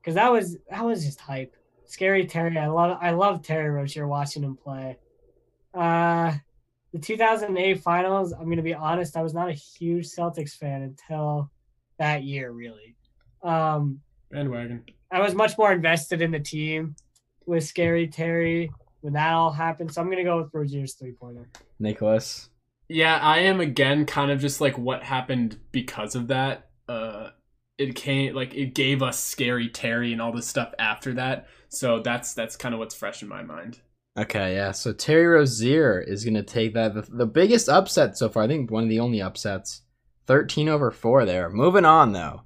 because 0.00 0.14
that 0.14 0.30
was 0.30 0.58
that 0.70 0.84
was 0.84 1.04
just 1.04 1.20
hype. 1.20 1.56
Scary 1.88 2.26
Terry, 2.26 2.56
I 2.58 2.66
love 2.66 2.98
I 3.00 3.10
love 3.12 3.42
Terry 3.42 3.70
Rozier 3.70 4.06
watching 4.06 4.42
him 4.42 4.56
play. 4.56 4.98
Uh, 5.74 6.34
the 6.92 6.98
2008 6.98 7.80
finals. 7.82 8.32
I'm 8.32 8.48
gonna 8.48 8.62
be 8.62 8.74
honest, 8.74 9.16
I 9.16 9.22
was 9.22 9.32
not 9.32 9.48
a 9.48 9.54
huge 9.54 10.06
Celtics 10.06 10.52
fan 10.52 10.82
until 10.82 11.50
that 11.98 12.24
year, 12.24 12.52
really. 12.52 12.94
Um, 13.42 14.00
Bandwagon. 14.30 14.84
I 15.10 15.20
was 15.20 15.34
much 15.34 15.56
more 15.56 15.72
invested 15.72 16.20
in 16.20 16.30
the 16.30 16.40
team 16.40 16.94
with 17.46 17.64
Scary 17.64 18.06
Terry 18.06 18.70
when 19.00 19.14
that 19.14 19.32
all 19.32 19.50
happened. 19.50 19.92
So 19.92 20.02
I'm 20.02 20.10
gonna 20.10 20.24
go 20.24 20.42
with 20.42 20.52
Rozier's 20.52 20.92
three 20.92 21.12
pointer. 21.12 21.48
Nicholas. 21.78 22.50
Yeah, 22.90 23.18
I 23.18 23.38
am 23.38 23.60
again 23.60 24.04
kind 24.04 24.30
of 24.30 24.40
just 24.40 24.60
like 24.60 24.76
what 24.76 25.02
happened 25.02 25.58
because 25.72 26.14
of 26.14 26.28
that. 26.28 26.68
Uh 26.86 27.30
it 27.78 27.94
came 27.94 28.34
like 28.34 28.54
it 28.54 28.74
gave 28.74 29.02
us 29.02 29.18
scary 29.18 29.68
Terry 29.68 30.12
and 30.12 30.20
all 30.20 30.32
this 30.32 30.46
stuff 30.46 30.74
after 30.78 31.14
that. 31.14 31.46
So 31.68 32.00
that's 32.00 32.34
that's 32.34 32.56
kind 32.56 32.74
of 32.74 32.78
what's 32.78 32.94
fresh 32.94 33.22
in 33.22 33.28
my 33.28 33.42
mind. 33.42 33.80
Okay, 34.18 34.54
yeah. 34.54 34.72
So 34.72 34.92
Terry 34.92 35.26
Rozier 35.26 36.00
is 36.00 36.24
going 36.24 36.34
to 36.34 36.42
take 36.42 36.74
that. 36.74 36.94
The, 36.94 37.02
the 37.02 37.26
biggest 37.26 37.68
upset 37.68 38.18
so 38.18 38.28
far. 38.28 38.42
I 38.42 38.48
think 38.48 38.70
one 38.70 38.82
of 38.82 38.88
the 38.88 39.00
only 39.00 39.22
upsets. 39.22 39.82
13 40.26 40.68
over 40.68 40.90
4 40.90 41.24
there. 41.24 41.48
Moving 41.48 41.86
on, 41.86 42.12
though. 42.12 42.42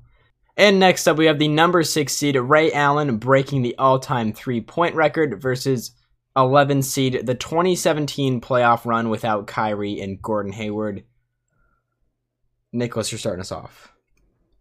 And 0.57 0.79
next 0.79 1.09
up, 1.09 1.17
we 1.17 1.27
have 1.27 1.39
the 1.39 1.49
number 1.49 1.83
6 1.83 2.15
seed 2.15 2.37
Ray 2.37 2.73
Allen 2.73 3.17
breaking 3.17 3.63
the 3.63 3.77
all 3.79 3.99
time 3.99 4.33
three 4.33 4.61
point 4.61 4.95
record 4.95 5.41
versus 5.41 5.93
11 6.37 6.83
seed 6.83 7.27
the 7.27 7.35
2017 7.35 8.41
playoff 8.41 8.85
run 8.85 9.09
without 9.09 9.47
Kyrie 9.47 10.01
and 10.01 10.21
Gordon 10.21 10.53
Hayward. 10.53 11.05
Nicholas, 12.73 13.13
you're 13.13 13.19
starting 13.19 13.41
us 13.41 13.53
off. 13.53 13.92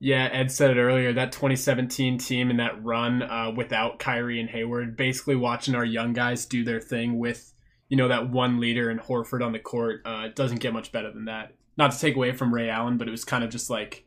Yeah, 0.03 0.27
Ed 0.31 0.51
said 0.51 0.75
it 0.75 0.81
earlier. 0.81 1.13
That 1.13 1.31
2017 1.31 2.17
team 2.17 2.49
and 2.49 2.59
that 2.59 2.83
run 2.83 3.21
uh, 3.21 3.51
without 3.55 3.99
Kyrie 3.99 4.39
and 4.39 4.49
Hayward, 4.49 4.97
basically 4.97 5.35
watching 5.35 5.75
our 5.75 5.85
young 5.85 6.11
guys 6.13 6.47
do 6.47 6.63
their 6.63 6.81
thing 6.81 7.19
with, 7.19 7.53
you 7.87 7.97
know, 7.97 8.07
that 8.07 8.27
one 8.27 8.59
leader 8.59 8.89
and 8.89 8.99
Horford 8.99 9.45
on 9.45 9.51
the 9.51 9.59
court. 9.59 10.01
Uh, 10.03 10.29
doesn't 10.33 10.59
get 10.59 10.73
much 10.73 10.91
better 10.91 11.11
than 11.11 11.25
that. 11.25 11.53
Not 11.77 11.91
to 11.91 11.99
take 11.99 12.15
away 12.15 12.31
from 12.31 12.51
Ray 12.51 12.67
Allen, 12.67 12.97
but 12.97 13.07
it 13.07 13.11
was 13.11 13.23
kind 13.23 13.43
of 13.43 13.51
just 13.51 13.69
like, 13.69 14.03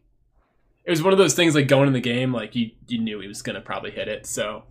it 0.85 0.91
was 0.91 1.01
one 1.01 1.13
of 1.13 1.19
those 1.19 1.35
things 1.35 1.55
like 1.55 1.69
going 1.69 1.87
in 1.87 1.93
the 1.93 2.01
game, 2.01 2.33
like 2.33 2.57
you 2.57 2.73
you 2.89 2.99
knew 2.99 3.21
he 3.21 3.29
was 3.29 3.41
gonna 3.41 3.61
probably 3.61 3.93
hit 3.93 4.09
it. 4.09 4.27
So, 4.27 4.65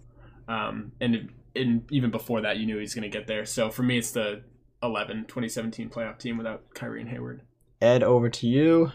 um, 0.50 0.92
and 1.00 1.30
and 1.56 1.90
even 1.90 2.12
before 2.12 2.42
that, 2.42 2.58
you 2.58 2.66
knew 2.66 2.76
he 2.76 2.82
was 2.82 2.94
gonna 2.94 3.08
get 3.08 3.28
there. 3.28 3.46
So 3.46 3.70
for 3.70 3.84
me, 3.84 3.98
it's 3.98 4.12
the 4.12 4.44
11 4.84 5.24
2017 5.28 5.90
playoff 5.90 6.20
team 6.20 6.38
without 6.38 6.74
Kyrie 6.74 7.00
and 7.00 7.10
Hayward. 7.10 7.44
Ed, 7.82 8.04
over 8.04 8.30
to 8.30 8.46
you. 8.46 8.92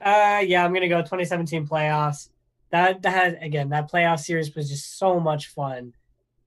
Uh, 0.00 0.42
yeah, 0.46 0.64
I'm 0.64 0.72
gonna 0.72 0.88
go 0.88 1.00
2017 1.00 1.66
playoffs. 1.66 2.28
That 2.70 3.02
that 3.02 3.42
again, 3.42 3.70
that 3.70 3.90
playoff 3.90 4.20
series 4.20 4.54
was 4.54 4.68
just 4.68 4.98
so 4.98 5.20
much 5.20 5.48
fun 5.48 5.92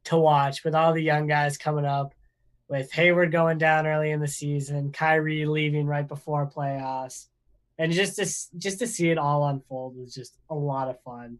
to 0.06 0.18
watch 0.18 0.64
with 0.64 0.76
all 0.76 0.94
the 0.94 1.04
young 1.04 1.28
guys 1.28 1.58
coming 1.58 1.86
up, 1.86 2.14
with 2.68 2.92
Hayward 2.94 3.32
going 3.32 3.58
down 3.58 3.88
early 3.88 4.12
in 4.12 4.20
the 4.20 4.28
season, 4.28 4.92
Kyrie 4.92 5.46
leaving 5.46 5.86
right 5.86 6.08
before 6.08 6.50
playoffs, 6.50 7.28
and 7.78 7.92
just 7.92 8.16
to 8.16 8.26
just 8.58 8.80
to 8.80 8.88
see 8.88 9.10
it 9.10 9.18
all 9.18 9.48
unfold 9.48 9.98
was 9.98 10.14
just 10.14 10.38
a 10.50 10.56
lot 10.56 10.90
of 10.90 11.02
fun. 11.02 11.40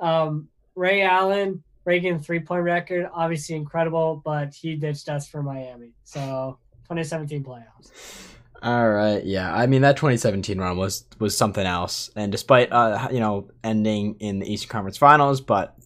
Um, 0.00 0.48
Ray 0.74 1.02
Allen 1.02 1.62
breaking 1.84 2.18
the 2.18 2.22
three 2.22 2.40
point 2.40 2.62
record, 2.62 3.08
obviously 3.12 3.56
incredible, 3.56 4.22
but 4.24 4.54
he 4.54 4.76
ditched 4.76 5.08
us 5.08 5.28
for 5.28 5.42
Miami. 5.42 5.92
So 6.04 6.58
2017 6.84 7.44
playoffs. 7.44 7.90
All 8.62 8.88
right, 8.88 9.24
yeah. 9.24 9.52
I 9.52 9.66
mean 9.66 9.82
that 9.82 9.96
2017 9.96 10.56
run 10.56 10.76
was 10.76 11.04
was 11.18 11.36
something 11.36 11.66
else, 11.66 12.10
and 12.14 12.30
despite 12.30 12.70
uh 12.70 13.08
you 13.10 13.18
know 13.18 13.50
ending 13.64 14.16
in 14.20 14.38
the 14.38 14.52
Eastern 14.52 14.68
Conference 14.68 14.96
Finals, 14.96 15.40
but 15.40 15.76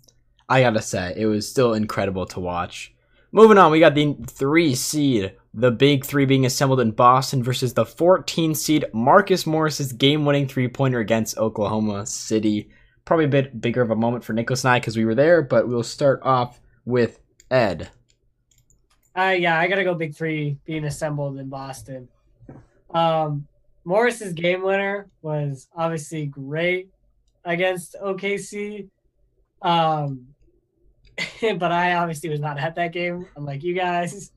I 0.46 0.60
gotta 0.60 0.82
say 0.82 1.14
it 1.16 1.24
was 1.24 1.48
still 1.48 1.72
incredible 1.72 2.26
to 2.26 2.40
watch. 2.40 2.94
Moving 3.32 3.56
on, 3.56 3.72
we 3.72 3.80
got 3.80 3.94
the 3.94 4.14
three 4.26 4.74
seed, 4.74 5.32
the 5.54 5.70
big 5.70 6.04
three 6.04 6.26
being 6.26 6.44
assembled 6.44 6.80
in 6.80 6.90
Boston 6.90 7.42
versus 7.42 7.72
the 7.72 7.86
14 7.86 8.54
seed 8.54 8.84
Marcus 8.92 9.46
Morris's 9.46 9.92
game-winning 9.92 10.46
three-pointer 10.46 11.00
against 11.00 11.36
Oklahoma 11.36 12.06
City. 12.06 12.70
Probably 13.04 13.24
a 13.24 13.28
bit 13.28 13.60
bigger 13.60 13.82
of 13.82 13.90
a 13.90 13.96
moment 13.96 14.22
for 14.22 14.32
Nicholas 14.32 14.64
and 14.64 14.72
I 14.72 14.80
because 14.80 14.96
we 14.96 15.04
were 15.04 15.14
there, 15.14 15.42
but 15.42 15.66
we'll 15.66 15.82
start 15.82 16.20
off 16.22 16.60
with 16.84 17.20
Ed. 17.50 17.90
Uh, 19.16 19.34
yeah, 19.36 19.58
I 19.58 19.66
gotta 19.66 19.84
go 19.84 19.94
big 19.94 20.14
three 20.14 20.58
being 20.64 20.84
assembled 20.84 21.38
in 21.38 21.48
Boston. 21.48 22.08
Um, 22.90 23.46
Morris's 23.84 24.32
game 24.32 24.62
winner 24.62 25.08
was 25.22 25.68
obviously 25.76 26.26
great 26.26 26.90
against 27.44 27.96
OKC. 28.02 28.88
Um, 29.62 30.26
but 31.40 31.72
I 31.72 31.94
obviously 31.94 32.28
was 32.28 32.40
not 32.40 32.58
at 32.58 32.74
that 32.74 32.92
game, 32.92 33.26
unlike 33.36 33.62
you 33.62 33.74
guys. 33.74 34.32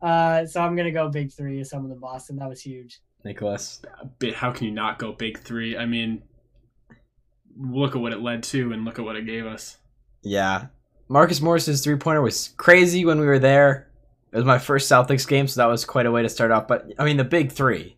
Uh, 0.00 0.46
so 0.46 0.60
I'm 0.60 0.76
gonna 0.76 0.92
go 0.92 1.08
big 1.08 1.32
three 1.32 1.60
assembled 1.60 1.92
in 1.92 1.98
Boston. 1.98 2.36
That 2.36 2.48
was 2.48 2.60
huge. 2.60 3.00
Nicholas. 3.24 3.82
A 4.00 4.06
bit. 4.06 4.34
How 4.34 4.52
can 4.52 4.66
you 4.66 4.72
not 4.72 4.98
go 4.98 5.12
big 5.12 5.38
three? 5.38 5.76
I 5.76 5.84
mean, 5.84 6.22
look 7.58 7.96
at 7.96 8.00
what 8.00 8.12
it 8.12 8.20
led 8.20 8.42
to, 8.44 8.72
and 8.72 8.84
look 8.84 8.98
at 8.98 9.04
what 9.04 9.16
it 9.16 9.26
gave 9.26 9.46
us. 9.46 9.78
Yeah. 10.22 10.66
Marcus 11.08 11.40
Morris's 11.40 11.82
three 11.82 11.96
pointer 11.96 12.22
was 12.22 12.54
crazy 12.56 13.04
when 13.04 13.20
we 13.20 13.26
were 13.26 13.38
there. 13.38 13.88
It 14.32 14.36
was 14.36 14.44
my 14.44 14.58
first 14.58 14.90
Celtics 14.90 15.26
game, 15.26 15.48
so 15.48 15.60
that 15.60 15.66
was 15.66 15.84
quite 15.84 16.06
a 16.06 16.10
way 16.10 16.22
to 16.22 16.28
start 16.28 16.50
off. 16.50 16.68
But 16.68 16.92
I 16.98 17.04
mean, 17.04 17.16
the 17.16 17.24
big 17.24 17.52
three, 17.52 17.96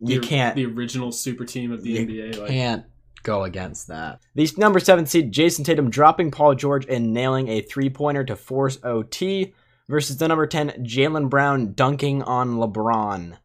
you 0.00 0.20
can't 0.20 0.54
The 0.54 0.66
original 0.66 1.12
super 1.12 1.44
team 1.44 1.72
of 1.72 1.82
the 1.82 1.98
NBA. 1.98 2.38
Like, 2.38 2.48
can't 2.48 2.84
go 3.22 3.44
against 3.44 3.88
that. 3.88 4.20
The 4.34 4.50
number 4.56 4.80
seven 4.80 5.06
seed 5.06 5.32
Jayson 5.32 5.64
Tatum 5.64 5.90
dropping 5.90 6.30
Paul 6.30 6.54
George 6.54 6.86
and 6.86 7.12
nailing 7.12 7.48
a 7.48 7.62
three 7.62 7.90
pointer 7.90 8.24
to 8.24 8.36
force 8.36 8.78
OT 8.82 9.54
versus 9.88 10.18
the 10.18 10.28
number 10.28 10.46
ten 10.46 10.70
Jaylen 10.84 11.28
Brown 11.28 11.72
dunking 11.72 12.22
on 12.22 12.56
LeBron. 12.56 13.36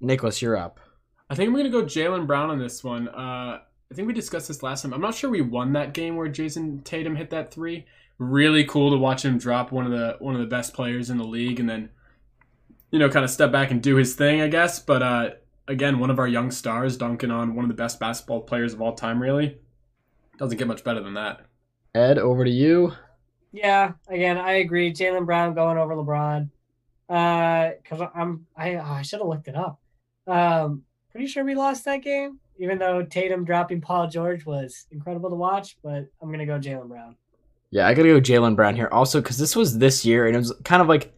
Nicholas, 0.00 0.42
you're 0.42 0.56
up. 0.56 0.80
I 1.30 1.34
think 1.34 1.48
I'm 1.48 1.56
gonna 1.56 1.70
go 1.70 1.84
Jaylen 1.84 2.26
Brown 2.26 2.50
on 2.50 2.58
this 2.58 2.84
one. 2.84 3.08
Uh, 3.08 3.60
I 3.90 3.94
think 3.94 4.06
we 4.06 4.14
discussed 4.14 4.48
this 4.48 4.62
last 4.62 4.82
time. 4.82 4.92
I'm 4.92 5.00
not 5.00 5.14
sure 5.14 5.30
we 5.30 5.40
won 5.40 5.72
that 5.74 5.94
game 5.94 6.16
where 6.16 6.28
Jayson 6.28 6.82
Tatum 6.82 7.16
hit 7.16 7.30
that 7.30 7.52
three. 7.52 7.86
Really 8.22 8.64
cool 8.64 8.90
to 8.90 8.96
watch 8.96 9.24
him 9.24 9.36
drop 9.36 9.72
one 9.72 9.84
of 9.84 9.90
the 9.90 10.16
one 10.20 10.34
of 10.34 10.40
the 10.40 10.46
best 10.46 10.74
players 10.74 11.10
in 11.10 11.18
the 11.18 11.24
league, 11.24 11.58
and 11.58 11.68
then 11.68 11.90
you 12.90 12.98
know 12.98 13.08
kind 13.08 13.24
of 13.24 13.30
step 13.30 13.50
back 13.50 13.70
and 13.70 13.82
do 13.82 13.96
his 13.96 14.14
thing, 14.14 14.40
I 14.40 14.48
guess. 14.48 14.78
But 14.78 15.02
uh, 15.02 15.30
again, 15.66 15.98
one 15.98 16.10
of 16.10 16.18
our 16.20 16.28
young 16.28 16.50
stars 16.52 16.96
dunking 16.96 17.32
on 17.32 17.56
one 17.56 17.64
of 17.64 17.68
the 17.68 17.74
best 17.74 17.98
basketball 17.98 18.42
players 18.42 18.74
of 18.74 18.80
all 18.80 18.94
time. 18.94 19.20
Really 19.20 19.58
doesn't 20.38 20.56
get 20.56 20.68
much 20.68 20.84
better 20.84 21.02
than 21.02 21.14
that. 21.14 21.46
Ed, 21.94 22.18
over 22.18 22.44
to 22.44 22.50
you. 22.50 22.92
Yeah, 23.50 23.92
again, 24.08 24.38
I 24.38 24.52
agree. 24.52 24.92
Jaylen 24.92 25.26
Brown 25.26 25.54
going 25.54 25.76
over 25.76 25.94
LeBron. 25.94 26.48
Uh, 27.08 27.72
cause 27.84 28.00
I'm 28.14 28.46
I 28.56 28.76
oh, 28.76 28.82
I 28.82 29.02
should 29.02 29.18
have 29.18 29.28
looked 29.28 29.48
it 29.48 29.56
up. 29.56 29.80
Um, 30.26 30.84
pretty 31.10 31.26
sure 31.26 31.44
we 31.44 31.54
lost 31.54 31.84
that 31.84 32.02
game, 32.02 32.38
even 32.58 32.78
though 32.78 33.02
Tatum 33.02 33.44
dropping 33.44 33.80
Paul 33.80 34.08
George 34.08 34.46
was 34.46 34.86
incredible 34.90 35.28
to 35.28 35.36
watch. 35.36 35.76
But 35.82 36.06
I'm 36.20 36.30
gonna 36.30 36.46
go 36.46 36.58
Jaylen 36.58 36.88
Brown. 36.88 37.16
Yeah, 37.72 37.88
I 37.88 37.94
gotta 37.94 38.08
go 38.08 38.20
Jaylen 38.20 38.54
Brown 38.54 38.76
here 38.76 38.90
also 38.92 39.22
because 39.22 39.38
this 39.38 39.56
was 39.56 39.78
this 39.78 40.04
year 40.04 40.26
and 40.26 40.36
it 40.36 40.38
was 40.38 40.52
kind 40.62 40.82
of 40.82 40.88
like 40.88 41.14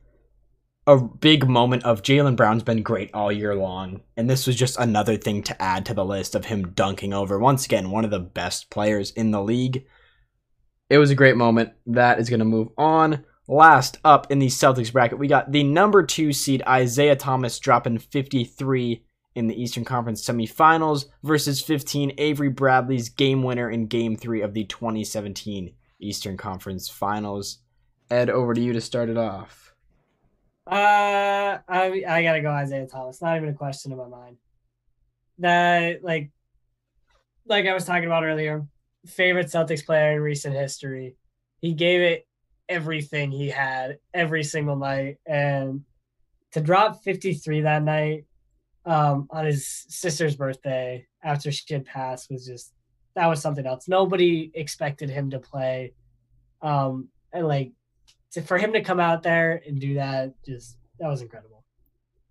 a 0.86 0.98
big 0.98 1.48
moment 1.48 1.82
of 1.82 2.02
Jaylen 2.02 2.36
Brown's 2.36 2.62
been 2.62 2.84
great 2.84 3.10
all 3.12 3.32
year 3.32 3.56
long, 3.56 4.02
and 4.16 4.30
this 4.30 4.46
was 4.46 4.54
just 4.54 4.78
another 4.78 5.16
thing 5.16 5.42
to 5.42 5.60
add 5.60 5.84
to 5.86 5.94
the 5.94 6.04
list 6.04 6.36
of 6.36 6.44
him 6.44 6.68
dunking 6.74 7.12
over 7.12 7.40
once 7.40 7.64
again 7.64 7.90
one 7.90 8.04
of 8.04 8.12
the 8.12 8.20
best 8.20 8.70
players 8.70 9.10
in 9.10 9.32
the 9.32 9.42
league. 9.42 9.84
It 10.88 10.98
was 10.98 11.10
a 11.10 11.16
great 11.16 11.36
moment. 11.36 11.72
That 11.86 12.20
is 12.20 12.30
gonna 12.30 12.44
move 12.44 12.68
on. 12.78 13.24
Last 13.48 13.98
up 14.04 14.30
in 14.30 14.38
the 14.38 14.46
Celtics 14.46 14.92
bracket, 14.92 15.18
we 15.18 15.26
got 15.26 15.50
the 15.50 15.64
number 15.64 16.04
two 16.04 16.32
seed 16.32 16.62
Isaiah 16.68 17.16
Thomas 17.16 17.58
dropping 17.58 17.98
53 17.98 19.04
in 19.34 19.48
the 19.48 19.60
Eastern 19.60 19.84
Conference 19.84 20.24
semifinals 20.24 21.06
versus 21.24 21.60
15 21.60 22.12
Avery 22.16 22.48
Bradley's 22.48 23.08
game 23.08 23.42
winner 23.42 23.68
in 23.68 23.88
game 23.88 24.14
three 24.16 24.40
of 24.40 24.54
the 24.54 24.62
2017 24.62 25.74
Eastern 26.04 26.36
Conference 26.36 26.88
Finals. 26.88 27.58
Ed, 28.10 28.28
over 28.28 28.52
to 28.52 28.60
you 28.60 28.72
to 28.74 28.80
start 28.80 29.08
it 29.08 29.16
off. 29.16 29.74
Uh, 30.66 31.58
I 31.68 32.04
I 32.08 32.22
gotta 32.22 32.40
go 32.40 32.50
Isaiah 32.50 32.86
Thomas. 32.86 33.20
Not 33.20 33.36
even 33.36 33.48
a 33.48 33.54
question 33.54 33.92
in 33.92 33.98
my 33.98 34.08
mind. 34.08 34.36
That 35.38 36.04
like, 36.04 36.30
like 37.46 37.66
I 37.66 37.74
was 37.74 37.84
talking 37.84 38.04
about 38.04 38.24
earlier, 38.24 38.66
favorite 39.06 39.46
Celtics 39.46 39.84
player 39.84 40.12
in 40.12 40.20
recent 40.20 40.54
history. 40.54 41.16
He 41.60 41.72
gave 41.72 42.00
it 42.00 42.26
everything 42.68 43.30
he 43.30 43.48
had 43.48 43.98
every 44.12 44.44
single 44.44 44.76
night, 44.76 45.18
and 45.26 45.84
to 46.52 46.60
drop 46.60 47.02
fifty 47.02 47.34
three 47.34 47.62
that 47.62 47.82
night, 47.82 48.26
um, 48.84 49.28
on 49.30 49.46
his 49.46 49.66
sister's 49.88 50.36
birthday 50.36 51.06
after 51.22 51.50
she 51.50 51.72
had 51.72 51.86
passed 51.86 52.30
was 52.30 52.46
just 52.46 52.73
that 53.14 53.26
was 53.26 53.40
something 53.40 53.66
else. 53.66 53.88
Nobody 53.88 54.50
expected 54.54 55.10
him 55.10 55.30
to 55.30 55.38
play, 55.38 55.94
um, 56.62 57.08
and 57.32 57.46
like 57.46 57.72
to, 58.32 58.42
for 58.42 58.58
him 58.58 58.72
to 58.72 58.82
come 58.82 59.00
out 59.00 59.22
there 59.22 59.62
and 59.66 59.80
do 59.80 59.94
that, 59.94 60.34
just 60.44 60.76
that 60.98 61.08
was 61.08 61.22
incredible. 61.22 61.64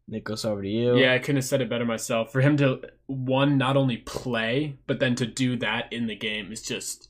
Nicholas, 0.08 0.44
over 0.46 0.62
to 0.62 0.70
you. 0.70 0.98
Yeah, 0.98 1.14
I 1.14 1.20
couldn't 1.20 1.38
have 1.38 1.46
said 1.46 1.62
it 1.62 1.70
better 1.70 1.86
myself. 1.86 2.32
For 2.32 2.42
him 2.42 2.58
to 2.58 2.82
one 3.08 3.58
not 3.58 3.78
only 3.78 3.98
play, 3.98 4.78
but 4.86 5.00
then 5.00 5.16
to 5.16 5.26
do 5.26 5.56
that 5.58 5.92
in 5.94 6.08
the 6.08 6.16
game 6.16 6.52
is 6.52 6.62
just 6.62 7.10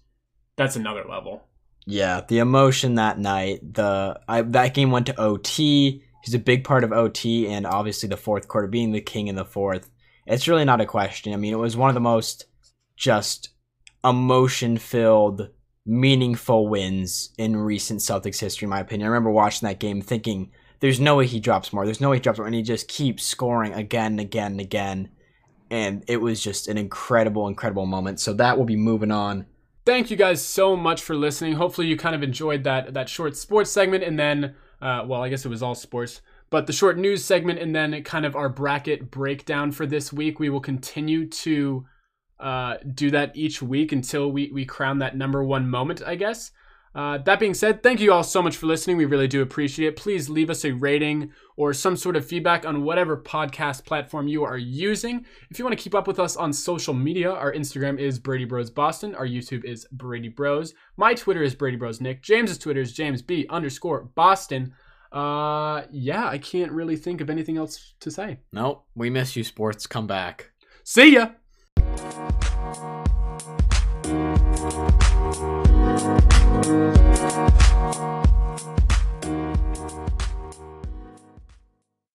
that's 0.55 0.75
another 0.75 1.03
level. 1.09 1.43
Yeah, 1.85 2.21
the 2.27 2.39
emotion 2.39 2.95
that 2.95 3.19
night, 3.19 3.73
the 3.73 4.19
I, 4.27 4.41
that 4.41 4.73
game 4.73 4.91
went 4.91 5.07
to 5.07 5.19
OT. 5.19 6.03
He's 6.23 6.33
a 6.33 6.39
big 6.39 6.63
part 6.63 6.83
of 6.83 6.93
OT, 6.93 7.47
and 7.47 7.65
obviously 7.65 8.07
the 8.07 8.17
fourth 8.17 8.47
quarter 8.47 8.67
being 8.67 8.91
the 8.91 9.01
king 9.01 9.27
in 9.27 9.35
the 9.35 9.43
fourth. 9.43 9.89
It's 10.25 10.47
really 10.47 10.63
not 10.63 10.79
a 10.79 10.85
question. 10.85 11.33
I 11.33 11.37
mean, 11.37 11.51
it 11.51 11.57
was 11.57 11.75
one 11.75 11.89
of 11.89 11.95
the 11.95 11.99
most 11.99 12.45
just 12.95 13.49
emotion 14.03 14.77
filled, 14.77 15.49
meaningful 15.85 16.67
wins 16.67 17.33
in 17.37 17.55
recent 17.55 17.99
Celtics 17.99 18.39
history, 18.39 18.65
in 18.65 18.69
my 18.69 18.79
opinion. 18.79 19.07
I 19.07 19.11
remember 19.11 19.31
watching 19.31 19.67
that 19.67 19.79
game 19.79 20.01
thinking, 20.01 20.51
there's 20.79 20.99
no 20.99 21.15
way 21.15 21.27
he 21.27 21.39
drops 21.39 21.71
more. 21.71 21.85
There's 21.85 22.01
no 22.01 22.09
way 22.09 22.17
he 22.17 22.21
drops 22.21 22.39
more. 22.39 22.45
And 22.45 22.55
he 22.55 22.61
just 22.61 22.87
keeps 22.87 23.23
scoring 23.23 23.73
again 23.73 24.13
and 24.13 24.19
again 24.19 24.51
and 24.53 24.61
again. 24.61 25.09
And 25.69 26.03
it 26.07 26.17
was 26.17 26.43
just 26.43 26.67
an 26.67 26.77
incredible, 26.77 27.47
incredible 27.47 27.85
moment. 27.85 28.19
So 28.19 28.33
that 28.33 28.57
will 28.57 28.65
be 28.65 28.75
moving 28.75 29.11
on. 29.11 29.45
Thank 29.85 30.11
you 30.11 30.17
guys 30.17 30.43
so 30.43 30.75
much 30.75 31.01
for 31.01 31.15
listening. 31.15 31.53
Hopefully 31.53 31.87
you 31.87 31.97
kind 31.97 32.15
of 32.15 32.23
enjoyed 32.23 32.63
that 32.63 32.93
that 32.93 33.09
short 33.09 33.35
sports 33.35 33.69
segment 33.71 34.03
and 34.03 34.17
then 34.17 34.55
uh, 34.83 35.05
well, 35.07 35.23
I 35.23 35.29
guess 35.29 35.45
it 35.45 35.49
was 35.49 35.63
all 35.63 35.75
sports, 35.75 36.21
but 36.49 36.67
the 36.67 36.73
short 36.73 36.97
news 36.97 37.23
segment 37.23 37.59
and 37.59 37.73
then 37.73 38.03
kind 38.03 38.25
of 38.25 38.35
our 38.35 38.49
bracket 38.49 39.09
breakdown 39.09 39.71
for 39.71 39.85
this 39.85 40.11
week. 40.11 40.39
We 40.39 40.49
will 40.49 40.59
continue 40.59 41.25
to 41.27 41.85
uh, 42.39 42.77
do 42.93 43.11
that 43.11 43.35
each 43.35 43.61
week 43.61 43.91
until 43.91 44.31
we, 44.31 44.51
we 44.51 44.65
crown 44.65 44.99
that 44.99 45.17
number 45.17 45.43
one 45.43 45.69
moment, 45.69 46.01
I 46.05 46.15
guess. 46.15 46.51
Uh, 46.95 47.17
that 47.17 47.39
being 47.39 47.55
said, 47.55 47.81
thank 47.81 47.99
you 47.99 48.13
all 48.13 48.23
so 48.23 48.41
much 48.41 48.55
for 48.55 48.67
listening. 48.67 48.97
We 48.97 49.05
really 49.05 49.27
do 49.27 49.41
appreciate 49.41 49.87
it. 49.87 49.95
Please 49.95 50.29
leave 50.29 50.51
us 50.51 50.63
a 50.63 50.71
rating 50.71 51.31
or 51.57 51.73
some 51.73 51.95
sort 51.95 52.15
of 52.15 52.25
feedback 52.25 52.65
on 52.65 52.83
whatever 52.83 53.17
podcast 53.17 53.83
platform 53.85 54.27
you 54.27 54.43
are 54.43 54.57
using. 54.57 55.25
If 55.49 55.57
you 55.57 55.65
want 55.65 55.75
to 55.75 55.83
keep 55.83 55.95
up 55.95 56.07
with 56.07 56.19
us 56.19 56.35
on 56.35 56.53
social 56.53 56.93
media, 56.93 57.31
our 57.31 57.51
Instagram 57.51 57.99
is 57.99 58.19
Brady 58.19 58.45
Bros 58.45 58.69
Boston. 58.69 59.15
Our 59.15 59.25
YouTube 59.25 59.65
is 59.65 59.87
Brady 59.91 60.29
Bros. 60.29 60.75
My 60.95 61.15
Twitter 61.15 61.41
is 61.41 61.55
Brady 61.55 61.77
Bros 61.77 61.99
Nick. 61.99 62.21
James's 62.21 62.59
Twitter 62.59 62.81
is 62.81 62.93
James 62.93 63.23
B 63.23 63.47
underscore 63.49 64.03
Boston. 64.13 64.73
Uh, 65.11 65.83
yeah, 65.91 66.27
I 66.27 66.37
can't 66.37 66.71
really 66.71 66.95
think 66.95 67.21
of 67.21 67.29
anything 67.29 67.57
else 67.57 67.93
to 68.01 68.11
say. 68.11 68.39
Nope. 68.51 68.85
We 68.95 69.09
miss 69.09 69.35
you, 69.35 69.43
sports. 69.43 69.87
Come 69.87 70.05
back. 70.05 70.51
See 70.83 71.13
ya. 71.13 71.29